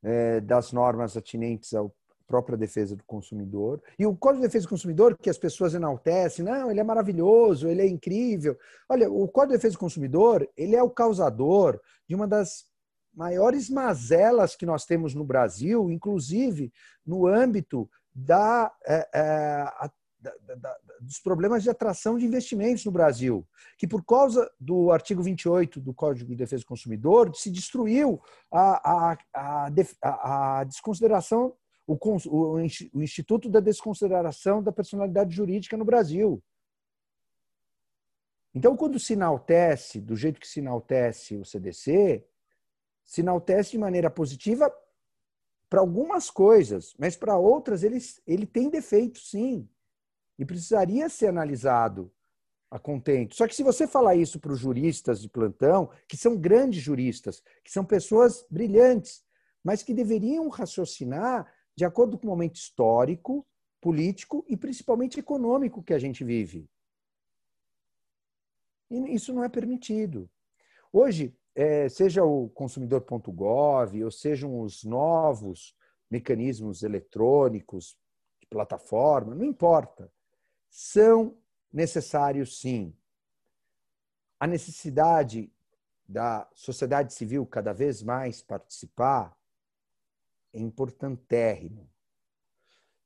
é, 0.02 0.40
das 0.40 0.72
normas 0.72 1.14
atinentes 1.14 1.74
ao 1.74 1.94
própria 2.30 2.56
defesa 2.56 2.94
do 2.94 3.02
consumidor. 3.02 3.82
E 3.98 4.06
o 4.06 4.16
Código 4.16 4.42
de 4.42 4.46
Defesa 4.46 4.66
do 4.66 4.70
Consumidor, 4.70 5.18
que 5.20 5.28
as 5.28 5.36
pessoas 5.36 5.74
enaltecem, 5.74 6.44
não, 6.44 6.70
ele 6.70 6.78
é 6.78 6.84
maravilhoso, 6.84 7.66
ele 7.66 7.82
é 7.82 7.88
incrível. 7.88 8.56
Olha, 8.88 9.10
o 9.10 9.26
Código 9.26 9.52
de 9.52 9.58
Defesa 9.58 9.74
do 9.74 9.80
Consumidor, 9.80 10.48
ele 10.56 10.76
é 10.76 10.82
o 10.82 10.88
causador 10.88 11.80
de 12.08 12.14
uma 12.14 12.28
das 12.28 12.66
maiores 13.12 13.68
mazelas 13.68 14.54
que 14.54 14.64
nós 14.64 14.84
temos 14.84 15.12
no 15.12 15.24
Brasil, 15.24 15.90
inclusive 15.90 16.72
no 17.04 17.26
âmbito 17.26 17.90
da, 18.14 18.72
é, 18.86 19.08
é, 19.12 19.90
da, 20.20 20.32
da, 20.54 20.76
dos 21.00 21.18
problemas 21.18 21.64
de 21.64 21.70
atração 21.70 22.16
de 22.16 22.26
investimentos 22.26 22.84
no 22.84 22.92
Brasil, 22.92 23.44
que 23.76 23.88
por 23.88 24.04
causa 24.04 24.48
do 24.60 24.92
artigo 24.92 25.20
28 25.20 25.80
do 25.80 25.92
Código 25.92 26.30
de 26.30 26.36
Defesa 26.36 26.62
do 26.62 26.68
Consumidor 26.68 27.34
se 27.34 27.50
destruiu 27.50 28.22
a, 28.52 29.10
a, 29.12 29.18
a, 29.34 30.58
a 30.60 30.64
desconsideração, 30.64 31.54
o, 31.94 32.54
o 32.54 33.02
Instituto 33.02 33.48
da 33.48 33.60
Desconsideração 33.60 34.62
da 34.62 34.70
Personalidade 34.70 35.34
Jurídica 35.34 35.76
no 35.76 35.84
Brasil. 35.84 36.42
Então, 38.54 38.76
quando 38.76 38.98
se 38.98 39.14
enaltece, 39.14 40.00
do 40.00 40.16
jeito 40.16 40.40
que 40.40 40.46
se 40.46 40.60
enaltece 40.60 41.36
o 41.36 41.44
CDC, 41.44 42.24
se 43.04 43.20
enaltece 43.20 43.72
de 43.72 43.78
maneira 43.78 44.10
positiva 44.10 44.72
para 45.68 45.80
algumas 45.80 46.30
coisas, 46.30 46.94
mas 46.98 47.16
para 47.16 47.36
outras 47.36 47.82
ele, 47.82 47.98
ele 48.26 48.46
tem 48.46 48.68
defeito, 48.68 49.20
sim. 49.20 49.68
E 50.38 50.44
precisaria 50.44 51.08
ser 51.08 51.28
analisado 51.28 52.12
a 52.70 52.78
contento. 52.78 53.34
Só 53.34 53.46
que 53.46 53.54
se 53.54 53.62
você 53.62 53.86
falar 53.86 54.14
isso 54.14 54.38
para 54.38 54.52
os 54.52 54.58
juristas 54.58 55.20
de 55.20 55.28
plantão, 55.28 55.90
que 56.08 56.16
são 56.16 56.36
grandes 56.36 56.82
juristas, 56.82 57.42
que 57.64 57.70
são 57.70 57.84
pessoas 57.84 58.44
brilhantes, 58.48 59.24
mas 59.62 59.82
que 59.82 59.92
deveriam 59.92 60.48
raciocinar 60.48 61.52
de 61.80 61.84
acordo 61.86 62.18
com 62.18 62.26
o 62.26 62.30
momento 62.30 62.56
histórico, 62.56 63.46
político 63.80 64.44
e 64.46 64.54
principalmente 64.54 65.18
econômico 65.18 65.82
que 65.82 65.94
a 65.94 65.98
gente 65.98 66.22
vive. 66.22 66.68
E 68.90 69.14
isso 69.14 69.32
não 69.32 69.42
é 69.42 69.48
permitido. 69.48 70.28
Hoje, 70.92 71.34
é, 71.54 71.88
seja 71.88 72.22
o 72.22 72.50
consumidor.gov 72.50 74.04
ou 74.04 74.10
sejam 74.10 74.60
os 74.60 74.84
novos 74.84 75.74
mecanismos 76.10 76.82
eletrônicos 76.82 77.96
de 78.38 78.46
plataforma, 78.46 79.34
não 79.34 79.46
importa. 79.46 80.12
São 80.68 81.34
necessários, 81.72 82.60
sim. 82.60 82.94
A 84.38 84.46
necessidade 84.46 85.50
da 86.06 86.46
sociedade 86.54 87.14
civil 87.14 87.46
cada 87.46 87.72
vez 87.72 88.02
mais 88.02 88.42
participar 88.42 89.34
é 90.52 90.60
importantérrimo. 90.60 91.88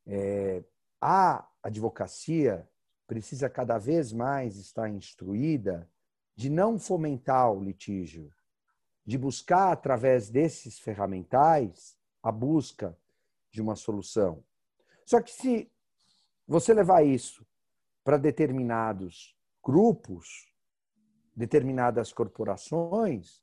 É, 0.06 0.62
a 1.00 1.48
advocacia 1.62 2.68
precisa 3.06 3.48
cada 3.48 3.78
vez 3.78 4.12
mais 4.12 4.56
estar 4.56 4.88
instruída 4.88 5.88
de 6.34 6.50
não 6.50 6.78
fomentar 6.78 7.52
o 7.52 7.62
litígio, 7.62 8.32
de 9.04 9.18
buscar, 9.18 9.72
através 9.72 10.30
desses 10.30 10.78
ferramentais, 10.78 11.96
a 12.22 12.32
busca 12.32 12.98
de 13.50 13.60
uma 13.60 13.76
solução. 13.76 14.42
Só 15.04 15.20
que 15.20 15.30
se 15.30 15.70
você 16.46 16.72
levar 16.72 17.04
isso 17.04 17.46
para 18.02 18.16
determinados 18.16 19.36
grupos, 19.62 20.52
determinadas 21.36 22.12
corporações, 22.12 23.42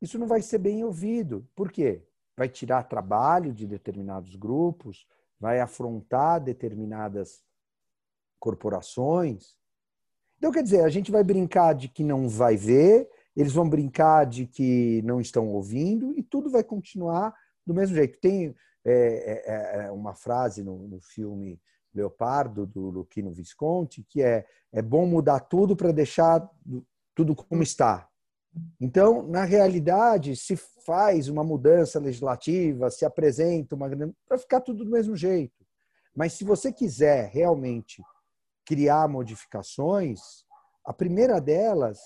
isso 0.00 0.18
não 0.18 0.26
vai 0.26 0.42
ser 0.42 0.58
bem 0.58 0.84
ouvido. 0.84 1.48
Por 1.54 1.72
quê? 1.72 2.06
Vai 2.36 2.48
tirar 2.48 2.82
trabalho 2.84 3.52
de 3.52 3.66
determinados 3.66 4.36
grupos, 4.36 5.06
vai 5.40 5.60
afrontar 5.60 6.40
determinadas 6.40 7.42
corporações. 8.38 9.56
Então, 10.38 10.52
quer 10.52 10.62
dizer, 10.62 10.84
a 10.84 10.88
gente 10.88 11.10
vai 11.10 11.24
brincar 11.24 11.74
de 11.74 11.88
que 11.88 12.04
não 12.04 12.28
vai 12.28 12.56
ver, 12.56 13.08
eles 13.34 13.52
vão 13.52 13.68
brincar 13.68 14.24
de 14.24 14.46
que 14.46 15.02
não 15.02 15.20
estão 15.20 15.48
ouvindo 15.48 16.12
e 16.16 16.22
tudo 16.22 16.50
vai 16.50 16.62
continuar 16.62 17.34
do 17.66 17.74
mesmo 17.74 17.96
jeito. 17.96 18.18
Tem 18.18 18.54
é, 18.84 19.82
é, 19.82 19.86
é 19.86 19.90
uma 19.90 20.14
frase 20.14 20.62
no, 20.62 20.86
no, 20.86 21.00
filme 21.00 21.60
Leopardo, 21.92 22.64
do 22.64 22.88
Luquino 22.88 23.32
Visconti, 23.32 24.04
que 24.08 24.22
é: 24.22 24.46
é 24.72 24.80
bom 24.80 25.06
mudar 25.06 25.40
tudo 25.40 25.74
para 25.74 25.90
deixar 25.90 26.48
tudo 27.14 27.34
como 27.34 27.62
está. 27.62 28.08
Então, 28.80 29.22
na 29.22 29.44
realidade, 29.44 30.36
se 30.36 30.56
faz 30.56 31.28
uma 31.28 31.44
mudança 31.44 31.98
legislativa, 31.98 32.90
se 32.90 33.04
apresenta 33.04 33.74
uma 33.74 33.88
para 34.28 34.38
ficar 34.38 34.60
tudo 34.60 34.84
do 34.84 34.90
mesmo 34.90 35.16
jeito. 35.16 35.66
Mas 36.14 36.32
se 36.32 36.44
você 36.44 36.72
quiser 36.72 37.28
realmente 37.28 38.02
criar 38.64 39.08
modificações, 39.08 40.20
a 40.84 40.92
primeira 40.92 41.40
delas 41.40 41.98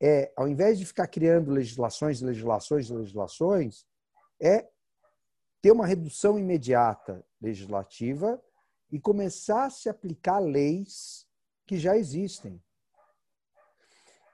é, 0.00 0.32
ao 0.36 0.48
invés 0.48 0.78
de 0.78 0.84
ficar 0.84 1.06
criando 1.06 1.50
legislações, 1.50 2.20
legislações, 2.20 2.90
legislações, 2.90 3.86
é 4.40 4.68
ter 5.62 5.72
uma 5.72 5.86
redução 5.86 6.38
imediata 6.38 7.24
legislativa 7.40 8.42
e 8.90 9.00
começar 9.00 9.64
a 9.64 9.70
se 9.70 9.88
aplicar 9.88 10.40
leis 10.40 11.26
que 11.66 11.78
já 11.78 11.96
existem. 11.96 12.62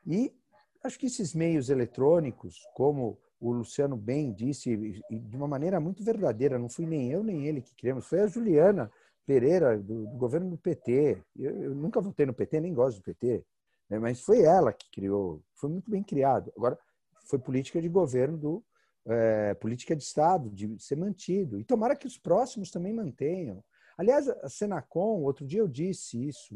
E 0.05 0.35
acho 0.83 0.99
que 0.99 1.07
esses 1.07 1.35
meios 1.35 1.71
eletrônicos, 1.71 2.57
como 2.75 3.19
o 3.41 3.53
Luciano 3.53 3.97
bem 3.97 4.33
disse, 4.33 4.77
de 4.77 5.37
uma 5.37 5.49
maneira 5.49 5.81
muito 5.81 6.05
verdadeira, 6.05 6.59
não 6.59 6.69
fui 6.69 6.87
nem 6.87 7.11
eu 7.11 7.23
nem 7.23 7.47
ele 7.47 7.63
que 7.63 7.75
criamos, 7.75 8.07
foi 8.07 8.21
a 8.21 8.27
Juliana 8.27 8.91
Pereira, 9.27 9.79
do, 9.79 10.07
do 10.07 10.17
governo 10.17 10.51
do 10.51 10.59
PT. 10.59 11.23
Eu, 11.37 11.63
eu, 11.63 11.75
nunca 11.75 12.01
votei 12.01 12.27
no 12.27 12.35
PT, 12.35 12.61
nem 12.61 12.75
gosto 12.75 12.99
do 12.99 13.03
PT, 13.03 13.45
né? 13.89 13.99
mas 13.99 14.21
foi 14.21 14.43
ela 14.43 14.73
que 14.73 14.91
criou, 14.91 15.43
foi 15.55 15.71
muito 15.71 15.91
bem 15.91 16.03
criado. 16.03 16.53
Agora, 16.57 16.79
foi 17.27 17.39
política 17.39 17.81
de 17.81 17.89
governo 17.89 18.37
do 18.37 18.65
é, 19.07 19.55
política 19.55 19.95
de 19.95 20.03
Estado, 20.03 20.51
de 20.51 20.79
ser 20.79 20.97
mantido. 20.97 21.59
E 21.59 21.65
tomara 21.65 21.97
que 21.97 22.07
os 22.07 22.19
próximos 22.19 22.71
também 22.71 22.93
mantenham. 22.93 23.63
Aliás, 23.97 24.29
a 24.29 24.49
Senacom, 24.49 25.23
outro 25.23 25.47
dia 25.47 25.61
eu 25.61 25.69
disse 25.69 26.29
isso, 26.29 26.55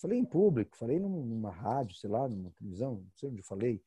falei 0.00 0.18
em 0.18 0.24
público, 0.24 0.76
falei 0.76 0.98
numa 0.98 1.50
rádio, 1.50 1.96
sei 1.96 2.08
lá, 2.08 2.28
numa 2.28 2.50
televisão, 2.52 2.94
não 2.94 3.12
sei 3.14 3.28
onde 3.28 3.42
falei. 3.42 3.82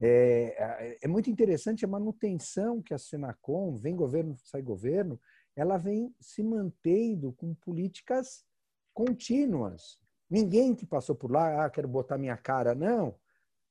É, 0.00 0.56
é, 0.58 0.98
é 1.02 1.08
muito 1.08 1.30
interessante 1.30 1.84
a 1.84 1.88
manutenção 1.88 2.82
que 2.82 2.94
a 2.94 2.98
Senacom, 2.98 3.76
vem 3.76 3.94
governo, 3.94 4.36
sai 4.38 4.62
governo, 4.62 5.20
ela 5.54 5.76
vem 5.76 6.14
se 6.20 6.42
mantendo 6.42 7.32
com 7.34 7.54
políticas 7.54 8.44
contínuas. 8.92 9.98
Ninguém 10.28 10.74
que 10.74 10.86
passou 10.86 11.14
por 11.14 11.30
lá, 11.30 11.64
ah, 11.64 11.70
quero 11.70 11.86
botar 11.86 12.18
minha 12.18 12.36
cara, 12.36 12.74
não. 12.74 13.14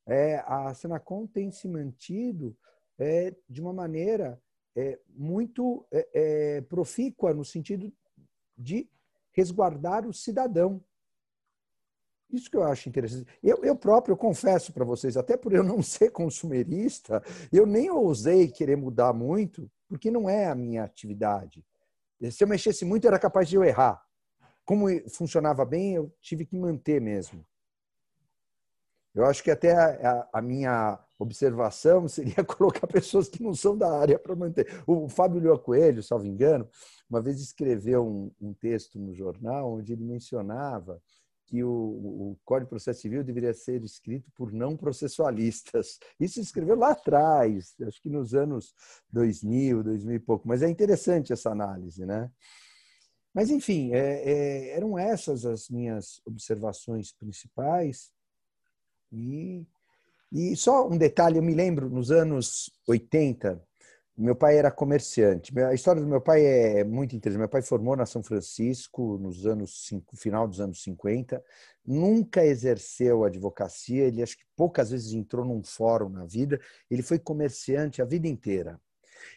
É, 0.06 0.38
a 0.46 0.74
Senacom 0.74 1.26
tem 1.26 1.52
se 1.52 1.68
mantido 1.68 2.56
é, 3.00 3.36
de 3.50 3.62
uma 3.62 3.74
maneira 3.74 4.42
é, 4.76 5.00
muito 5.10 5.86
é, 5.92 6.10
é, 6.14 6.62
profícua 6.62 7.34
no 7.34 7.44
sentido 7.44 7.92
de 8.58 8.90
resguardar 9.32 10.08
o 10.08 10.14
cidadão. 10.14 10.84
Isso 12.32 12.50
que 12.50 12.56
eu 12.56 12.64
acho 12.64 12.88
interessante. 12.88 13.28
Eu, 13.44 13.58
eu 13.64 13.76
próprio, 13.76 14.14
eu 14.14 14.18
confesso 14.18 14.72
para 14.72 14.86
vocês, 14.86 15.18
até 15.18 15.36
por 15.36 15.54
eu 15.54 15.64
não 15.64 15.82
ser 15.84 16.12
consumerista, 16.12 17.22
eu 17.52 17.66
nem 17.66 17.90
ousei 17.90 18.48
querer 18.48 18.78
mudar 18.78 19.14
muito, 19.14 19.70
porque 19.88 20.10
não 20.10 20.30
é 20.30 20.48
a 20.48 20.56
minha 20.56 20.84
atividade. 20.84 21.66
Se 22.30 22.44
eu 22.44 22.48
mexesse 22.48 22.86
muito, 22.86 23.08
era 23.08 23.20
capaz 23.20 23.50
de 23.50 23.56
eu 23.56 23.64
errar. 23.64 24.02
Como 24.64 24.88
funcionava 25.10 25.66
bem, 25.66 25.96
eu 25.96 26.14
tive 26.22 26.46
que 26.46 26.56
manter 26.56 27.02
mesmo. 27.02 27.46
Eu 29.14 29.26
acho 29.26 29.44
que 29.44 29.52
até 29.52 29.74
a, 29.74 30.30
a, 30.32 30.42
minha 30.42 30.98
observação 31.20 32.08
seria 32.10 32.44
colocar 32.46 32.88
pessoas 32.88 33.28
que 33.28 33.44
não 33.44 33.54
são 33.54 33.78
da 33.78 33.92
área 34.00 34.18
para 34.18 34.36
manter. 34.36 34.82
O 34.88 35.10
Fábio 35.10 35.42
Lua 35.42 35.60
Coelho, 35.60 36.02
salvo 36.02 36.26
engano, 36.26 36.70
uma 37.10 37.22
vez 37.22 37.42
escreveu 37.42 38.08
um, 38.08 38.32
um 38.40 38.54
texto 38.54 38.98
no 38.98 39.14
jornal 39.14 39.74
onde 39.74 39.92
ele 39.92 40.04
mencionava 40.04 41.02
que 41.52 41.62
o, 41.66 41.70
o, 41.70 42.38
Código 42.46 42.68
de 42.68 42.70
Processo 42.70 43.02
Civil 43.02 43.26
deveria 43.26 43.54
ser 43.54 43.84
escrito 43.84 44.32
por 44.38 44.54
não 44.54 44.78
processualistas. 44.78 46.00
Isso 46.18 46.36
se 46.36 46.42
escreveu 46.42 46.78
lá 46.78 46.92
atrás, 46.92 47.76
acho 47.86 48.02
que 48.02 48.10
nos 48.10 48.34
anos 48.34 48.74
2000, 49.12 49.84
2000 49.84 50.16
e 50.16 50.20
pouco. 50.20 50.48
Mas 50.48 50.62
é 50.62 50.70
interessante 50.70 51.34
essa 51.34 51.50
análise, 51.50 52.06
né? 52.06 52.32
Mas, 53.34 53.50
enfim, 53.50 53.92
é, 53.94 54.30
é, 54.30 54.70
eram 54.78 54.98
essas 54.98 55.46
as 55.46 55.70
minhas 55.70 56.22
observações 56.26 57.12
principais. 57.12 58.14
E, 59.12 59.66
e 60.32 60.56
só 60.56 60.88
um 60.88 60.98
detalhe, 60.98 61.38
eu 61.38 61.44
me 61.44 61.54
lembro, 61.54 61.90
nos 61.90 62.12
anos 62.12 62.72
80, 62.88 63.62
meu 64.18 64.36
pai 64.36 64.58
era 64.58 64.70
comerciante. 64.70 65.58
A 65.60 65.74
história 65.74 66.02
do 66.02 66.08
meu 66.08 66.22
pai 66.22 66.46
é 66.46 66.84
muito 66.84 67.16
interessante. 67.16 67.40
Meu 67.40 67.50
pai 67.50 67.62
formou 67.62 67.96
na 67.96 68.06
São 68.06 68.22
Francisco 68.22 69.18
nos 69.18 69.46
anos 69.46 69.90
final 70.16 70.48
dos 70.48 70.60
anos 70.60 70.84
50. 70.84 71.44
Nunca 71.86 72.46
exerceu 72.46 73.24
advocacia. 73.24 74.06
Ele 74.06 74.22
acho 74.22 74.38
que 74.38 74.44
poucas 74.56 74.92
vezes 74.92 75.14
entrou 75.14 75.46
num 75.46 75.64
fórum 75.64 76.10
na 76.10 76.26
vida. 76.26 76.60
Ele 76.90 77.02
foi 77.02 77.18
comerciante 77.18 78.02
a 78.02 78.06
vida 78.06 78.28
inteira. 78.28 78.80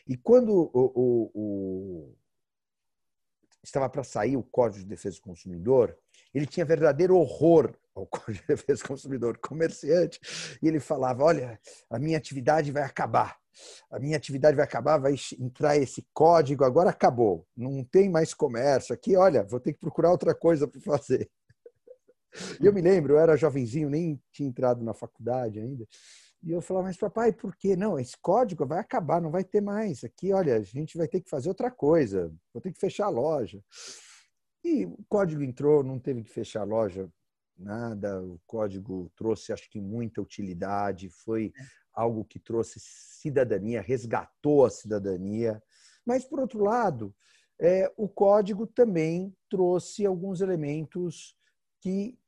E 0.07 0.17
quando 0.17 0.71
o, 0.73 0.93
o, 0.95 1.31
o 1.35 2.15
estava 3.63 3.89
para 3.89 4.05
sair 4.05 4.37
o 4.37 4.43
Código 4.43 4.83
de 4.83 4.89
Defesa 4.89 5.17
do 5.17 5.23
Consumidor, 5.23 5.97
ele 6.35 6.47
tinha 6.47 6.67
verdadeiro 6.67 7.17
horror 7.17 7.75
de 8.29 8.75
do 8.75 8.83
Consumidor, 8.89 9.39
comerciante, 9.39 10.19
e 10.63 10.67
ele 10.67 10.81
falava: 10.81 11.23
Olha, 11.23 11.61
a 11.89 11.99
minha 11.99 12.19
atividade 12.19 12.73
vai 12.73 12.83
acabar. 12.83 13.37
A 13.91 14.01
minha 14.01 14.17
atividade 14.17 14.57
vai 14.57 14.65
acabar, 14.65 14.99
vai 14.99 15.15
entrar 15.39 15.77
esse 15.77 16.05
código, 16.13 16.65
agora 16.65 16.91
acabou. 16.91 17.47
Não 17.57 17.85
tem 17.85 18.11
mais 18.11 18.35
comércio 18.35 18.93
aqui. 18.93 19.17
Olha, 19.17 19.45
vou 19.45 19.61
ter 19.61 19.73
que 19.73 19.79
procurar 19.79 20.11
outra 20.11 20.35
coisa 20.35 20.67
para 20.67 20.81
fazer. 20.81 21.31
E 22.61 22.67
eu 22.67 22.73
me 22.73 22.81
lembro, 22.81 23.13
eu 23.13 23.19
era 23.21 23.37
jovenzinho, 23.37 23.89
nem 23.89 24.21
tinha 24.33 24.49
entrado 24.49 24.83
na 24.83 24.93
faculdade 24.93 25.61
ainda. 25.61 25.87
E 26.43 26.51
eu 26.51 26.61
falava, 26.61 26.89
mas 26.89 26.97
papai, 26.97 27.33
por 27.33 27.57
quê? 27.57 27.77
Não, 27.77 27.99
esse 27.99 28.17
código 28.21 28.67
vai 28.67 28.81
acabar, 28.81 29.21
não 29.21 29.31
vai 29.31 29.45
ter 29.45 29.61
mais. 29.61 30.03
Aqui, 30.03 30.33
olha, 30.33 30.57
a 30.57 30.63
gente 30.63 30.99
vai 30.99 31.07
ter 31.07 31.21
que 31.21 31.31
fazer 31.31 31.49
outra 31.49 31.71
coisa, 31.71 32.31
vou 32.53 32.61
ter 32.61 32.73
que 32.73 32.79
fechar 32.79 33.07
a 33.07 33.09
loja. 33.09 33.63
E 34.65 34.85
o 34.85 34.99
código 35.09 35.43
entrou, 35.43 35.85
não 35.85 35.99
teve 35.99 36.23
que 36.23 36.31
fechar 36.31 36.63
a 36.63 36.65
loja, 36.65 37.09
nada. 37.57 38.23
O 38.23 38.41
código 38.47 39.11
trouxe, 39.17 39.53
acho 39.53 39.71
que, 39.71 39.81
muita 39.81 40.21
utilidade, 40.21 41.09
foi 41.09 41.53
algo 41.93 42.25
que 42.25 42.39
trouxe 42.39 42.81
cidadania, 42.81 43.81
resgatou 43.81 44.65
a 44.65 44.71
cidadania. 44.71 45.63
Mas, 46.05 46.25
por 46.25 46.41
outro 46.41 46.63
lado, 46.63 47.15
é, 47.59 47.93
o 47.97 48.09
código 48.09 48.67
também 48.67 49.35
trouxe 49.49 50.05
alguns 50.05 50.41
elementos 50.41 51.37
que 51.81 52.19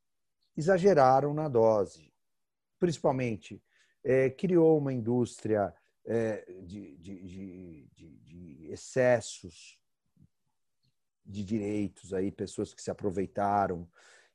exageraram 0.56 1.34
na 1.34 1.48
dose. 1.48 2.12
Principalmente, 2.78 3.62
é, 4.04 4.30
criou 4.30 4.78
uma 4.78 4.92
indústria 4.92 5.74
é, 6.04 6.44
de, 6.62 6.96
de, 6.98 7.88
de, 7.94 8.18
de 8.20 8.68
excessos 8.70 9.78
de 11.24 11.44
direitos, 11.44 12.14
aí 12.14 12.30
pessoas 12.30 12.72
que 12.72 12.80
se 12.80 12.90
aproveitaram. 12.90 13.88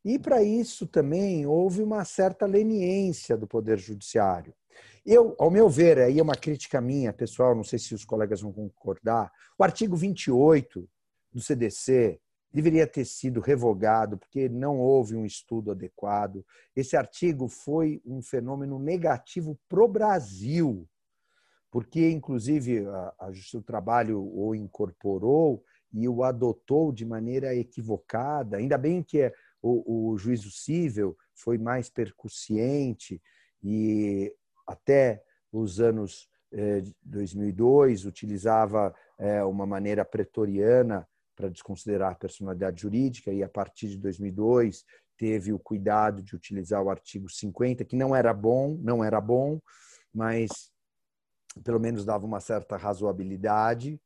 E 0.04 0.18
para 0.18 0.42
isso 0.42 0.88
também 0.88 1.46
houve 1.46 1.84
uma 1.84 2.04
certa 2.04 2.46
leniência 2.46 3.38
do 3.38 3.48
Poder 3.48 3.78
Judiciário. 3.78 4.54
Eu, 5.06 5.36
ao 5.40 5.50
meu 5.50 5.68
ver, 5.68 6.00
aí 6.00 6.20
é 6.20 6.24
uma 6.24 6.36
crítica 6.36 6.80
minha, 6.80 7.12
pessoal, 7.12 7.56
não 7.56 7.64
sei 7.64 7.80
se 7.80 7.94
os 7.94 8.06
colegas 8.06 8.42
vão 8.42 8.52
concordar, 8.52 9.32
o 9.58 9.64
artigo 9.64 9.96
28 9.96 10.88
do 11.32 11.42
CDC 11.42 12.20
deveria 12.54 12.86
ter 12.86 13.06
sido 13.06 13.40
revogado 13.40 14.18
porque 14.18 14.50
não 14.50 14.80
houve 14.80 15.16
um 15.16 15.26
estudo 15.26 15.72
adequado. 15.72 16.46
Esse 16.76 16.98
artigo 16.98 17.48
foi 17.48 18.02
um 18.06 18.22
fenômeno 18.22 18.78
negativo 18.78 19.58
para 19.70 19.84
o 19.84 19.88
Brasil, 19.88 20.88
porque, 21.72 22.10
inclusive, 22.10 22.86
a, 23.18 23.32
Justiça 23.32 23.60
do 23.60 23.64
Trabalho 23.64 24.22
o 24.22 24.54
incorporou 24.54 25.64
e 25.94 26.08
o 26.08 26.24
adotou 26.24 26.92
de 26.92 27.06
maneira 27.06 27.56
equivocada. 27.56 28.58
Ainda 28.58 28.78
bem 28.78 29.02
que 29.02 29.22
é, 29.22 29.34
o, 29.62 30.12
o 30.12 30.18
juízo 30.18 30.52
civil 30.52 31.18
foi 31.34 31.58
mais 31.58 31.90
percussiente 31.90 33.22
e 33.64 34.34
até 34.66 35.24
os 35.52 35.80
anos 35.80 36.30
eh, 36.52 36.82
2002 37.04 38.06
utilizava 38.06 38.94
eh, 39.18 39.44
uma 39.44 39.66
maneira 39.66 40.04
pretoriana 40.04 41.08
para 41.36 41.50
desconsiderar 41.50 42.12
a 42.12 42.16
personalidade 42.16 42.82
jurídica 42.82 43.32
e 43.32 43.44
a 43.44 43.50
partir 43.50 43.90
de 43.90 43.98
2002 43.98 44.86
teve 45.18 45.54
o 45.54 45.60
cuidado 45.60 46.22
de 46.22 46.36
utilizar 46.36 46.82
o 46.82 46.90
artigo 46.90 47.30
50, 47.30 47.86
que 47.86 47.96
não 47.96 48.16
era 48.16 48.34
bom, 48.34 48.78
não 48.82 49.04
era 49.04 49.22
bom, 49.22 49.62
mas 50.14 50.72
pelo 51.64 51.80
menos 51.80 52.04
dava 52.06 52.26
uma 52.26 52.40
certa 52.40 52.78
razoabilidade 52.78 54.02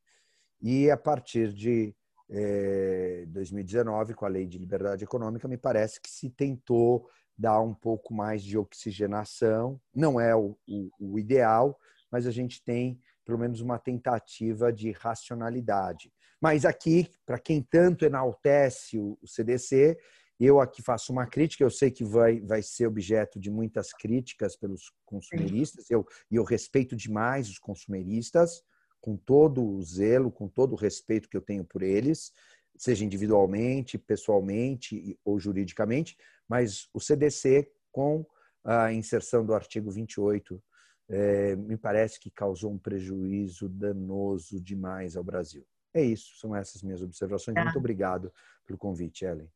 e 0.60 0.90
a 0.90 0.96
partir 0.96 1.52
de 1.52 1.94
eh, 2.28 3.24
2019, 3.28 4.14
com 4.14 4.24
a 4.24 4.28
Lei 4.28 4.46
de 4.46 4.58
Liberdade 4.58 5.04
Econômica, 5.04 5.48
me 5.48 5.56
parece 5.56 6.00
que 6.00 6.10
se 6.10 6.30
tentou 6.30 7.08
dar 7.36 7.60
um 7.60 7.74
pouco 7.74 8.14
mais 8.14 8.42
de 8.42 8.56
oxigenação. 8.56 9.80
Não 9.94 10.20
é 10.20 10.34
o, 10.34 10.56
o, 10.66 10.90
o 10.98 11.18
ideal, 11.18 11.78
mas 12.10 12.26
a 12.26 12.30
gente 12.30 12.62
tem 12.62 13.00
pelo 13.24 13.38
menos 13.38 13.60
uma 13.60 13.78
tentativa 13.78 14.72
de 14.72 14.92
racionalidade. 14.92 16.12
Mas 16.40 16.64
aqui, 16.64 17.10
para 17.26 17.38
quem 17.38 17.60
tanto 17.60 18.04
enaltece 18.04 18.98
o, 18.98 19.18
o 19.20 19.26
CDC, 19.26 19.98
eu 20.38 20.60
aqui 20.60 20.82
faço 20.82 21.12
uma 21.12 21.26
crítica, 21.26 21.64
eu 21.64 21.70
sei 21.70 21.90
que 21.90 22.04
vai, 22.04 22.40
vai 22.40 22.62
ser 22.62 22.86
objeto 22.86 23.40
de 23.40 23.50
muitas 23.50 23.92
críticas 23.92 24.54
pelos 24.54 24.92
consumeristas, 25.04 25.90
eu, 25.90 26.06
e 26.30 26.36
eu 26.36 26.44
respeito 26.44 26.94
demais 26.94 27.48
os 27.48 27.58
consumeristas, 27.58 28.62
com 29.00 29.16
todo 29.16 29.64
o 29.64 29.82
zelo, 29.82 30.30
com 30.30 30.48
todo 30.48 30.72
o 30.72 30.76
respeito 30.76 31.28
que 31.28 31.36
eu 31.36 31.40
tenho 31.40 31.64
por 31.64 31.82
eles, 31.82 32.32
seja 32.76 33.04
individualmente, 33.04 33.98
pessoalmente 33.98 35.18
ou 35.24 35.38
juridicamente, 35.38 36.16
mas 36.48 36.88
o 36.92 37.00
CDC, 37.00 37.70
com 37.90 38.26
a 38.64 38.92
inserção 38.92 39.44
do 39.44 39.54
artigo 39.54 39.90
28, 39.90 40.62
é, 41.08 41.54
me 41.56 41.76
parece 41.76 42.18
que 42.18 42.30
causou 42.30 42.72
um 42.72 42.78
prejuízo 42.78 43.68
danoso 43.68 44.60
demais 44.60 45.16
ao 45.16 45.22
Brasil. 45.22 45.64
É 45.94 46.02
isso, 46.02 46.36
são 46.38 46.54
essas 46.54 46.82
minhas 46.82 47.00
observações. 47.00 47.54
Muito 47.54 47.72
tá. 47.72 47.78
obrigado 47.78 48.32
pelo 48.66 48.78
convite, 48.78 49.24
Ellen. 49.24 49.48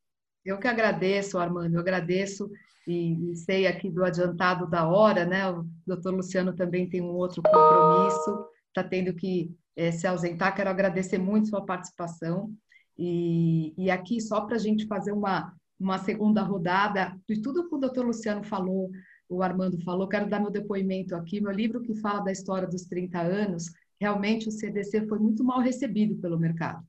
Eu 0.43 0.57
que 0.57 0.67
agradeço, 0.67 1.37
Armando, 1.37 1.75
eu 1.75 1.79
agradeço 1.79 2.49
e, 2.87 3.31
e, 3.31 3.35
sei 3.35 3.67
aqui 3.67 3.91
do 3.91 4.03
adiantado 4.03 4.67
da 4.67 4.87
hora, 4.87 5.23
né? 5.23 5.47
O 5.51 5.67
doutor 5.85 6.15
Luciano 6.15 6.55
também 6.55 6.89
tem 6.89 6.99
um 6.99 7.13
outro 7.13 7.43
compromisso 7.43 8.47
está 8.71 8.83
tendo 8.83 9.13
que 9.13 9.53
é, 9.75 9.91
se 9.91 10.07
ausentar. 10.07 10.55
Quero 10.55 10.69
agradecer 10.69 11.17
muito 11.17 11.49
sua 11.49 11.65
participação. 11.65 12.53
E, 12.97 13.73
e 13.77 13.91
aqui, 13.91 14.19
só 14.19 14.41
para 14.41 14.55
a 14.55 14.59
gente 14.59 14.87
fazer 14.87 15.11
uma, 15.11 15.53
uma 15.79 15.97
segunda 15.97 16.41
rodada, 16.41 17.17
de 17.27 17.41
tudo 17.41 17.67
que 17.67 17.75
o 17.75 17.79
doutor 17.79 18.05
Luciano 18.05 18.43
falou, 18.43 18.89
o 19.29 19.41
Armando 19.41 19.81
falou, 19.81 20.07
quero 20.07 20.29
dar 20.29 20.39
meu 20.39 20.51
depoimento 20.51 21.15
aqui. 21.15 21.39
Meu 21.39 21.51
livro 21.51 21.81
que 21.81 21.95
fala 21.95 22.21
da 22.21 22.31
história 22.31 22.67
dos 22.67 22.83
30 22.83 23.19
anos, 23.19 23.65
realmente 23.99 24.47
o 24.47 24.51
CDC 24.51 25.07
foi 25.07 25.19
muito 25.19 25.43
mal 25.43 25.59
recebido 25.59 26.15
pelo 26.15 26.39
mercado. 26.39 26.85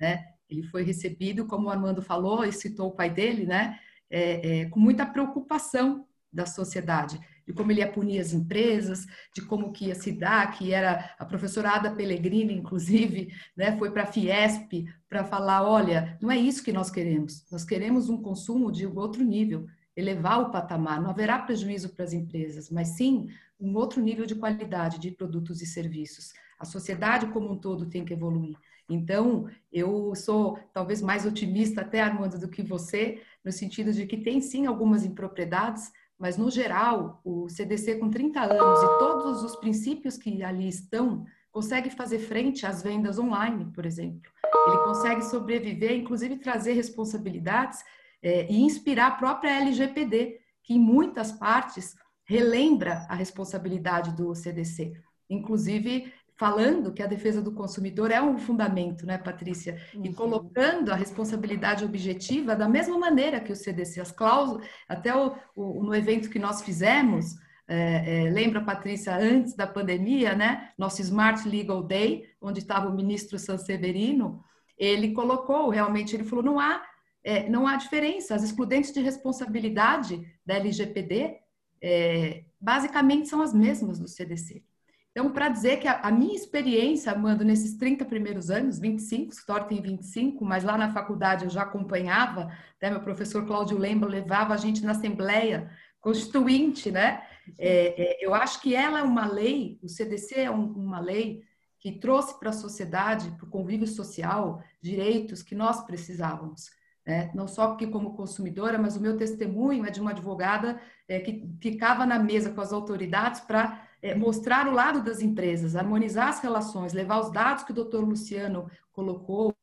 Né? 0.00 0.24
Ele 0.48 0.62
foi 0.64 0.82
recebido, 0.82 1.46
como 1.46 1.66
o 1.66 1.70
Armando 1.70 2.02
falou 2.02 2.44
e 2.44 2.52
citou 2.52 2.88
o 2.88 2.94
pai 2.94 3.10
dele, 3.10 3.46
né? 3.46 3.78
É, 4.10 4.60
é, 4.60 4.64
com 4.68 4.78
muita 4.78 5.06
preocupação 5.06 6.06
da 6.30 6.44
sociedade 6.44 7.18
de 7.46 7.52
como 7.52 7.70
ele 7.70 7.80
ia 7.80 7.90
punir 7.90 8.20
as 8.20 8.32
empresas, 8.32 9.06
de 9.34 9.42
como 9.42 9.72
que 9.72 9.86
ia 9.86 9.94
se 9.94 10.12
dar, 10.12 10.50
que 10.52 10.72
era 10.72 11.14
a 11.18 11.24
professora 11.24 11.70
Ada 11.70 11.90
Pellegrini, 11.90 12.54
inclusive, 12.54 13.32
né, 13.56 13.76
foi 13.76 13.90
para 13.90 14.04
a 14.04 14.06
Fiesp 14.06 14.86
para 15.08 15.24
falar, 15.24 15.62
olha, 15.62 16.18
não 16.20 16.30
é 16.30 16.36
isso 16.36 16.62
que 16.62 16.72
nós 16.72 16.90
queremos, 16.90 17.44
nós 17.50 17.64
queremos 17.64 18.08
um 18.08 18.20
consumo 18.20 18.70
de 18.70 18.86
outro 18.86 19.22
nível, 19.22 19.66
elevar 19.96 20.40
o 20.40 20.50
patamar, 20.50 21.00
não 21.00 21.10
haverá 21.10 21.38
prejuízo 21.38 21.90
para 21.90 22.04
as 22.04 22.12
empresas, 22.12 22.70
mas 22.70 22.96
sim 22.96 23.28
um 23.60 23.74
outro 23.76 24.00
nível 24.00 24.26
de 24.26 24.34
qualidade 24.34 24.98
de 24.98 25.10
produtos 25.10 25.62
e 25.62 25.66
serviços. 25.66 26.32
A 26.58 26.64
sociedade 26.64 27.26
como 27.26 27.52
um 27.52 27.58
todo 27.58 27.90
tem 27.90 28.04
que 28.04 28.12
evoluir. 28.12 28.56
Então, 28.88 29.48
eu 29.72 30.14
sou 30.14 30.58
talvez 30.72 31.00
mais 31.00 31.24
otimista 31.24 31.80
até, 31.80 32.00
Armando, 32.00 32.38
do 32.38 32.48
que 32.48 32.62
você, 32.62 33.22
no 33.44 33.52
sentido 33.52 33.92
de 33.92 34.06
que 34.06 34.16
tem 34.16 34.40
sim 34.40 34.66
algumas 34.66 35.04
impropriedades, 35.04 35.90
mas 36.22 36.36
no 36.36 36.48
geral, 36.52 37.20
o 37.24 37.48
CDC 37.48 37.96
com 37.96 38.08
30 38.08 38.40
anos 38.42 38.80
e 38.80 38.98
todos 39.00 39.42
os 39.42 39.56
princípios 39.56 40.16
que 40.16 40.40
ali 40.44 40.68
estão, 40.68 41.26
consegue 41.50 41.90
fazer 41.90 42.20
frente 42.20 42.64
às 42.64 42.80
vendas 42.80 43.18
online, 43.18 43.64
por 43.74 43.84
exemplo. 43.84 44.30
Ele 44.68 44.78
consegue 44.84 45.22
sobreviver, 45.22 45.96
inclusive 45.96 46.36
trazer 46.36 46.74
responsabilidades 46.74 47.80
é, 48.22 48.46
e 48.48 48.62
inspirar 48.62 49.08
a 49.08 49.16
própria 49.16 49.50
LGPD, 49.62 50.38
que 50.62 50.74
em 50.74 50.78
muitas 50.78 51.32
partes 51.32 51.96
relembra 52.24 53.04
a 53.08 53.16
responsabilidade 53.16 54.14
do 54.14 54.32
CDC. 54.32 54.92
Inclusive, 55.28 56.12
falando 56.42 56.92
que 56.92 57.00
a 57.00 57.06
defesa 57.06 57.40
do 57.40 57.52
consumidor 57.52 58.10
é 58.10 58.20
um 58.20 58.36
fundamento, 58.36 59.06
né, 59.06 59.16
Patrícia? 59.16 59.80
E 59.94 60.08
uhum. 60.08 60.12
colocando 60.12 60.90
a 60.90 60.96
responsabilidade 60.96 61.84
objetiva 61.84 62.56
da 62.56 62.68
mesma 62.68 62.98
maneira 62.98 63.38
que 63.38 63.52
o 63.52 63.54
CDC, 63.54 64.00
as 64.00 64.10
cláusulas, 64.10 64.66
até 64.88 65.14
o, 65.14 65.36
o 65.54 65.84
no 65.84 65.94
evento 65.94 66.28
que 66.28 66.40
nós 66.40 66.60
fizemos, 66.60 67.36
é, 67.68 68.24
é, 68.24 68.30
lembra, 68.30 68.60
Patrícia, 68.60 69.16
antes 69.16 69.54
da 69.54 69.68
pandemia, 69.68 70.34
né, 70.34 70.70
nosso 70.76 71.00
Smart 71.00 71.48
Legal 71.48 71.80
Day, 71.80 72.24
onde 72.40 72.58
estava 72.58 72.88
o 72.88 72.92
ministro 72.92 73.38
Sanseverino, 73.38 74.42
ele 74.76 75.12
colocou, 75.12 75.68
realmente, 75.68 76.16
ele 76.16 76.24
falou, 76.24 76.44
não 76.44 76.58
há, 76.58 76.82
é, 77.22 77.48
não 77.48 77.68
há 77.68 77.76
diferença, 77.76 78.34
as 78.34 78.42
excludentes 78.42 78.92
de 78.92 79.00
responsabilidade 79.00 80.20
da 80.44 80.54
LGPD, 80.56 81.36
é, 81.80 82.42
basicamente 82.60 83.28
são 83.28 83.40
as 83.40 83.54
mesmas 83.54 84.00
do 84.00 84.08
CDC. 84.08 84.64
Então, 85.12 85.30
para 85.30 85.50
dizer 85.50 85.78
que 85.78 85.86
a, 85.86 86.00
a, 86.00 86.10
minha 86.10 86.34
experiência, 86.34 87.12
Amando, 87.12 87.44
nesses 87.44 87.76
30 87.76 88.04
primeiros 88.06 88.50
anos, 88.50 88.78
25, 88.78 89.32
Store 89.34 89.68
tem 89.68 89.80
25, 89.80 90.42
mas 90.42 90.64
lá 90.64 90.76
na 90.78 90.90
faculdade 90.90 91.44
eu 91.44 91.50
já 91.50 91.62
acompanhava, 91.62 92.50
né, 92.80 92.90
meu 92.90 93.00
professor 93.00 93.46
Cláudio 93.46 93.76
Lembra 93.76 94.08
levava 94.08 94.54
a 94.54 94.56
gente 94.56 94.82
na 94.82 94.92
Assembleia 94.92 95.70
Constituinte, 96.00 96.90
né? 96.90 97.22
É, 97.58 98.22
é, 98.22 98.26
eu 98.26 98.34
acho 98.34 98.60
que 98.62 98.74
ela 98.74 99.00
é 99.00 99.02
uma 99.02 99.26
lei, 99.26 99.78
o 99.82 99.88
CDC 99.88 100.40
é 100.40 100.50
um, 100.50 100.64
uma 100.72 100.98
lei 100.98 101.42
que 101.78 101.92
trouxe 101.92 102.38
para 102.38 102.50
a 102.50 102.54
sociedade, 102.54 103.30
para 103.32 103.44
o 103.44 103.50
convívio 103.50 103.86
social, 103.86 104.62
direitos 104.80 105.42
que 105.42 105.54
nós 105.54 105.84
precisávamos. 105.84 106.70
né? 107.04 107.30
não 107.34 107.46
só 107.46 107.74
que 107.74 107.86
como 107.86 108.14
consumidora, 108.14 108.78
mas 108.78 108.96
o 108.96 109.00
meu 109.00 109.16
testemunho 109.16 109.84
é 109.84 109.90
de 109.90 110.00
uma 110.00 110.12
advogada 110.12 110.80
é, 111.06 111.20
que 111.20 111.46
ficava 111.60 112.06
na 112.06 112.18
mesa 112.18 112.50
com 112.50 112.60
as 112.60 112.72
autoridades 112.72 113.40
para 113.40 113.88
é, 114.02 114.14
mostrar 114.14 114.66
o 114.66 114.72
lado 114.72 115.02
das 115.02 115.22
empresas, 115.22 115.76
harmonizar 115.76 116.28
as 116.28 116.40
relações, 116.40 116.92
levar 116.92 117.20
os 117.20 117.30
dados 117.30 117.62
que 117.62 117.70
o 117.70 117.74
doutor 117.74 118.04
Luciano 118.04 118.68
colocou, 118.92 119.54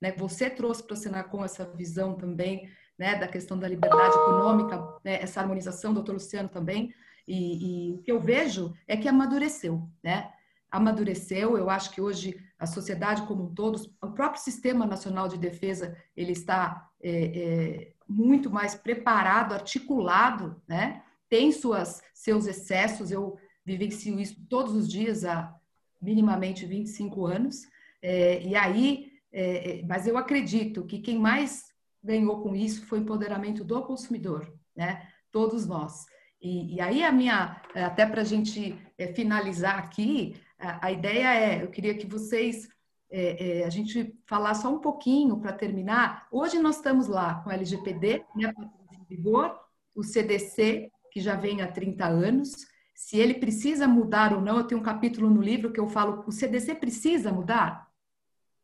né, 0.00 0.12
você 0.12 0.50
trouxe 0.50 0.82
para 0.82 0.94
o 0.94 0.96
Senacom 0.96 1.44
essa 1.44 1.64
visão 1.64 2.14
também 2.14 2.68
né, 2.98 3.16
da 3.16 3.26
questão 3.26 3.58
da 3.58 3.68
liberdade 3.68 4.14
econômica, 4.14 4.76
né, 5.04 5.22
essa 5.22 5.40
harmonização, 5.40 5.94
doutor 5.94 6.12
Luciano 6.12 6.48
também, 6.48 6.92
e, 7.26 7.88
e, 7.88 7.92
o 7.92 7.98
que 7.98 8.12
eu 8.12 8.20
vejo 8.20 8.74
é 8.86 8.96
que 8.96 9.08
amadureceu, 9.08 9.88
né? 10.02 10.30
Amadureceu, 10.70 11.56
eu 11.56 11.70
acho 11.70 11.90
que 11.90 12.00
hoje 12.00 12.38
a 12.58 12.66
sociedade 12.66 13.22
como 13.22 13.44
um 13.44 13.54
todo, 13.54 13.80
o 14.02 14.10
próprio 14.10 14.42
Sistema 14.42 14.84
Nacional 14.84 15.26
de 15.28 15.38
Defesa, 15.38 15.96
ele 16.14 16.32
está 16.32 16.90
é, 17.02 17.10
é, 17.10 17.92
muito 18.06 18.50
mais 18.50 18.74
preparado, 18.74 19.54
articulado, 19.54 20.60
né? 20.68 21.02
Tem 21.28 21.50
suas, 21.50 22.02
seus 22.12 22.46
excessos, 22.46 23.10
eu 23.10 23.38
vivencio 23.64 24.20
isso 24.20 24.36
todos 24.48 24.74
os 24.74 24.88
dias 24.90 25.24
há 25.24 25.54
minimamente 26.00 26.66
25 26.66 27.26
anos, 27.26 27.62
é, 28.02 28.42
e 28.42 28.54
aí, 28.54 29.12
é, 29.32 29.78
é, 29.78 29.82
mas 29.84 30.06
eu 30.06 30.18
acredito 30.18 30.84
que 30.84 30.98
quem 30.98 31.18
mais 31.18 31.64
ganhou 32.02 32.42
com 32.42 32.54
isso 32.54 32.84
foi 32.86 32.98
o 32.98 33.02
empoderamento 33.02 33.64
do 33.64 33.82
consumidor, 33.82 34.52
né? 34.76 35.08
Todos 35.32 35.66
nós. 35.66 36.04
E, 36.40 36.74
e 36.74 36.80
aí 36.82 37.02
a 37.02 37.10
minha, 37.10 37.62
até 37.74 38.04
para 38.04 38.20
a 38.20 38.24
gente 38.24 38.78
é, 38.98 39.06
finalizar 39.14 39.78
aqui, 39.78 40.36
a, 40.58 40.88
a, 40.88 40.92
ideia 40.92 41.34
é, 41.34 41.62
eu 41.62 41.70
queria 41.70 41.94
que 41.94 42.06
vocês, 42.06 42.68
é, 43.10 43.60
é, 43.60 43.64
a 43.64 43.70
gente 43.70 44.14
falar 44.26 44.54
só 44.54 44.70
um 44.70 44.80
pouquinho 44.80 45.40
para 45.40 45.54
terminar. 45.54 46.28
Hoje 46.30 46.58
nós 46.58 46.76
estamos 46.76 47.08
lá 47.08 47.36
com 47.36 47.48
o 47.48 47.52
LGPD, 47.52 48.22
né, 48.36 48.52
em 48.92 49.04
vigor, 49.08 49.58
o 49.94 50.02
CDC, 50.02 50.90
que 51.10 51.20
já 51.20 51.36
vem 51.36 51.62
há 51.62 51.72
30 51.72 52.04
anos, 52.04 52.66
se 52.94 53.18
ele 53.18 53.34
precisa 53.34 53.88
mudar 53.88 54.32
ou 54.32 54.40
não, 54.40 54.58
eu 54.58 54.64
tenho 54.64 54.80
um 54.80 54.84
capítulo 54.84 55.28
no 55.28 55.42
livro 55.42 55.72
que 55.72 55.80
eu 55.80 55.88
falo, 55.88 56.24
o 56.26 56.32
CDC 56.32 56.76
precisa 56.76 57.32
mudar? 57.32 57.90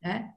Né? 0.00 0.32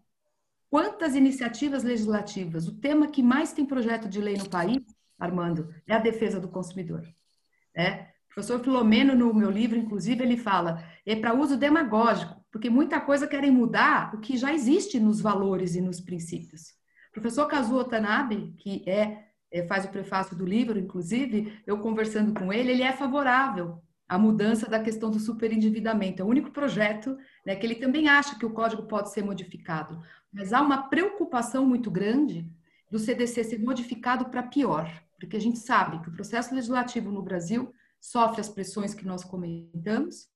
Quantas 0.69 1.15
iniciativas 1.15 1.83
legislativas? 1.83 2.67
O 2.67 2.79
tema 2.79 3.07
que 3.07 3.21
mais 3.21 3.53
tem 3.53 3.65
projeto 3.65 4.09
de 4.09 4.19
lei 4.19 4.35
no 4.35 4.49
país, 4.49 4.81
Armando, 5.19 5.73
é 5.87 5.93
a 5.93 5.99
defesa 5.99 6.39
do 6.39 6.47
consumidor. 6.47 7.07
Né? 7.75 8.09
O 8.25 8.33
professor 8.33 8.59
Filomeno, 8.59 9.15
no 9.15 9.31
meu 9.31 9.51
livro, 9.51 9.77
inclusive, 9.77 10.23
ele 10.23 10.37
fala, 10.37 10.83
é 11.05 11.15
para 11.15 11.35
uso 11.35 11.55
demagógico, 11.55 12.43
porque 12.51 12.71
muita 12.71 12.99
coisa 12.99 13.27
querem 13.27 13.51
mudar 13.51 14.15
o 14.15 14.19
que 14.19 14.35
já 14.35 14.51
existe 14.51 14.99
nos 14.99 15.21
valores 15.21 15.75
e 15.75 15.81
nos 15.81 16.01
princípios. 16.01 16.71
O 17.09 17.13
professor 17.13 17.45
Kazuo 17.45 17.77
Watanabe, 17.77 18.55
que 18.57 18.83
é, 18.89 19.27
é, 19.51 19.67
faz 19.67 19.85
o 19.85 19.89
prefácio 19.89 20.35
do 20.35 20.47
livro, 20.47 20.79
inclusive, 20.79 21.61
eu 21.67 21.77
conversando 21.77 22.33
com 22.33 22.51
ele, 22.51 22.71
ele 22.71 22.81
é 22.81 22.91
favorável 22.91 23.82
à 24.07 24.17
mudança 24.17 24.69
da 24.69 24.79
questão 24.79 25.09
do 25.09 25.19
superendividamento. 25.19 26.21
É 26.21 26.25
o 26.25 26.27
único 26.29 26.51
projeto 26.51 27.17
né, 27.45 27.55
que 27.55 27.65
ele 27.65 27.75
também 27.75 28.07
acha 28.07 28.37
que 28.37 28.45
o 28.45 28.53
código 28.53 28.83
pode 28.83 29.11
ser 29.11 29.23
modificado. 29.23 30.01
Mas 30.31 30.53
há 30.53 30.61
uma 30.61 30.89
preocupação 30.89 31.65
muito 31.65 31.89
grande 31.89 32.45
do 32.91 32.99
CDC 32.99 33.43
ser 33.43 33.59
modificado 33.59 34.25
para 34.25 34.43
pior 34.43 34.89
porque 35.23 35.37
a 35.37 35.39
gente 35.39 35.57
sabe 35.57 36.01
que 36.01 36.09
o 36.09 36.11
processo 36.11 36.53
legislativo 36.53 37.09
no 37.09 37.21
Brasil 37.21 37.73
sofre 37.97 38.41
as 38.41 38.49
pressões 38.49 38.93
que 38.93 39.05
nós 39.05 39.23
comentamos, 39.23 40.27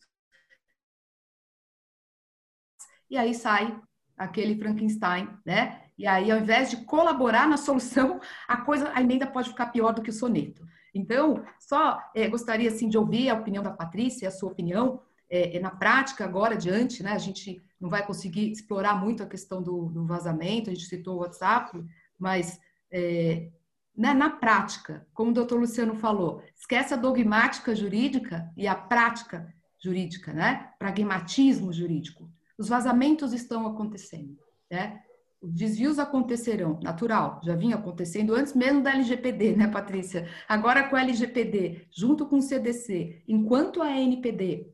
e 3.09 3.17
aí 3.17 3.33
sai 3.33 3.77
aquele 4.17 4.57
Frankenstein, 4.57 5.27
né? 5.45 5.89
E 5.97 6.07
aí, 6.07 6.31
ao 6.31 6.39
invés 6.39 6.69
de 6.69 6.85
colaborar 6.85 7.49
na 7.49 7.57
solução, 7.57 8.21
a 8.47 8.61
coisa, 8.61 8.89
a 8.95 9.01
emenda 9.01 9.27
pode 9.27 9.49
ficar 9.49 9.67
pior 9.67 9.93
do 9.93 10.01
que 10.01 10.09
o 10.09 10.13
soneto. 10.13 10.65
Então, 10.97 11.43
só 11.59 12.01
é, 12.15 12.27
gostaria 12.27 12.69
assim 12.69 12.89
de 12.89 12.97
ouvir 12.97 13.29
a 13.29 13.35
opinião 13.35 13.63
da 13.63 13.71
Patrícia, 13.71 14.27
a 14.27 14.31
sua 14.31 14.51
opinião. 14.51 15.01
É, 15.29 15.57
é, 15.57 15.59
na 15.59 15.71
prática, 15.71 16.23
agora 16.23 16.55
adiante, 16.55 17.03
né? 17.03 17.11
A 17.11 17.17
gente 17.17 17.61
não 17.79 17.89
vai 17.89 18.05
conseguir 18.05 18.51
explorar 18.51 18.95
muito 18.95 19.21
a 19.21 19.27
questão 19.27 19.61
do, 19.61 19.85
do 19.89 20.05
vazamento, 20.05 20.69
a 20.69 20.73
gente 20.73 20.85
citou 20.85 21.15
o 21.15 21.19
WhatsApp, 21.19 21.83
mas 22.17 22.59
é, 22.91 23.49
né, 23.95 24.13
na 24.13 24.29
prática, 24.29 25.05
como 25.13 25.31
o 25.31 25.33
doutor 25.33 25.59
Luciano 25.59 25.95
falou, 25.95 26.43
esquece 26.55 26.93
a 26.93 26.97
dogmática 26.97 27.75
jurídica 27.75 28.51
e 28.55 28.67
a 28.67 28.75
prática 28.75 29.53
jurídica, 29.83 30.33
né? 30.33 30.71
Pragmatismo 30.79 31.73
jurídico. 31.73 32.31
Os 32.57 32.69
vazamentos 32.69 33.33
estão 33.33 33.67
acontecendo, 33.67 34.37
né? 34.69 35.01
Os 35.47 35.53
desvios 35.53 35.97
acontecerão, 35.97 36.77
natural, 36.83 37.39
já 37.41 37.55
vinha 37.55 37.75
acontecendo 37.75 38.35
antes 38.35 38.53
mesmo 38.53 38.83
da 38.83 38.91
LGPD, 38.91 39.55
né, 39.55 39.67
Patrícia? 39.69 40.27
Agora 40.47 40.83
com 40.89 40.97
a 40.97 41.01
LGPD, 41.01 41.87
junto 41.89 42.25
com 42.25 42.39
o 42.39 42.41
CDC, 42.41 43.23
enquanto 43.25 43.81
a 43.81 43.89
NPD 43.89 44.67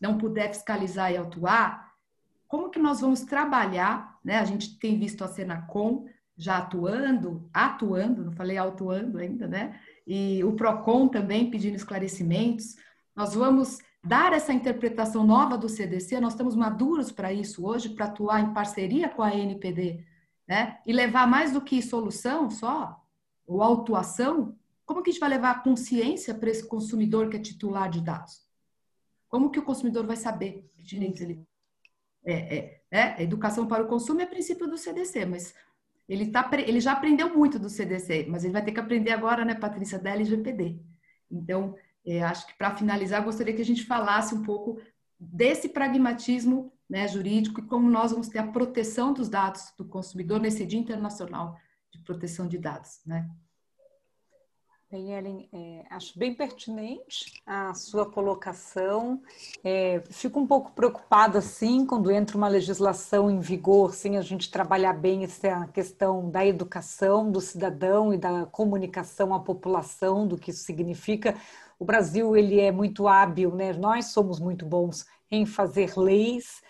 não 0.00 0.16
puder 0.16 0.48
fiscalizar 0.48 1.10
e 1.10 1.16
atuar, 1.16 1.92
como 2.46 2.70
que 2.70 2.78
nós 2.78 3.00
vamos 3.00 3.22
trabalhar, 3.22 4.16
né? 4.24 4.38
A 4.38 4.44
gente 4.44 4.78
tem 4.78 4.96
visto 4.96 5.24
a 5.24 5.28
Senacom 5.28 6.06
já 6.36 6.58
atuando, 6.58 7.48
atuando, 7.52 8.24
não 8.24 8.32
falei 8.32 8.58
atuando 8.58 9.18
ainda, 9.18 9.48
né? 9.48 9.80
E 10.06 10.44
o 10.44 10.52
PROCON 10.52 11.08
também 11.08 11.50
pedindo 11.50 11.74
esclarecimentos. 11.74 12.76
Nós 13.16 13.34
vamos 13.34 13.78
dar 14.04 14.32
essa 14.32 14.52
interpretação 14.52 15.26
nova 15.26 15.58
do 15.58 15.68
CDC, 15.68 16.20
nós 16.20 16.34
estamos 16.34 16.54
maduros 16.54 17.10
para 17.10 17.32
isso 17.32 17.66
hoje, 17.66 17.88
para 17.88 18.06
atuar 18.06 18.40
em 18.40 18.52
parceria 18.52 19.08
com 19.08 19.22
a 19.22 19.34
NPD, 19.34 20.04
né? 20.52 20.78
E 20.84 20.92
levar 20.92 21.26
mais 21.26 21.50
do 21.50 21.62
que 21.62 21.80
solução 21.80 22.50
só, 22.50 23.02
ou 23.46 23.62
autuação, 23.62 24.54
como 24.84 25.02
que 25.02 25.08
a 25.08 25.12
gente 25.12 25.20
vai 25.20 25.30
levar 25.30 25.50
a 25.52 25.60
consciência 25.60 26.34
para 26.34 26.50
esse 26.50 26.68
consumidor 26.68 27.30
que 27.30 27.38
é 27.38 27.40
titular 27.40 27.88
de 27.88 28.02
dados? 28.02 28.46
Como 29.30 29.50
que 29.50 29.58
o 29.58 29.62
consumidor 29.62 30.06
vai 30.06 30.16
saber 30.16 30.70
que 30.74 30.82
direitos 30.82 31.22
ele... 31.22 31.42
É, 32.22 32.56
é, 32.56 32.82
é, 32.90 33.22
educação 33.22 33.66
para 33.66 33.82
o 33.82 33.88
consumo 33.88 34.20
é 34.20 34.26
princípio 34.26 34.68
do 34.68 34.76
CDC, 34.76 35.24
mas 35.24 35.54
ele, 36.06 36.30
tá, 36.30 36.48
ele 36.52 36.80
já 36.80 36.92
aprendeu 36.92 37.34
muito 37.34 37.58
do 37.58 37.70
CDC, 37.70 38.26
mas 38.28 38.44
ele 38.44 38.52
vai 38.52 38.62
ter 38.62 38.72
que 38.72 38.78
aprender 38.78 39.10
agora, 39.10 39.46
né, 39.46 39.54
Patrícia, 39.54 39.98
da 39.98 40.10
LGPD. 40.10 40.78
Então, 41.30 41.74
é, 42.04 42.22
acho 42.22 42.46
que 42.46 42.54
para 42.58 42.76
finalizar, 42.76 43.24
gostaria 43.24 43.54
que 43.54 43.62
a 43.62 43.64
gente 43.64 43.86
falasse 43.86 44.34
um 44.34 44.42
pouco 44.42 44.78
desse 45.18 45.70
pragmatismo 45.70 46.70
né, 46.92 47.08
jurídico 47.08 47.58
e 47.58 47.62
como 47.62 47.88
nós 47.88 48.10
vamos 48.10 48.28
ter 48.28 48.38
a 48.38 48.46
proteção 48.46 49.14
dos 49.14 49.26
dados 49.26 49.72
do 49.78 49.84
consumidor 49.86 50.38
nesse 50.38 50.66
Dia 50.66 50.78
Internacional 50.78 51.56
de 51.90 51.98
Proteção 52.00 52.46
de 52.46 52.58
Dados. 52.58 53.00
Né? 53.06 53.30
Bem, 54.90 55.10
Ellen, 55.10 55.48
é, 55.54 55.86
acho 55.88 56.18
bem 56.18 56.34
pertinente 56.34 57.40
a 57.46 57.72
sua 57.72 58.04
colocação. 58.04 59.22
É, 59.64 60.02
fico 60.10 60.38
um 60.38 60.46
pouco 60.46 60.72
preocupada, 60.72 61.40
sim, 61.40 61.86
quando 61.86 62.10
entra 62.10 62.36
uma 62.36 62.46
legislação 62.46 63.30
em 63.30 63.40
vigor, 63.40 63.94
sem 63.94 64.18
a 64.18 64.20
gente 64.20 64.50
trabalhar 64.50 64.92
bem 64.92 65.24
essa 65.24 65.66
questão 65.68 66.28
da 66.28 66.44
educação 66.44 67.32
do 67.32 67.40
cidadão 67.40 68.12
e 68.12 68.18
da 68.18 68.44
comunicação 68.44 69.32
à 69.32 69.40
população, 69.40 70.28
do 70.28 70.36
que 70.36 70.50
isso 70.50 70.62
significa. 70.64 71.34
O 71.78 71.86
Brasil, 71.86 72.36
ele 72.36 72.60
é 72.60 72.70
muito 72.70 73.08
hábil, 73.08 73.54
né? 73.54 73.72
nós 73.72 74.12
somos 74.12 74.38
muito 74.38 74.66
bons 74.66 75.06
em 75.30 75.46
fazer 75.46 75.98
leis, 75.98 76.61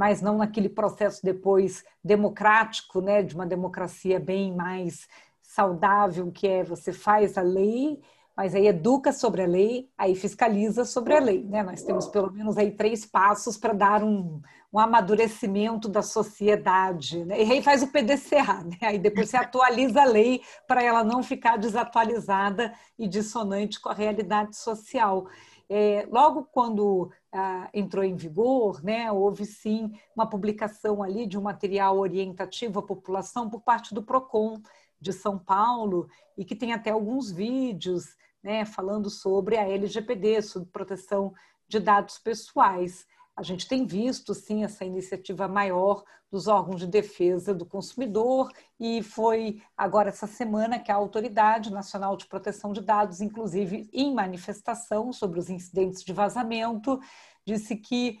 mas 0.00 0.22
não 0.22 0.38
naquele 0.38 0.70
processo 0.70 1.20
depois 1.22 1.84
democrático, 2.02 3.02
né? 3.02 3.22
de 3.22 3.34
uma 3.34 3.44
democracia 3.44 4.18
bem 4.18 4.50
mais 4.50 5.06
saudável, 5.42 6.32
que 6.32 6.48
é 6.48 6.64
você 6.64 6.90
faz 6.90 7.36
a 7.36 7.42
lei, 7.42 8.00
mas 8.34 8.54
aí 8.54 8.66
educa 8.66 9.12
sobre 9.12 9.42
a 9.42 9.46
lei, 9.46 9.90
aí 9.98 10.14
fiscaliza 10.14 10.86
sobre 10.86 11.14
a 11.14 11.20
lei. 11.20 11.44
Né? 11.44 11.62
Nós 11.62 11.82
temos 11.82 12.06
pelo 12.06 12.32
menos 12.32 12.56
aí 12.56 12.70
três 12.70 13.04
passos 13.04 13.58
para 13.58 13.74
dar 13.74 14.02
um, 14.02 14.40
um 14.72 14.78
amadurecimento 14.78 15.86
da 15.86 16.00
sociedade. 16.00 17.22
Né? 17.26 17.42
E 17.42 17.52
aí 17.52 17.62
faz 17.62 17.82
o 17.82 17.88
PDCA, 17.88 18.64
né? 18.64 18.78
aí 18.80 18.98
depois 18.98 19.28
você 19.28 19.36
atualiza 19.36 20.00
a 20.00 20.06
lei 20.06 20.40
para 20.66 20.82
ela 20.82 21.04
não 21.04 21.22
ficar 21.22 21.58
desatualizada 21.58 22.72
e 22.98 23.06
dissonante 23.06 23.78
com 23.78 23.90
a 23.90 23.94
realidade 23.94 24.56
social. 24.56 25.26
É, 25.68 26.08
logo 26.10 26.48
quando 26.50 27.12
ah, 27.32 27.68
entrou 27.72 28.04
em 28.04 28.14
vigor, 28.14 28.82
né, 28.82 29.10
houve 29.12 29.46
sim 29.46 29.92
uma 30.14 30.28
publicação 30.28 31.02
ali 31.02 31.26
de 31.26 31.38
um 31.38 31.42
material 31.42 31.98
orientativo 31.98 32.80
à 32.80 32.82
população 32.82 33.48
por 33.48 33.60
parte 33.60 33.94
do 33.94 34.02
PROCON, 34.02 34.60
de 35.00 35.12
São 35.12 35.38
Paulo 35.38 36.08
e 36.36 36.44
que 36.44 36.54
tem 36.54 36.72
até 36.72 36.90
alguns 36.90 37.30
vídeos 37.30 38.16
né, 38.42 38.64
falando 38.64 39.08
sobre 39.08 39.56
a 39.56 39.68
LGPD, 39.68 40.42
sobre 40.42 40.68
proteção 40.68 41.32
de 41.66 41.78
dados 41.78 42.18
pessoais. 42.18 43.06
A 43.40 43.42
gente 43.42 43.66
tem 43.66 43.86
visto, 43.86 44.34
sim, 44.34 44.64
essa 44.64 44.84
iniciativa 44.84 45.48
maior 45.48 46.04
dos 46.30 46.46
órgãos 46.46 46.78
de 46.78 46.86
defesa 46.86 47.54
do 47.54 47.64
consumidor 47.64 48.52
e 48.78 49.02
foi 49.02 49.62
agora 49.74 50.10
essa 50.10 50.26
semana 50.26 50.78
que 50.78 50.92
a 50.92 50.94
Autoridade 50.96 51.72
Nacional 51.72 52.18
de 52.18 52.26
Proteção 52.26 52.70
de 52.70 52.82
Dados, 52.82 53.22
inclusive 53.22 53.88
em 53.94 54.14
manifestação 54.14 55.10
sobre 55.10 55.38
os 55.38 55.48
incidentes 55.48 56.04
de 56.04 56.12
vazamento, 56.12 57.00
disse 57.46 57.76
que 57.76 58.18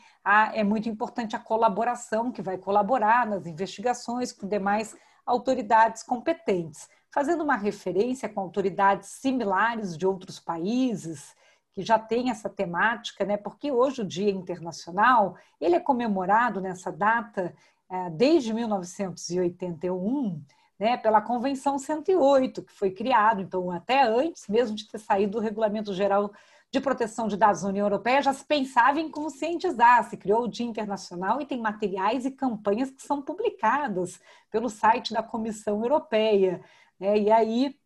é 0.54 0.64
muito 0.64 0.88
importante 0.88 1.36
a 1.36 1.38
colaboração, 1.38 2.32
que 2.32 2.40
vai 2.40 2.56
colaborar 2.56 3.26
nas 3.26 3.44
investigações 3.44 4.32
com 4.32 4.48
demais 4.48 4.96
autoridades 5.26 6.02
competentes, 6.02 6.88
fazendo 7.10 7.44
uma 7.44 7.56
referência 7.56 8.26
com 8.26 8.40
autoridades 8.40 9.10
similares 9.10 9.98
de 9.98 10.06
outros 10.06 10.40
países 10.40 11.38
que 11.74 11.82
já 11.82 11.98
têm 11.98 12.30
essa 12.30 12.48
temática, 12.48 13.24
né? 13.24 13.36
Porque 13.36 13.70
hoje 13.70 14.02
o 14.02 14.06
Dia 14.06 14.30
Internacional 14.30 15.36
ele 15.60 15.76
é 15.76 15.80
comemorado 15.80 16.60
nessa 16.60 16.90
data 16.90 17.54
é, 17.88 18.10
desde 18.10 18.52
1981, 18.52 20.42
né? 20.78 20.96
Pela 20.96 21.20
Convenção 21.20 21.78
108 21.78 22.62
que 22.62 22.72
foi 22.72 22.90
criado, 22.90 23.40
então 23.40 23.70
até 23.70 24.02
antes 24.02 24.48
mesmo 24.48 24.76
de 24.76 24.88
ter 24.88 24.98
saído 24.98 25.38
o 25.38 25.40
Regulamento 25.40 25.92
Geral 25.94 26.30
de 26.72 26.80
Proteção 26.80 27.26
de 27.26 27.36
Dados 27.36 27.62
da 27.62 27.68
União 27.68 27.86
Europeia 27.86 28.22
já 28.22 28.32
se 28.32 28.44
pensava 28.44 29.00
em 29.00 29.10
conscientizar, 29.10 30.08
se 30.08 30.16
criou 30.16 30.44
o 30.44 30.48
Dia 30.48 30.66
Internacional 30.66 31.40
e 31.40 31.46
tem 31.46 31.60
materiais 31.60 32.24
e 32.24 32.30
campanhas 32.30 32.90
que 32.90 33.02
são 33.02 33.20
publicadas 33.20 34.20
pelo 34.50 34.68
site 34.68 35.12
da 35.12 35.22
Comissão 35.22 35.82
Europeia. 35.82 36.62
Né? 36.98 37.18
E 37.18 37.30
aí 37.30 37.76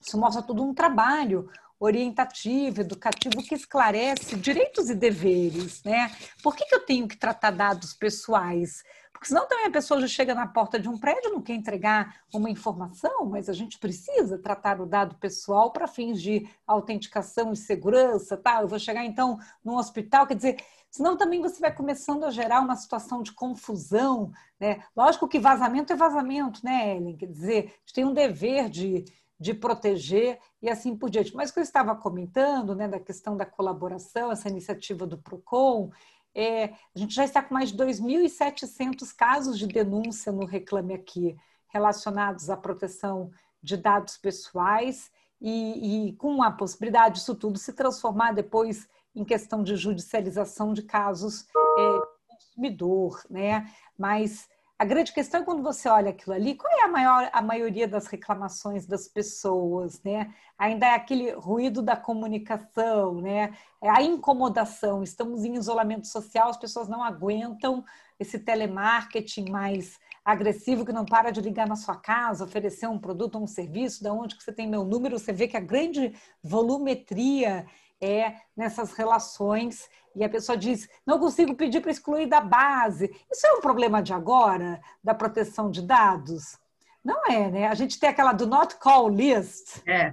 isso 0.00 0.18
mostra 0.18 0.42
todo 0.42 0.62
um 0.62 0.72
trabalho 0.72 1.50
orientativo, 1.80 2.80
educativo, 2.80 3.42
que 3.42 3.54
esclarece 3.54 4.36
direitos 4.36 4.90
e 4.90 4.94
deveres. 4.94 5.82
Né? 5.84 6.10
Por 6.42 6.56
que, 6.56 6.64
que 6.64 6.74
eu 6.74 6.84
tenho 6.84 7.06
que 7.06 7.16
tratar 7.16 7.50
dados 7.50 7.92
pessoais? 7.94 8.82
Porque 9.18 9.28
senão 9.28 9.48
também 9.48 9.66
a 9.66 9.70
pessoa 9.70 10.00
já 10.00 10.06
chega 10.06 10.32
na 10.32 10.46
porta 10.46 10.78
de 10.78 10.88
um 10.88 10.96
prédio, 10.96 11.32
não 11.32 11.42
quer 11.42 11.54
entregar 11.54 12.22
uma 12.32 12.48
informação, 12.48 13.26
mas 13.26 13.48
a 13.48 13.52
gente 13.52 13.76
precisa 13.76 14.38
tratar 14.38 14.80
o 14.80 14.86
dado 14.86 15.16
pessoal 15.16 15.72
para 15.72 15.88
fins 15.88 16.22
de 16.22 16.48
autenticação 16.64 17.52
e 17.52 17.56
segurança, 17.56 18.36
tá? 18.36 18.62
Eu 18.62 18.68
vou 18.68 18.78
chegar 18.78 19.04
então 19.04 19.36
num 19.64 19.74
hospital, 19.74 20.24
quer 20.24 20.36
dizer, 20.36 20.64
senão 20.88 21.16
também 21.16 21.42
você 21.42 21.58
vai 21.58 21.74
começando 21.74 22.22
a 22.22 22.30
gerar 22.30 22.60
uma 22.60 22.76
situação 22.76 23.20
de 23.20 23.32
confusão, 23.32 24.30
né? 24.60 24.84
Lógico 24.96 25.26
que 25.26 25.40
vazamento 25.40 25.92
é 25.92 25.96
vazamento, 25.96 26.60
né, 26.64 26.96
Ellen? 26.96 27.16
Quer 27.16 27.26
dizer, 27.26 27.58
a 27.58 27.80
gente 27.80 27.94
tem 27.94 28.04
um 28.04 28.14
dever 28.14 28.68
de, 28.68 29.04
de 29.38 29.54
proteger 29.54 30.38
e 30.60 30.68
assim 30.68 30.96
por 30.96 31.10
diante. 31.10 31.34
Mas 31.34 31.50
o 31.50 31.54
que 31.54 31.60
eu 31.60 31.64
estava 31.64 31.94
comentando, 31.94 32.74
né, 32.74 32.88
da 32.88 32.98
questão 32.98 33.36
da 33.36 33.46
colaboração, 33.46 34.32
essa 34.32 34.48
iniciativa 34.48 35.06
do 35.06 35.18
PROCON, 35.18 35.90
é, 36.34 36.64
a 36.94 36.98
gente 36.98 37.14
já 37.14 37.24
está 37.24 37.42
com 37.42 37.54
mais 37.54 37.72
de 37.72 37.78
2.700 37.78 39.14
casos 39.14 39.58
de 39.58 39.66
denúncia 39.66 40.32
no 40.32 40.44
Reclame 40.44 40.94
Aqui, 40.94 41.36
relacionados 41.68 42.50
à 42.50 42.56
proteção 42.56 43.30
de 43.62 43.76
dados 43.76 44.16
pessoais 44.16 45.10
e, 45.40 46.08
e, 46.08 46.12
com 46.14 46.42
a 46.42 46.50
possibilidade 46.50 47.16
disso 47.16 47.34
tudo 47.34 47.58
se 47.58 47.72
transformar 47.72 48.32
depois 48.32 48.88
em 49.14 49.24
questão 49.24 49.62
de 49.62 49.76
judicialização 49.76 50.72
de 50.72 50.82
casos 50.82 51.46
é, 51.78 52.00
consumidor, 52.28 53.22
né? 53.28 53.70
Mas 53.96 54.48
a 54.78 54.84
grande 54.84 55.12
questão 55.12 55.40
é 55.40 55.44
quando 55.44 55.60
você 55.60 55.88
olha 55.88 56.10
aquilo 56.10 56.36
ali, 56.36 56.54
qual 56.54 56.72
é 56.72 56.84
a, 56.84 56.88
maior, 56.88 57.28
a 57.32 57.42
maioria 57.42 57.88
das 57.88 58.06
reclamações 58.06 58.86
das 58.86 59.08
pessoas, 59.08 60.00
né? 60.04 60.32
Ainda 60.56 60.86
é 60.86 60.94
aquele 60.94 61.32
ruído 61.32 61.82
da 61.82 61.96
comunicação, 61.96 63.20
né? 63.20 63.52
É 63.82 63.90
a 63.90 64.00
incomodação. 64.00 65.02
Estamos 65.02 65.44
em 65.44 65.54
isolamento 65.54 66.06
social, 66.06 66.48
as 66.48 66.56
pessoas 66.56 66.88
não 66.88 67.02
aguentam 67.02 67.84
esse 68.20 68.38
telemarketing 68.38 69.50
mais 69.50 69.98
agressivo 70.24 70.86
que 70.86 70.92
não 70.92 71.04
para 71.04 71.32
de 71.32 71.40
ligar 71.40 71.66
na 71.66 71.76
sua 71.76 71.96
casa, 71.96 72.44
oferecer 72.44 72.86
um 72.86 72.98
produto 73.00 73.34
ou 73.34 73.42
um 73.42 73.46
serviço, 73.48 74.04
da 74.04 74.12
onde 74.12 74.36
que 74.36 74.44
você 74.44 74.52
tem 74.52 74.68
meu 74.68 74.84
número, 74.84 75.18
você 75.18 75.32
vê 75.32 75.48
que 75.48 75.56
a 75.56 75.60
grande 75.60 76.14
volumetria 76.40 77.66
é 78.00 78.36
nessas 78.56 78.92
relações 78.92 79.88
e 80.14 80.24
a 80.24 80.28
pessoa 80.28 80.56
diz: 80.58 80.88
não 81.06 81.18
consigo 81.18 81.54
pedir 81.54 81.80
para 81.80 81.90
excluir 81.90 82.26
da 82.26 82.40
base. 82.40 83.14
Isso 83.30 83.46
é 83.46 83.52
um 83.52 83.60
problema 83.60 84.02
de 84.02 84.12
agora, 84.12 84.80
da 85.02 85.14
proteção 85.14 85.70
de 85.70 85.82
dados? 85.82 86.58
Não 87.04 87.24
é, 87.26 87.50
né? 87.50 87.68
A 87.68 87.74
gente 87.74 87.98
tem 87.98 88.08
aquela 88.08 88.32
do 88.32 88.46
not 88.46 88.76
call 88.76 89.08
list. 89.08 89.80
É. 89.86 90.12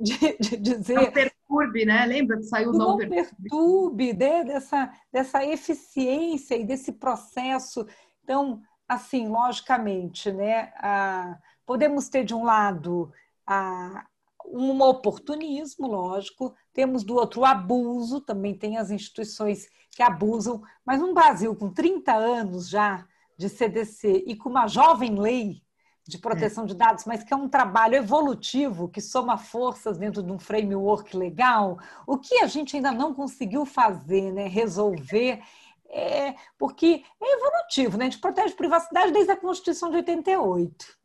De, 0.00 0.36
de 0.38 0.56
dizer. 0.56 0.94
Não 0.94 1.10
perturbe, 1.10 1.84
né? 1.84 2.06
Lembra 2.06 2.36
que 2.36 2.44
saiu 2.44 2.70
o 2.70 2.72
não, 2.72 2.90
não 2.90 2.96
perturbe, 2.96 3.36
perturbe 3.42 4.12
né? 4.12 4.44
dessa, 4.44 4.92
dessa 5.12 5.44
eficiência 5.44 6.56
e 6.56 6.64
desse 6.64 6.92
processo. 6.92 7.86
Então, 8.22 8.60
assim, 8.88 9.28
logicamente, 9.28 10.30
né? 10.30 10.72
Ah, 10.76 11.36
podemos 11.66 12.08
ter 12.08 12.24
de 12.24 12.34
um 12.34 12.44
lado 12.44 13.12
a, 13.46 14.04
um 14.50 14.80
oportunismo, 14.82 15.86
lógico, 15.86 16.54
temos 16.72 17.04
do 17.04 17.14
outro 17.14 17.42
o 17.42 17.44
abuso, 17.44 18.20
também 18.20 18.54
tem 18.54 18.76
as 18.76 18.90
instituições 18.90 19.68
que 19.90 20.02
abusam, 20.02 20.62
mas 20.84 21.02
um 21.02 21.12
Brasil 21.12 21.54
com 21.54 21.72
30 21.72 22.12
anos 22.14 22.68
já 22.68 23.06
de 23.36 23.48
CDC 23.48 24.24
e 24.26 24.36
com 24.36 24.48
uma 24.48 24.66
jovem 24.66 25.18
lei 25.18 25.62
de 26.06 26.16
proteção 26.18 26.64
é. 26.64 26.66
de 26.66 26.74
dados, 26.74 27.04
mas 27.04 27.22
que 27.22 27.34
é 27.34 27.36
um 27.36 27.48
trabalho 27.48 27.94
evolutivo 27.94 28.88
que 28.88 29.00
soma 29.00 29.36
forças 29.36 29.98
dentro 29.98 30.22
de 30.22 30.32
um 30.32 30.38
framework 30.38 31.14
legal, 31.14 31.78
o 32.06 32.16
que 32.16 32.38
a 32.38 32.46
gente 32.46 32.76
ainda 32.76 32.90
não 32.90 33.12
conseguiu 33.12 33.66
fazer, 33.66 34.32
né, 34.32 34.48
resolver, 34.48 35.42
é, 35.90 36.34
porque 36.58 37.04
é 37.20 37.34
evolutivo, 37.34 37.96
né? 37.96 38.06
a 38.06 38.10
gente 38.10 38.20
protege 38.20 38.54
privacidade 38.54 39.12
desde 39.12 39.32
a 39.32 39.36
Constituição 39.36 39.90
de 39.90 39.96
88. 39.96 40.98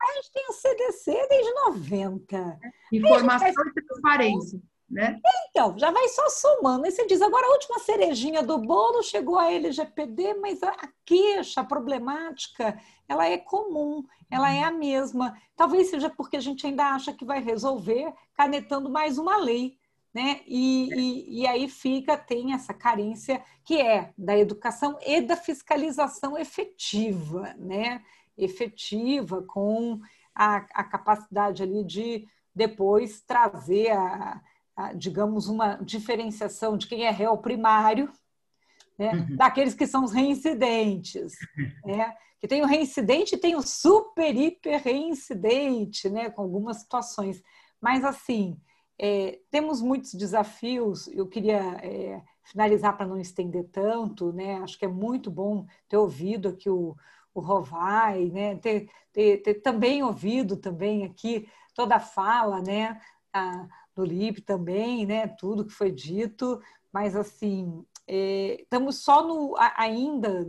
A 0.00 0.12
gente 0.14 0.32
tem 0.32 0.46
o 0.48 0.52
CDC 0.52 1.26
desde 1.28 1.52
90. 1.54 2.60
Informação 2.92 3.48
e 3.48 3.82
transparência. 3.82 4.60
Né? 4.90 5.20
Então, 5.50 5.78
já 5.78 5.90
vai 5.90 6.08
só 6.08 6.28
somando. 6.30 6.86
Aí 6.86 6.90
você 6.90 7.06
diz, 7.06 7.20
agora 7.20 7.46
a 7.46 7.50
última 7.50 7.78
cerejinha 7.78 8.42
do 8.42 8.58
bolo 8.58 9.02
chegou 9.02 9.38
a 9.38 9.52
LGPD, 9.52 10.34
mas 10.34 10.62
a 10.62 10.74
queixa, 11.04 11.60
a 11.60 11.64
problemática, 11.64 12.80
ela 13.06 13.26
é 13.26 13.36
comum, 13.36 14.02
ela 14.30 14.50
é 14.50 14.62
a 14.62 14.70
mesma. 14.70 15.36
Talvez 15.54 15.90
seja 15.90 16.08
porque 16.08 16.38
a 16.38 16.40
gente 16.40 16.66
ainda 16.66 16.86
acha 16.94 17.12
que 17.12 17.24
vai 17.24 17.42
resolver 17.42 18.12
canetando 18.34 18.88
mais 18.88 19.18
uma 19.18 19.36
lei. 19.36 19.76
Né? 20.14 20.40
E, 20.46 20.88
e, 20.94 21.42
e 21.42 21.46
aí 21.46 21.68
fica, 21.68 22.16
tem 22.16 22.54
essa 22.54 22.72
carência 22.72 23.42
que 23.62 23.78
é 23.78 24.14
da 24.16 24.38
educação 24.38 24.98
e 25.06 25.20
da 25.20 25.36
fiscalização 25.36 26.38
efetiva, 26.38 27.54
né? 27.58 28.02
Efetiva, 28.38 29.42
com 29.42 30.00
a, 30.34 30.56
a 30.56 30.84
capacidade 30.84 31.62
ali 31.62 31.84
de 31.84 32.26
depois 32.54 33.20
trazer 33.20 33.90
a, 33.90 34.40
a, 34.76 34.92
digamos, 34.92 35.48
uma 35.48 35.76
diferenciação 35.76 36.76
de 36.76 36.86
quem 36.86 37.04
é 37.04 37.10
réu 37.10 37.36
primário, 37.38 38.10
né, 38.98 39.12
uhum. 39.12 39.36
daqueles 39.36 39.74
que 39.74 39.86
são 39.86 40.04
os 40.04 40.12
reincidentes, 40.12 41.34
né, 41.84 42.14
que 42.40 42.48
tem 42.48 42.62
o 42.62 42.66
reincidente 42.66 43.34
e 43.34 43.38
tem 43.38 43.56
o 43.56 43.62
super, 43.62 44.34
hiper 44.34 44.82
reincidente, 44.82 46.08
né, 46.08 46.30
com 46.30 46.42
algumas 46.42 46.78
situações. 46.78 47.42
Mas, 47.80 48.04
assim, 48.04 48.56
é, 48.98 49.38
temos 49.50 49.80
muitos 49.80 50.14
desafios, 50.14 51.06
eu 51.08 51.28
queria 51.28 51.78
é, 51.82 52.20
finalizar 52.44 52.96
para 52.96 53.06
não 53.06 53.18
estender 53.18 53.68
tanto, 53.70 54.32
né, 54.32 54.56
acho 54.62 54.78
que 54.78 54.84
é 54.84 54.88
muito 54.88 55.30
bom 55.30 55.66
ter 55.88 55.96
ouvido 55.96 56.48
aqui 56.48 56.68
o, 56.68 56.96
o 57.34 57.40
Rovai, 57.40 58.26
né? 58.26 58.56
ter, 58.56 58.90
ter, 59.12 59.38
ter, 59.38 59.54
também 59.54 60.02
ouvido 60.02 60.56
também 60.56 61.04
aqui 61.04 61.48
toda 61.74 61.96
a 61.96 62.00
fala 62.00 62.60
né? 62.60 63.00
A, 63.32 63.68
do 63.94 64.04
Lipe 64.04 64.40
também, 64.40 65.04
né? 65.04 65.26
tudo 65.26 65.64
que 65.64 65.72
foi 65.72 65.90
dito, 65.90 66.60
mas 66.92 67.16
assim, 67.16 67.84
é, 68.06 68.62
estamos 68.62 69.02
só 69.02 69.26
no, 69.26 69.54
ainda, 69.76 70.46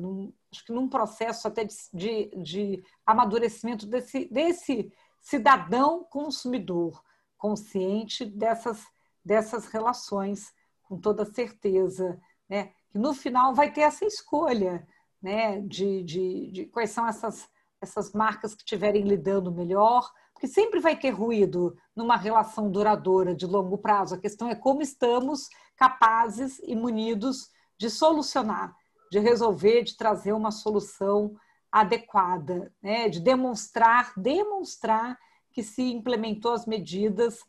acho 0.51 0.65
que 0.65 0.71
num 0.71 0.87
processo 0.87 1.47
até 1.47 1.65
de, 1.65 1.75
de, 1.93 2.31
de 2.41 2.83
amadurecimento 3.05 3.85
desse, 3.85 4.25
desse 4.31 4.91
cidadão 5.21 6.03
consumidor, 6.03 7.03
consciente 7.37 8.23
dessas, 8.23 8.83
dessas 9.23 9.65
relações, 9.65 10.53
com 10.83 10.97
toda 10.97 11.25
certeza, 11.25 12.19
né? 12.47 12.71
que 12.89 12.97
no 12.97 13.13
final 13.13 13.53
vai 13.53 13.71
ter 13.71 13.81
essa 13.81 14.05
escolha 14.05 14.87
né, 15.21 15.61
de, 15.61 16.03
de, 16.03 16.51
de 16.51 16.65
quais 16.65 16.91
são 16.91 17.07
essas, 17.07 17.47
essas 17.81 18.13
marcas 18.13 18.53
que 18.53 18.61
estiverem 18.61 19.03
lidando 19.03 19.51
melhor, 19.51 20.09
porque 20.33 20.47
sempre 20.47 20.79
vai 20.79 20.97
ter 20.97 21.09
ruído 21.09 21.75
numa 21.95 22.15
relação 22.15 22.71
duradoura 22.71 23.35
de 23.35 23.45
longo 23.45 23.77
prazo. 23.77 24.15
A 24.15 24.19
questão 24.19 24.49
é 24.49 24.55
como 24.55 24.81
estamos 24.81 25.49
capazes 25.75 26.59
e 26.59 26.75
munidos 26.75 27.49
de 27.77 27.89
solucionar, 27.89 28.73
de 29.11 29.19
resolver, 29.19 29.83
de 29.83 29.97
trazer 29.97 30.33
uma 30.33 30.51
solução 30.51 31.35
adequada, 31.71 32.73
né? 32.81 33.09
de 33.09 33.19
demonstrar, 33.19 34.13
demonstrar 34.17 35.17
que 35.51 35.63
se 35.63 35.81
implementou 35.91 36.53
as 36.53 36.65
medidas 36.65 37.39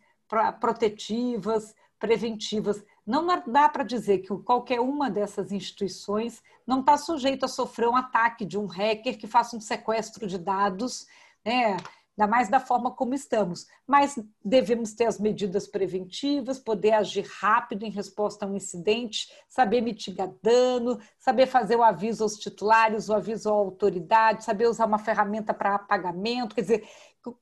protetivas, 0.61 1.75
preventivas. 1.99 2.83
Não 3.07 3.27
dá 3.47 3.69
para 3.69 3.83
dizer 3.83 4.19
que 4.19 4.37
qualquer 4.39 4.81
uma 4.81 5.11
dessas 5.11 5.53
instituições 5.53 6.43
não 6.67 6.81
está 6.81 6.97
sujeito 6.97 7.45
a 7.45 7.49
sofrer 7.49 7.89
um 7.89 7.97
ataque 7.97 8.45
de 8.45 8.59
um 8.59 8.67
hacker 8.67 9.19
que 9.19 9.27
faça 9.27 9.57
um 9.57 9.61
sequestro 9.61 10.27
de 10.27 10.39
dados, 10.39 11.07
né? 11.45 11.77
ainda 12.21 12.31
mais 12.31 12.49
da 12.49 12.61
forma 12.61 12.91
como 12.91 13.15
estamos. 13.15 13.67
Mas 13.87 14.19
devemos 14.45 14.93
ter 14.93 15.07
as 15.07 15.19
medidas 15.19 15.67
preventivas, 15.67 16.59
poder 16.59 16.93
agir 16.93 17.27
rápido 17.41 17.85
em 17.85 17.91
resposta 17.91 18.45
a 18.45 18.49
um 18.49 18.57
incidente, 18.57 19.33
saber 19.49 19.81
mitigar 19.81 20.31
dano, 20.43 21.01
saber 21.19 21.47
fazer 21.47 21.77
o 21.77 21.83
aviso 21.83 22.23
aos 22.23 22.37
titulares, 22.37 23.09
o 23.09 23.15
aviso 23.15 23.49
à 23.49 23.53
autoridade, 23.53 24.45
saber 24.45 24.69
usar 24.69 24.87
uma 24.87 24.99
ferramenta 24.99 25.55
para 25.55 25.77
apagamento, 25.77 26.55
quer 26.55 26.63
dizer, 26.63 26.89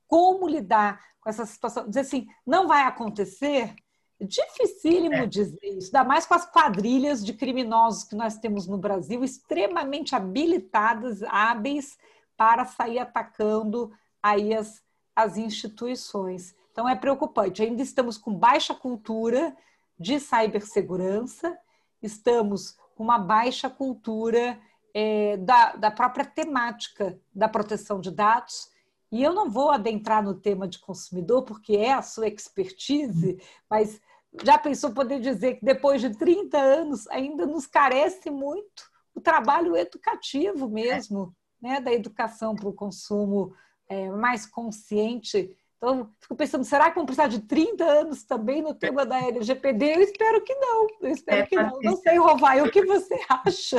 como 0.07 0.47
lidar 0.47 0.99
com 1.19 1.29
essa 1.29 1.45
situação. 1.45 1.87
Dizer 1.87 2.01
assim, 2.01 2.27
não 2.45 2.67
vai 2.67 2.83
acontecer, 2.83 3.75
dificílimo 4.21 5.15
é. 5.15 5.25
dizer 5.25 5.59
isso, 5.63 5.87
ainda 5.87 6.03
mais 6.03 6.25
com 6.25 6.33
as 6.33 6.45
quadrilhas 6.45 7.25
de 7.25 7.33
criminosos 7.33 8.03
que 8.03 8.15
nós 8.15 8.37
temos 8.37 8.67
no 8.67 8.77
Brasil, 8.77 9.23
extremamente 9.23 10.15
habilitadas, 10.15 11.23
hábeis 11.23 11.97
para 12.35 12.65
sair 12.65 12.99
atacando 12.99 13.91
aí 14.21 14.53
as, 14.53 14.83
as 15.15 15.37
instituições. 15.37 16.55
Então 16.71 16.87
é 16.87 16.95
preocupante. 16.95 17.61
Ainda 17.61 17.81
estamos 17.81 18.17
com 18.17 18.33
baixa 18.33 18.73
cultura 18.73 19.55
de 19.97 20.19
cibersegurança, 20.19 21.57
estamos 22.01 22.77
com 22.95 23.03
uma 23.03 23.19
baixa 23.19 23.69
cultura 23.69 24.59
é, 24.93 25.37
da, 25.37 25.75
da 25.75 25.91
própria 25.91 26.25
temática 26.25 27.19
da 27.33 27.47
proteção 27.47 27.99
de 27.99 28.11
dados. 28.11 28.69
E 29.11 29.23
eu 29.23 29.33
não 29.33 29.49
vou 29.49 29.71
adentrar 29.71 30.23
no 30.23 30.35
tema 30.35 30.67
de 30.67 30.79
consumidor, 30.79 31.43
porque 31.43 31.75
é 31.75 31.93
a 31.93 32.01
sua 32.01 32.27
expertise, 32.27 33.41
mas 33.69 33.99
já 34.43 34.57
pensou 34.57 34.91
poder 34.91 35.19
dizer 35.19 35.55
que 35.55 35.65
depois 35.65 36.01
de 36.01 36.15
30 36.15 36.57
anos 36.57 37.07
ainda 37.07 37.45
nos 37.45 37.65
carece 37.65 38.29
muito 38.29 38.89
o 39.13 39.21
trabalho 39.21 39.75
educativo 39.75 40.69
mesmo, 40.69 41.35
né, 41.61 41.81
da 41.81 41.91
educação 41.91 42.55
para 42.55 42.69
o 42.69 42.73
consumo 42.73 43.53
é, 43.89 44.09
mais 44.09 44.45
consciente. 44.45 45.55
Então, 45.77 46.09
fico 46.19 46.35
pensando, 46.35 46.63
será 46.65 46.89
que 46.89 46.95
vamos 46.95 47.07
precisar 47.07 47.27
de 47.27 47.39
30 47.47 47.83
anos 47.85 48.23
também 48.23 48.61
no 48.61 48.73
tema 48.73 49.05
da 49.05 49.17
LGPD? 49.17 49.95
Eu 49.95 50.01
espero 50.01 50.41
que 50.43 50.53
não, 50.55 50.87
eu 51.01 51.09
espero 51.09 51.41
é, 51.41 51.45
que 51.45 51.55
não. 51.55 51.79
Não 51.81 51.95
sei, 51.95 52.17
Rovai, 52.17 52.61
o 52.61 52.69
que 52.69 52.85
você 52.85 53.17
acha? 53.29 53.77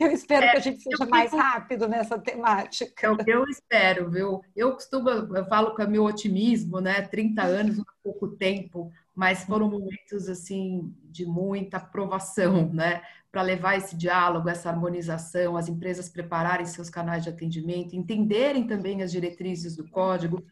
Eu 0.00 0.10
espero 0.10 0.46
é, 0.46 0.50
que 0.50 0.56
a 0.56 0.60
gente 0.60 0.82
seja 0.82 1.06
mais 1.06 1.30
rápido 1.30 1.86
nessa 1.86 2.18
temática. 2.18 3.06
É 3.06 3.10
o 3.10 3.16
que 3.18 3.30
eu 3.30 3.44
espero, 3.44 4.10
viu? 4.10 4.40
Eu 4.56 4.72
costumo, 4.72 5.10
eu 5.10 5.44
falo 5.46 5.74
com 5.74 5.82
o 5.82 5.90
meu 5.90 6.04
otimismo, 6.04 6.80
né? 6.80 7.02
30 7.02 7.42
anos 7.42 7.76
não 7.76 7.84
é 7.84 7.94
pouco 8.02 8.28
tempo, 8.28 8.90
mas 9.14 9.44
foram 9.44 9.68
momentos 9.68 10.28
assim 10.28 10.94
de 11.04 11.26
muita 11.26 11.76
aprovação, 11.76 12.68
né, 12.72 13.02
para 13.30 13.40
levar 13.40 13.78
esse 13.78 13.96
diálogo, 13.96 14.48
essa 14.50 14.68
harmonização, 14.68 15.56
as 15.56 15.66
empresas 15.66 16.06
prepararem 16.08 16.66
seus 16.66 16.90
canais 16.90 17.22
de 17.22 17.30
atendimento, 17.30 17.96
entenderem 17.96 18.66
também 18.66 19.02
as 19.02 19.10
diretrizes 19.10 19.74
do 19.74 19.88
código, 19.88 20.44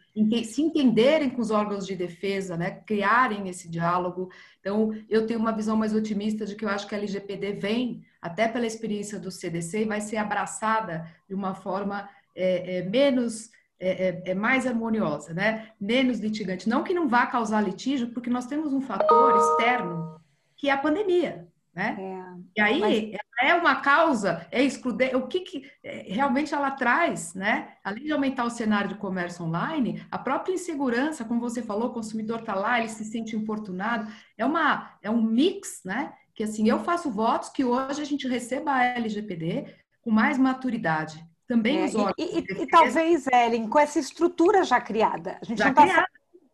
se 0.44 0.62
entenderem 0.62 1.28
com 1.28 1.42
os 1.42 1.50
órgãos 1.50 1.86
de 1.86 1.94
defesa, 1.94 2.56
né, 2.56 2.70
criarem 2.70 3.48
esse 3.50 3.68
diálogo. 3.68 4.30
Então, 4.60 4.94
eu 5.10 5.26
tenho 5.26 5.38
uma 5.38 5.52
visão 5.52 5.76
mais 5.76 5.94
otimista 5.94 6.46
de 6.46 6.54
que 6.54 6.64
eu 6.64 6.70
acho 6.70 6.86
que 6.86 6.94
a 6.94 6.98
LGPD 6.98 7.52
vem, 7.52 8.02
até 8.20 8.48
pela 8.48 8.66
experiência 8.66 9.18
do 9.20 9.30
CDC, 9.30 9.82
e 9.82 9.84
vai 9.84 10.00
ser 10.00 10.16
abraçada 10.16 11.06
de 11.28 11.34
uma 11.34 11.54
forma 11.54 12.08
é, 12.34 12.78
é, 12.78 12.82
menos 12.82 13.50
é, 13.80 14.08
é, 14.08 14.22
é, 14.26 14.34
mais 14.34 14.66
harmoniosa, 14.66 15.32
né? 15.32 15.70
menos 15.80 16.20
litigante. 16.20 16.68
Não 16.68 16.84
que 16.84 16.92
não 16.92 17.08
vá 17.08 17.26
causar 17.26 17.62
litígio, 17.62 18.08
porque 18.08 18.28
nós 18.28 18.46
temos 18.46 18.74
um 18.74 18.80
fator 18.80 19.36
externo 19.36 20.20
que 20.54 20.68
é 20.68 20.72
a 20.72 20.78
pandemia. 20.78 21.48
Né? 21.74 21.96
É, 21.98 22.58
e 22.58 22.60
aí 22.60 22.80
mas... 22.80 23.18
é 23.42 23.54
uma 23.54 23.76
causa, 23.76 24.46
é 24.50 24.62
excluir 24.62 25.14
o 25.16 25.26
que, 25.26 25.40
que 25.40 25.70
é, 25.82 26.12
realmente 26.12 26.52
ela 26.52 26.72
traz, 26.72 27.32
né? 27.32 27.74
Além 27.82 28.04
de 28.04 28.12
aumentar 28.12 28.44
o 28.44 28.50
cenário 28.50 28.88
de 28.88 28.96
comércio 28.96 29.44
online, 29.44 30.04
a 30.10 30.18
própria 30.18 30.52
insegurança, 30.52 31.24
como 31.24 31.40
você 31.40 31.62
falou, 31.62 31.88
o 31.88 31.92
consumidor 31.94 32.40
está 32.40 32.54
lá, 32.54 32.80
ele 32.80 32.88
se 32.88 33.04
sente 33.04 33.36
importunado, 33.36 34.10
é 34.36 34.44
uma 34.44 34.98
é 35.00 35.08
um 35.08 35.22
mix, 35.22 35.80
né? 35.84 36.12
Que 36.34 36.42
assim, 36.42 36.68
eu 36.68 36.80
faço 36.80 37.10
votos 37.10 37.48
que 37.50 37.64
hoje 37.64 38.02
a 38.02 38.06
gente 38.06 38.26
receba 38.28 38.72
a 38.72 38.84
LGPD 38.84 39.72
com 40.02 40.10
mais 40.10 40.36
maturidade, 40.36 41.24
também 41.50 41.80
é, 41.80 41.84
os 41.86 41.94
órgãos. 41.96 42.14
E, 42.16 42.38
e, 42.38 42.62
e, 42.62 42.66
talvez, 42.68 43.26
Ellen, 43.26 43.68
com 43.68 43.78
essa 43.80 43.98
estrutura 43.98 44.62
já 44.62 44.80
criada. 44.80 45.36
A 45.42 45.44
gente 45.44 45.58
já 45.58 45.72
não 45.72 45.84
está 45.84 46.06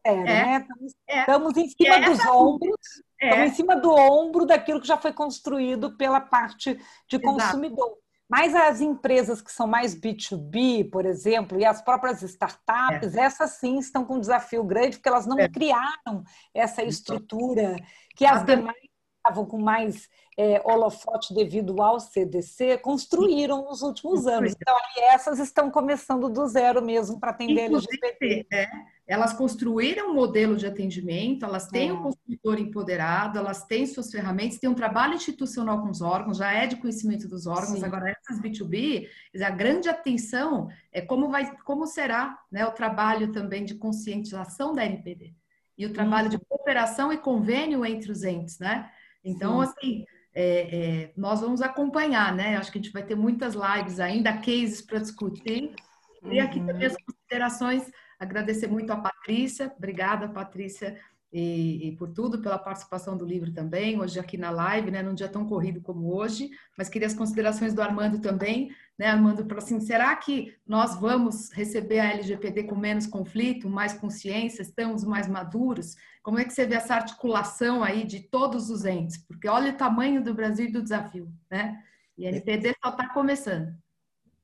é, 0.02 0.16
né? 0.16 0.58
Estamos, 0.60 0.94
é. 1.06 1.20
estamos 1.20 1.56
em 1.56 1.68
cima 1.68 2.00
dos 2.00 2.26
ombros, 2.26 3.02
é. 3.20 3.28
estamos 3.28 3.52
em 3.52 3.54
cima 3.54 3.76
do 3.76 3.90
ombro 3.90 4.46
daquilo 4.46 4.80
que 4.80 4.86
já 4.86 4.96
foi 4.96 5.12
construído 5.12 5.96
pela 5.98 6.20
parte 6.20 6.80
de 7.08 7.18
consumidor. 7.18 7.88
Exato. 7.88 8.06
Mas 8.28 8.54
as 8.54 8.80
empresas 8.80 9.42
que 9.42 9.52
são 9.52 9.66
mais 9.66 9.94
B2B, 9.94 10.90
por 10.90 11.04
exemplo, 11.04 11.60
e 11.60 11.64
as 11.64 11.82
próprias 11.82 12.22
startups, 12.22 13.14
é. 13.14 13.20
essas 13.20 13.50
sim 13.52 13.78
estão 13.78 14.04
com 14.04 14.14
um 14.14 14.20
desafio 14.20 14.64
grande, 14.64 14.96
porque 14.96 15.08
elas 15.08 15.26
não 15.26 15.38
é. 15.38 15.48
criaram 15.48 16.24
essa 16.54 16.82
estrutura 16.82 17.76
que 18.16 18.24
as 18.24 18.44
demais 18.44 18.85
estavam 19.26 19.44
com 19.44 19.58
mais 19.58 20.08
é, 20.38 20.60
holofote 20.64 21.34
devido 21.34 21.80
ao 21.82 21.98
CDC 21.98 22.78
construíram 22.78 23.64
nos 23.64 23.82
últimos 23.82 24.26
anos. 24.26 24.52
Então, 24.52 24.76
essas 25.10 25.38
estão 25.38 25.70
começando 25.70 26.28
do 26.28 26.46
zero 26.46 26.82
mesmo 26.82 27.18
para 27.18 27.30
atender 27.30 27.62
LGBT. 27.62 28.46
É, 28.52 28.68
elas 29.06 29.32
construíram 29.32 30.10
um 30.10 30.14
modelo 30.14 30.56
de 30.56 30.66
atendimento, 30.66 31.44
elas 31.44 31.68
têm 31.68 31.88
é. 31.88 31.92
o 31.92 32.02
consumidor 32.02 32.58
empoderado, 32.58 33.38
elas 33.38 33.64
têm 33.64 33.86
suas 33.86 34.10
ferramentas, 34.10 34.58
têm 34.58 34.68
um 34.68 34.74
trabalho 34.74 35.14
institucional 35.14 35.80
com 35.80 35.88
os 35.88 36.02
órgãos, 36.02 36.38
já 36.38 36.52
é 36.52 36.66
de 36.66 36.76
conhecimento 36.76 37.26
dos 37.26 37.46
órgãos. 37.46 37.78
Sim. 37.78 37.84
Agora, 37.84 38.10
essas 38.10 38.40
B2B, 38.40 39.08
a 39.42 39.50
grande 39.50 39.88
atenção 39.88 40.68
é 40.92 41.00
como, 41.00 41.30
vai, 41.30 41.56
como 41.64 41.86
será 41.86 42.38
né, 42.52 42.66
o 42.66 42.72
trabalho 42.72 43.32
também 43.32 43.64
de 43.64 43.74
conscientização 43.74 44.74
da 44.74 44.84
NPD 44.84 45.34
e 45.78 45.84
o 45.84 45.92
trabalho 45.92 46.28
hum. 46.28 46.30
de 46.30 46.38
cooperação 46.38 47.12
e 47.12 47.18
convênio 47.18 47.84
entre 47.84 48.10
os 48.10 48.22
entes, 48.22 48.58
né? 48.58 48.90
Então, 49.26 49.60
Sim. 49.62 49.68
assim, 49.68 50.04
é, 50.32 50.76
é, 50.76 51.12
nós 51.16 51.40
vamos 51.40 51.60
acompanhar, 51.60 52.32
né? 52.34 52.56
Acho 52.56 52.70
que 52.70 52.78
a 52.78 52.82
gente 52.82 52.92
vai 52.92 53.02
ter 53.02 53.16
muitas 53.16 53.54
lives 53.54 53.98
ainda, 53.98 54.32
cases 54.34 54.80
para 54.80 55.00
discutir. 55.00 55.74
E 56.22 56.38
aqui 56.38 56.60
também 56.60 56.86
as 56.86 56.92
uhum. 56.92 56.98
considerações, 57.06 57.90
agradecer 58.18 58.68
muito 58.68 58.92
a 58.92 58.96
Patrícia, 58.96 59.72
obrigada, 59.76 60.28
Patrícia, 60.28 60.98
e, 61.32 61.88
e, 61.88 61.96
por 61.96 62.10
tudo, 62.10 62.40
pela 62.40 62.58
participação 62.58 63.16
do 63.16 63.24
livro 63.24 63.52
também, 63.52 64.00
hoje 64.00 64.18
aqui 64.18 64.38
na 64.38 64.50
live, 64.50 64.90
né, 64.90 65.02
num 65.02 65.14
dia 65.14 65.28
tão 65.28 65.44
corrido 65.44 65.80
como 65.80 66.14
hoje, 66.14 66.50
mas 66.78 66.88
queria 66.88 67.06
as 67.06 67.14
considerações 67.14 67.74
do 67.74 67.82
Armando 67.82 68.20
também, 68.20 68.70
né, 68.98 69.08
Armando, 69.08 69.44
para 69.44 69.58
assim, 69.58 69.80
será 69.80 70.14
que 70.16 70.54
nós 70.66 70.98
vamos 70.98 71.50
receber 71.52 71.98
a 71.98 72.12
LGPD 72.12 72.64
com 72.64 72.76
menos 72.76 73.06
conflito, 73.06 73.68
mais 73.68 73.92
consciência, 73.92 74.62
estamos 74.62 75.04
mais 75.04 75.28
maduros? 75.28 75.96
Como 76.22 76.38
é 76.38 76.44
que 76.44 76.52
você 76.52 76.64
vê 76.64 76.76
essa 76.76 76.94
articulação 76.94 77.82
aí 77.82 78.04
de 78.04 78.20
todos 78.20 78.70
os 78.70 78.84
entes? 78.84 79.18
Porque 79.18 79.48
olha 79.48 79.72
o 79.72 79.76
tamanho 79.76 80.22
do 80.22 80.34
Brasil 80.34 80.66
e 80.66 80.72
do 80.72 80.82
desafio, 80.82 81.30
né? 81.50 81.82
E 82.16 82.24
a 82.24 82.30
LGPD 82.30 82.74
só 82.82 82.90
está 82.90 83.12
começando. 83.12 83.76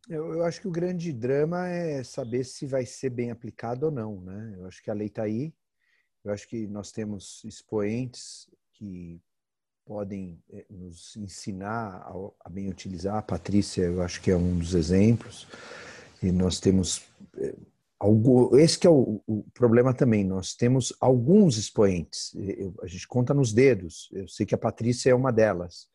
Eu, 0.09 0.35
eu, 0.35 0.45
acho 0.45 0.61
que 0.61 0.68
o 0.68 0.72
grande 0.72 1.12
drama 1.12 1.68
é 1.68 2.03
saber 2.03 2.45
se 2.45 2.66
vai 2.66 2.85
ser 2.85 3.11
bem 3.11 3.30
aplicado 3.30 3.87
ou 3.87 3.93
não, 3.93 4.20
né? 4.20 4.53
Eu 4.57 4.66
acho 4.66 4.83
que 4.83 4.91
a 4.91 4.95
lei 4.95 5.07
está 5.07 5.22
aí, 5.22 5.55
eu 6.25 6.33
acho 6.33 6.49
que 6.49 6.66
nós 6.66 6.93
temos 6.93 7.43
expoentes 7.45 8.49
que 8.75 9.20
podem 9.85 10.41
eh, 10.53 10.64
nos 10.70 11.16
ensinar 11.16 12.07
a, 12.41 12.49
bem 12.49 12.68
utilizar. 12.68 13.16
A 13.16 13.23
Patrícia, 13.23 13.83
eu 13.83 14.03
acho 14.03 14.20
que 14.20 14.31
é 14.31 14.37
um 14.37 14.59
dos 14.59 14.75
exemplos. 14.75 15.47
E 16.23 16.31
nós 16.31 16.61
temos 16.61 17.03
eh, 17.37 17.57
algo. 17.99 18.57
Esse 18.57 18.79
que 18.79 18.87
é 18.87 18.91
o, 18.91 19.20
o 19.27 19.43
problema 19.53 19.93
também. 19.93 20.25
Nós 20.25 20.55
temos 20.55 20.93
alguns 21.01 21.57
expoentes. 21.57 22.33
Eu, 22.35 22.74
a 22.82 22.86
gente 22.86 23.09
conta 23.09 23.35
nos 23.35 23.53
dedos. 23.53 24.09
Eu 24.12 24.28
sei 24.28 24.47
que 24.47 24.55
a 24.55 24.59
Patrícia 24.59 25.11
é 25.11 25.15
uma 25.15 25.32
delas, 25.32 25.89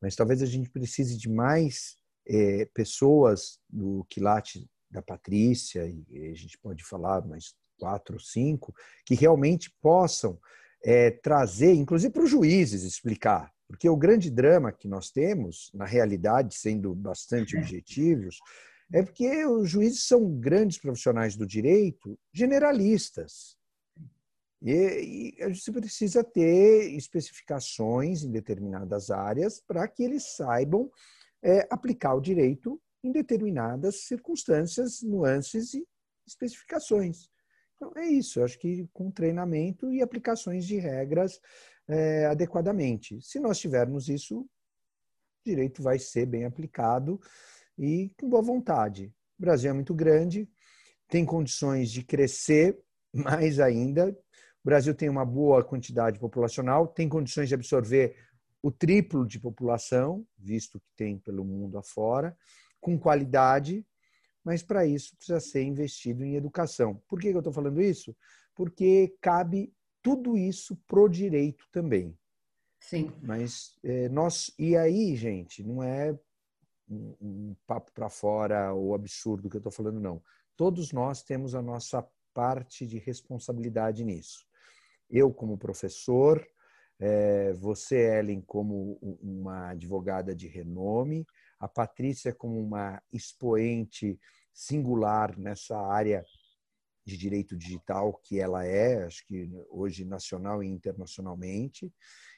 mas 0.00 0.14
talvez 0.14 0.42
a 0.42 0.46
gente 0.46 0.68
precise 0.68 1.16
de 1.16 1.28
mais 1.28 1.96
é, 2.26 2.66
pessoas 2.66 3.58
do 3.68 4.04
quilate 4.08 4.68
da 4.90 5.00
Patrícia 5.00 5.86
e 5.86 6.28
a 6.30 6.34
gente 6.34 6.58
pode 6.58 6.84
falar 6.84 7.26
mais 7.26 7.54
quatro, 7.82 8.20
cinco, 8.20 8.72
que 9.04 9.16
realmente 9.16 9.74
possam 9.82 10.38
é, 10.84 11.10
trazer, 11.10 11.74
inclusive 11.74 12.12
para 12.12 12.22
os 12.22 12.30
juízes 12.30 12.84
explicar, 12.84 13.52
porque 13.66 13.88
o 13.88 13.96
grande 13.96 14.30
drama 14.30 14.70
que 14.70 14.86
nós 14.86 15.10
temos, 15.10 15.68
na 15.74 15.84
realidade, 15.84 16.54
sendo 16.54 16.94
bastante 16.94 17.56
objetivos, 17.56 18.38
é 18.92 19.02
porque 19.02 19.44
os 19.46 19.68
juízes 19.68 20.06
são 20.06 20.30
grandes 20.38 20.78
profissionais 20.78 21.34
do 21.34 21.44
direito, 21.44 22.16
generalistas. 22.32 23.56
E, 24.62 25.34
e 25.38 25.42
a 25.42 25.48
gente 25.48 25.72
precisa 25.72 26.22
ter 26.22 26.94
especificações 26.94 28.22
em 28.22 28.30
determinadas 28.30 29.10
áreas 29.10 29.60
para 29.66 29.88
que 29.88 30.04
eles 30.04 30.36
saibam 30.36 30.88
é, 31.42 31.66
aplicar 31.68 32.14
o 32.14 32.20
direito 32.20 32.80
em 33.02 33.10
determinadas 33.10 34.04
circunstâncias, 34.04 35.02
nuances 35.02 35.74
e 35.74 35.84
especificações. 36.26 37.31
Então, 37.82 37.92
é 38.00 38.06
isso. 38.06 38.38
Eu 38.38 38.44
acho 38.44 38.58
que 38.60 38.88
com 38.92 39.10
treinamento 39.10 39.92
e 39.92 40.00
aplicações 40.00 40.64
de 40.64 40.76
regras 40.76 41.40
é, 41.88 42.26
adequadamente. 42.26 43.20
Se 43.20 43.40
nós 43.40 43.58
tivermos 43.58 44.08
isso, 44.08 44.42
o 44.42 44.48
direito 45.44 45.82
vai 45.82 45.98
ser 45.98 46.26
bem 46.26 46.44
aplicado 46.44 47.20
e 47.76 48.14
com 48.20 48.28
boa 48.28 48.42
vontade. 48.42 49.12
O 49.36 49.42
Brasil 49.42 49.70
é 49.70 49.72
muito 49.72 49.92
grande, 49.92 50.48
tem 51.08 51.26
condições 51.26 51.90
de 51.90 52.04
crescer 52.04 52.78
mais 53.12 53.58
ainda. 53.58 54.10
O 54.10 54.64
Brasil 54.64 54.94
tem 54.94 55.08
uma 55.08 55.24
boa 55.24 55.64
quantidade 55.64 56.20
populacional, 56.20 56.86
tem 56.86 57.08
condições 57.08 57.48
de 57.48 57.56
absorver 57.56 58.14
o 58.62 58.70
triplo 58.70 59.26
de 59.26 59.40
população, 59.40 60.24
visto 60.38 60.78
que 60.78 60.86
tem 60.96 61.18
pelo 61.18 61.44
mundo 61.44 61.76
afora, 61.76 62.36
com 62.80 62.96
qualidade, 62.96 63.84
mas 64.44 64.62
para 64.62 64.86
isso 64.86 65.16
precisa 65.16 65.40
ser 65.40 65.62
investido 65.62 66.24
em 66.24 66.34
educação. 66.34 67.00
Por 67.08 67.20
que 67.20 67.28
eu 67.28 67.38
estou 67.38 67.52
falando 67.52 67.80
isso? 67.80 68.16
Porque 68.54 69.16
cabe 69.20 69.72
tudo 70.02 70.36
isso 70.36 70.76
pro 70.86 71.08
direito 71.08 71.66
também. 71.70 72.16
Sim. 72.80 73.12
Mas 73.22 73.78
é, 73.84 74.08
nós 74.08 74.52
e 74.58 74.76
aí, 74.76 75.14
gente, 75.14 75.62
não 75.62 75.82
é 75.82 76.12
um, 76.88 77.14
um 77.20 77.56
papo 77.66 77.92
para 77.92 78.10
fora 78.10 78.72
ou 78.72 78.94
absurdo 78.94 79.48
que 79.48 79.56
eu 79.56 79.60
estou 79.60 79.72
falando, 79.72 80.00
não. 80.00 80.22
Todos 80.56 80.92
nós 80.92 81.22
temos 81.22 81.54
a 81.54 81.62
nossa 81.62 82.06
parte 82.34 82.86
de 82.86 82.98
responsabilidade 82.98 84.04
nisso. 84.04 84.44
Eu 85.08 85.32
como 85.32 85.58
professor, 85.58 86.44
é, 86.98 87.52
você, 87.54 88.18
Ellen, 88.18 88.40
como 88.40 88.98
uma 89.22 89.70
advogada 89.70 90.34
de 90.34 90.48
renome, 90.48 91.26
a 91.62 91.68
Patrícia 91.68 92.34
como 92.34 92.60
uma 92.60 93.00
expoente 93.12 94.18
singular 94.52 95.38
nessa 95.38 95.78
área 95.78 96.24
de 97.06 97.16
direito 97.16 97.56
digital 97.56 98.12
que 98.14 98.40
ela 98.40 98.66
é, 98.66 99.04
acho 99.04 99.24
que 99.26 99.48
hoje 99.70 100.04
nacional 100.04 100.60
e 100.60 100.66
internacionalmente, 100.66 101.92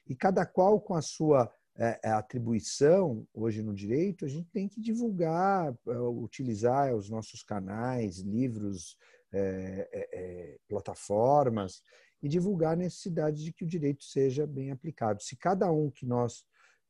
e 0.06 0.14
cada 0.14 0.44
qual 0.44 0.78
com 0.78 0.94
a 0.94 1.00
sua 1.00 1.50
é, 1.74 2.00
é 2.04 2.10
atribuição 2.10 3.26
hoje 3.32 3.62
no 3.62 3.74
direito, 3.74 4.26
a 4.26 4.28
gente 4.28 4.50
tem 4.50 4.68
que 4.68 4.78
divulgar, 4.78 5.74
é, 5.88 5.98
utilizar 6.00 6.94
os 6.94 7.08
nossos 7.08 7.42
canais, 7.42 8.18
livros, 8.18 8.94
é, 9.32 9.88
é, 9.90 10.08
é, 10.12 10.58
plataformas 10.68 11.82
e 12.22 12.28
divulgar 12.28 12.74
a 12.74 12.76
necessidade 12.76 13.42
de 13.42 13.54
que 13.54 13.64
o 13.64 13.68
direito 13.68 14.04
seja 14.04 14.46
bem 14.46 14.70
aplicado. 14.70 15.22
Se 15.22 15.34
cada 15.34 15.72
um 15.72 15.90
que 15.90 16.04
nós 16.04 16.44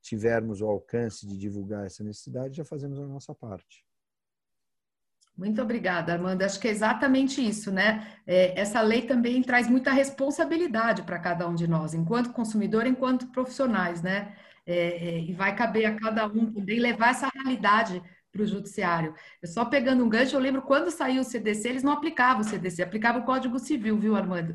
tivermos 0.04 0.60
o 0.60 0.66
alcance 0.66 1.26
de 1.26 1.36
divulgar 1.36 1.86
essa 1.86 2.04
necessidade, 2.04 2.58
já 2.58 2.64
fazemos 2.64 3.00
a 3.00 3.06
nossa 3.06 3.34
parte. 3.34 3.82
Muito 5.36 5.60
obrigada, 5.60 6.12
Armanda. 6.12 6.44
Acho 6.44 6.60
que 6.60 6.68
é 6.68 6.70
exatamente 6.70 7.44
isso, 7.44 7.72
né? 7.72 8.06
É, 8.24 8.60
essa 8.60 8.80
lei 8.82 9.02
também 9.02 9.42
traz 9.42 9.66
muita 9.66 9.90
responsabilidade 9.90 11.02
para 11.02 11.18
cada 11.18 11.48
um 11.48 11.54
de 11.54 11.66
nós, 11.66 11.92
enquanto 11.92 12.32
consumidor, 12.32 12.86
enquanto 12.86 13.26
profissionais, 13.28 14.00
né? 14.00 14.36
É, 14.66 14.76
é, 14.76 15.20
e 15.20 15.32
vai 15.32 15.56
caber 15.56 15.86
a 15.86 15.96
cada 15.96 16.26
um 16.26 16.52
também 16.52 16.78
levar 16.78 17.10
essa 17.10 17.28
realidade 17.34 18.00
para 18.30 18.42
o 18.42 18.46
judiciário. 18.46 19.14
Eu 19.42 19.48
só 19.48 19.64
pegando 19.64 20.04
um 20.04 20.08
gancho, 20.08 20.36
eu 20.36 20.40
lembro 20.40 20.62
quando 20.62 20.90
saiu 20.90 21.22
o 21.22 21.24
CDC, 21.24 21.68
eles 21.68 21.82
não 21.82 21.92
aplicavam 21.92 22.40
o 22.40 22.44
CDC, 22.44 22.82
aplicavam 22.82 23.22
o 23.22 23.24
Código 23.24 23.58
Civil, 23.58 23.98
viu, 23.98 24.16
Armando? 24.16 24.54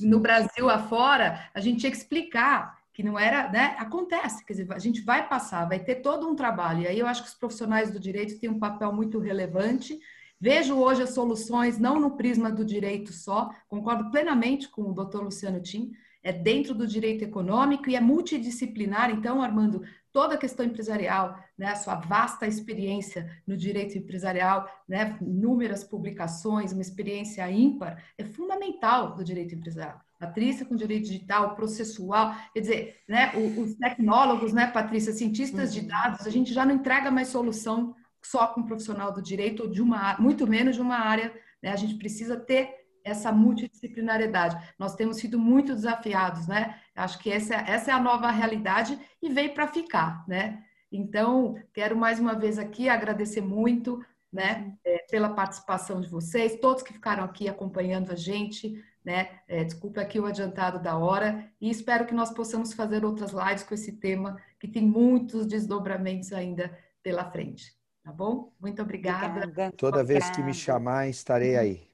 No 0.00 0.20
Brasil 0.20 0.68
afora, 0.68 1.48
a 1.54 1.60
gente 1.60 1.80
tinha 1.80 1.92
que 1.92 1.98
explicar 1.98 2.81
que 2.92 3.02
não 3.02 3.18
era, 3.18 3.50
né? 3.50 3.74
Acontece, 3.78 4.44
quer 4.44 4.52
dizer, 4.52 4.72
a 4.72 4.78
gente 4.78 5.00
vai 5.00 5.26
passar, 5.28 5.68
vai 5.68 5.78
ter 5.78 5.96
todo 5.96 6.28
um 6.28 6.34
trabalho. 6.34 6.82
E 6.82 6.86
aí 6.88 6.98
eu 6.98 7.06
acho 7.06 7.22
que 7.22 7.28
os 7.28 7.34
profissionais 7.34 7.90
do 7.90 7.98
direito 7.98 8.38
têm 8.38 8.50
um 8.50 8.58
papel 8.58 8.92
muito 8.92 9.18
relevante. 9.18 9.98
Vejo 10.38 10.76
hoje 10.76 11.02
as 11.02 11.10
soluções 11.10 11.78
não 11.78 12.00
no 12.00 12.16
prisma 12.16 12.50
do 12.50 12.64
direito 12.64 13.12
só, 13.12 13.50
concordo 13.68 14.10
plenamente 14.10 14.68
com 14.68 14.82
o 14.82 14.92
doutor 14.92 15.22
Luciano 15.22 15.60
Tim, 15.60 15.92
é 16.22 16.32
dentro 16.32 16.74
do 16.74 16.86
direito 16.86 17.24
econômico 17.24 17.88
e 17.88 17.96
é 17.96 18.00
multidisciplinar. 18.00 19.10
Então, 19.10 19.40
Armando, 19.40 19.82
toda 20.12 20.34
a 20.34 20.38
questão 20.38 20.66
empresarial, 20.66 21.38
né, 21.56 21.68
a 21.68 21.76
sua 21.76 21.96
vasta 21.96 22.46
experiência 22.46 23.30
no 23.46 23.56
direito 23.56 23.96
empresarial, 23.96 24.68
né, 24.88 25.16
inúmeras 25.20 25.82
publicações, 25.82 26.72
uma 26.72 26.82
experiência 26.82 27.50
ímpar, 27.50 28.02
é 28.18 28.24
fundamental 28.24 29.14
do 29.14 29.24
direito 29.24 29.54
empresarial. 29.54 30.00
Patrícia 30.22 30.64
com 30.64 30.76
direito 30.76 31.06
digital, 31.06 31.56
processual, 31.56 32.32
quer 32.54 32.60
dizer, 32.60 32.96
né, 33.08 33.32
os 33.58 33.74
tecnólogos, 33.74 34.52
né, 34.52 34.68
Patrícia, 34.68 35.12
cientistas 35.12 35.74
uhum. 35.74 35.80
de 35.80 35.88
dados, 35.88 36.24
a 36.24 36.30
gente 36.30 36.54
já 36.54 36.64
não 36.64 36.76
entrega 36.76 37.10
mais 37.10 37.26
solução 37.26 37.96
só 38.24 38.46
com 38.46 38.60
um 38.60 38.66
profissional 38.66 39.12
do 39.12 39.20
direito 39.20 39.64
ou 39.64 39.68
de 39.68 39.82
uma, 39.82 40.16
muito 40.20 40.46
menos 40.46 40.76
de 40.76 40.80
uma 40.80 40.96
área, 40.96 41.34
né, 41.60 41.72
a 41.72 41.76
gente 41.76 41.96
precisa 41.96 42.36
ter 42.36 42.70
essa 43.04 43.32
multidisciplinariedade. 43.32 44.56
Nós 44.78 44.94
temos 44.94 45.16
sido 45.16 45.40
muito 45.40 45.74
desafiados, 45.74 46.46
né? 46.46 46.78
Acho 46.94 47.18
que 47.18 47.32
essa, 47.32 47.56
essa 47.56 47.90
é 47.90 47.94
a 47.94 48.00
nova 48.00 48.30
realidade 48.30 48.96
e 49.20 49.28
veio 49.28 49.52
para 49.52 49.66
ficar, 49.66 50.24
né? 50.28 50.62
Então, 50.92 51.56
quero 51.74 51.96
mais 51.96 52.20
uma 52.20 52.34
vez 52.34 52.60
aqui 52.60 52.88
agradecer 52.88 53.40
muito, 53.40 54.00
né, 54.32 54.72
é, 54.84 54.98
pela 55.10 55.30
participação 55.30 56.00
de 56.00 56.08
vocês, 56.08 56.60
todos 56.60 56.82
que 56.82 56.92
ficaram 56.92 57.24
aqui 57.24 57.48
acompanhando 57.48 58.12
a 58.12 58.14
gente, 58.14 58.82
né? 59.04 59.40
É, 59.48 59.64
desculpa 59.64 60.00
aqui 60.00 60.20
o 60.20 60.26
adiantado 60.26 60.78
da 60.78 60.96
hora 60.96 61.48
e 61.60 61.70
espero 61.70 62.06
que 62.06 62.14
nós 62.14 62.30
possamos 62.30 62.72
fazer 62.72 63.04
outras 63.04 63.32
lives 63.32 63.62
com 63.62 63.74
esse 63.74 63.92
tema 63.92 64.40
que 64.60 64.68
tem 64.68 64.82
muitos 64.82 65.46
desdobramentos 65.46 66.32
ainda 66.32 66.76
pela 67.02 67.30
frente. 67.30 67.74
Tá 68.04 68.12
bom? 68.12 68.52
Muito 68.60 68.82
obrigada. 68.82 69.40
obrigada. 69.40 69.74
Toda 69.76 70.02
vez 70.02 70.28
que 70.30 70.42
me 70.42 70.54
chamar, 70.54 71.08
estarei 71.08 71.56
aí. 71.56 71.88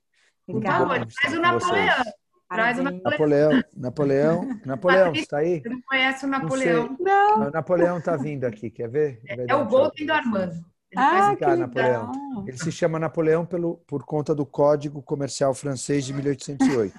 Por 0.47 0.63
favor, 0.63 1.07
traz 1.07 1.35
o 1.37 1.41
Napoleão. 1.41 2.05
Traz 2.49 2.79
o 2.79 2.83
Napoleão. 2.83 3.63
Napoleão, 3.77 4.61
Napoleão, 4.65 5.13
está 5.15 5.39
aí? 5.39 5.61
Você 5.61 5.69
não 5.69 5.83
conhece 5.83 6.25
o 6.25 6.29
Napoleão? 6.29 6.97
Não. 6.99 7.39
não. 7.39 7.49
O 7.49 7.51
Napoleão 7.51 7.99
está 7.99 8.17
vindo 8.17 8.45
aqui, 8.45 8.71
quer 8.71 8.89
ver? 8.89 9.21
É, 9.27 9.47
é 9.49 9.55
o 9.55 9.67
Golden 9.67 10.07
do 10.07 10.13
Armando. 10.13 10.65
Ele 10.91 11.03
ah, 11.03 11.37
cá, 11.37 11.55
Napoleão. 11.55 12.13
Ele 12.47 12.57
se 12.57 12.73
chama 12.73 12.99
Napoleão 12.99 13.45
pelo, 13.45 13.77
por 13.87 14.05
conta 14.05 14.35
do 14.35 14.47
Código 14.47 15.03
Comercial 15.03 15.53
Francês 15.53 16.05
de 16.05 16.15
1808. 16.15 16.99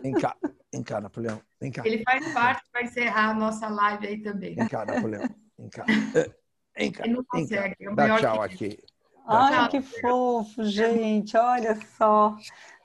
Vem 0.00 0.12
cá, 0.12 0.36
vem 0.72 0.82
cá, 0.82 1.00
Napoleão. 1.00 1.40
Vem 1.60 1.72
cá. 1.72 1.82
Ele 1.84 2.02
faz 2.04 2.32
parte 2.32 2.62
para 2.70 2.82
encerrar 2.82 3.30
a 3.30 3.34
nossa 3.34 3.68
live 3.68 4.06
aí 4.06 4.22
também. 4.22 4.54
Vem 4.54 4.68
cá, 4.68 4.86
Napoleão. 4.86 5.28
Vem 5.58 5.68
cá. 5.68 5.84
Vem 6.76 6.92
cá. 6.92 7.04
Ele 7.04 7.14
não 7.14 7.24
consegue. 7.24 7.74
É 7.80 7.94
Dá 7.94 8.16
tchau 8.16 8.42
aqui. 8.42 8.78
Ai, 9.26 9.68
que 9.68 9.82
fofo, 9.82 10.64
gente, 10.64 11.36
olha 11.36 11.76
só. 11.96 12.36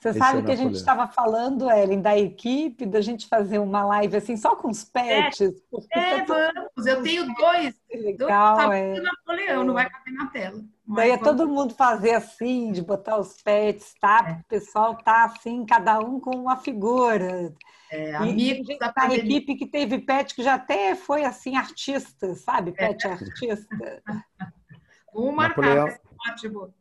Você 0.06 0.10
Esse 0.10 0.20
sabe 0.20 0.40
é 0.40 0.42
que 0.44 0.52
a 0.52 0.56
gente 0.56 0.76
estava 0.76 1.08
falando, 1.08 1.68
Ellen, 1.68 2.00
da 2.00 2.16
equipe, 2.16 2.86
da 2.86 3.02
gente 3.02 3.28
fazer 3.28 3.58
uma 3.58 3.84
live 3.86 4.18
assim, 4.18 4.38
só 4.38 4.56
com 4.56 4.70
os 4.70 4.84
pets. 4.84 5.52
É, 5.92 6.00
é 6.00 6.24
vamos, 6.24 6.86
eu 6.86 7.02
tenho 7.02 7.26
dois. 7.34 7.74
Legal, 7.92 8.68
dois, 8.68 8.72
é. 8.72 9.02
Napoleão, 9.02 9.62
é. 9.64 9.66
não 9.66 9.74
vai 9.74 9.90
caber 9.90 10.14
na 10.14 10.28
tela. 10.28 10.64
Daí 10.88 11.10
é 11.10 11.18
todo 11.18 11.48
mundo 11.48 11.74
fazer 11.74 12.12
assim, 12.12 12.72
de 12.72 12.84
botar 12.84 13.18
os 13.18 13.42
pets, 13.42 13.96
tá? 14.00 14.24
É. 14.28 14.32
O 14.34 14.44
pessoal 14.48 14.96
tá 14.96 15.26
assim, 15.26 15.66
cada 15.66 15.98
um 15.98 16.20
com 16.20 16.36
uma 16.36 16.58
figura. 16.58 17.52
É, 17.92 18.14
amigos 18.16 18.70
e, 18.70 18.78
da 18.78 18.94
a 18.96 19.16
equipe 19.16 19.56
que 19.56 19.66
teve 19.66 19.98
pet 19.98 20.36
que 20.36 20.44
já 20.44 20.54
até 20.54 20.94
foi 20.94 21.24
assim, 21.24 21.56
artista, 21.56 22.36
sabe? 22.36 22.74
Pet 22.74 23.08
é. 23.08 23.12
artista. 23.12 24.04
Vamos 25.12 25.34
marcar, 25.34 25.62
Napoleão, 25.62 25.98
ótimo. 26.30 26.74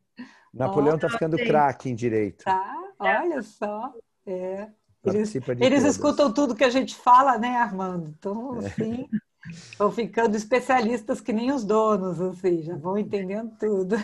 Napoleão 0.53 0.95
está 0.97 1.09
ficando 1.09 1.37
craque 1.37 1.89
em 1.89 1.95
direito. 1.95 2.45
Tá, 2.45 2.85
olha 3.05 3.43
só. 3.43 3.93
É. 4.27 4.69
Eles, 5.05 5.35
eles 5.61 5.85
escutam 5.85 6.33
tudo 6.33 6.55
que 6.55 6.65
a 6.65 6.71
gente 6.71 6.97
fala, 6.97 7.37
né, 7.37 7.57
Armando? 7.57 8.15
Então, 8.19 8.59
é. 8.63 8.67
assim, 8.67 9.09
estão 9.51 9.93
ficando 9.93 10.35
especialistas 10.35 11.21
que 11.21 11.33
nem 11.33 11.53
os 11.53 11.63
donos, 11.63 12.21
assim, 12.21 12.63
já 12.63 12.75
vão 12.75 12.97
entendendo 12.97 13.55
tudo. 13.59 13.97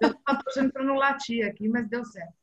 Eu 0.00 0.10
estou 0.10 0.38
torcendo 0.44 0.72
para 0.72 0.84
não 0.84 0.94
latir 0.94 1.44
aqui, 1.44 1.68
mas 1.68 1.88
deu 1.88 2.04
certo. 2.04 2.34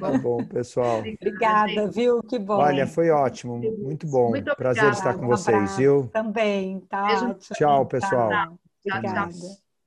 Tá 0.00 0.18
bom, 0.18 0.42
pessoal. 0.44 1.00
Obrigada, 1.00 1.90
viu? 1.90 2.22
Que 2.22 2.38
bom. 2.38 2.56
Olha, 2.56 2.86
foi 2.86 3.10
ótimo, 3.10 3.58
muito 3.58 4.06
bom. 4.06 4.30
Muito 4.30 4.54
Prazer 4.56 4.92
estar 4.92 5.14
com 5.14 5.26
vocês, 5.26 5.76
viu? 5.76 6.08
Também, 6.12 6.80
tá? 6.88 7.34
Tchau, 7.54 7.84
pessoal. 7.86 8.30
Tchau, 8.30 9.02
tchau. 9.02 9.28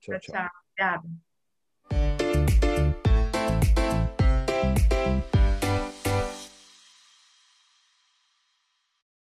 tchau. 0.00 0.20
tchau. 0.20 0.50
Obrigada. 0.70 1.08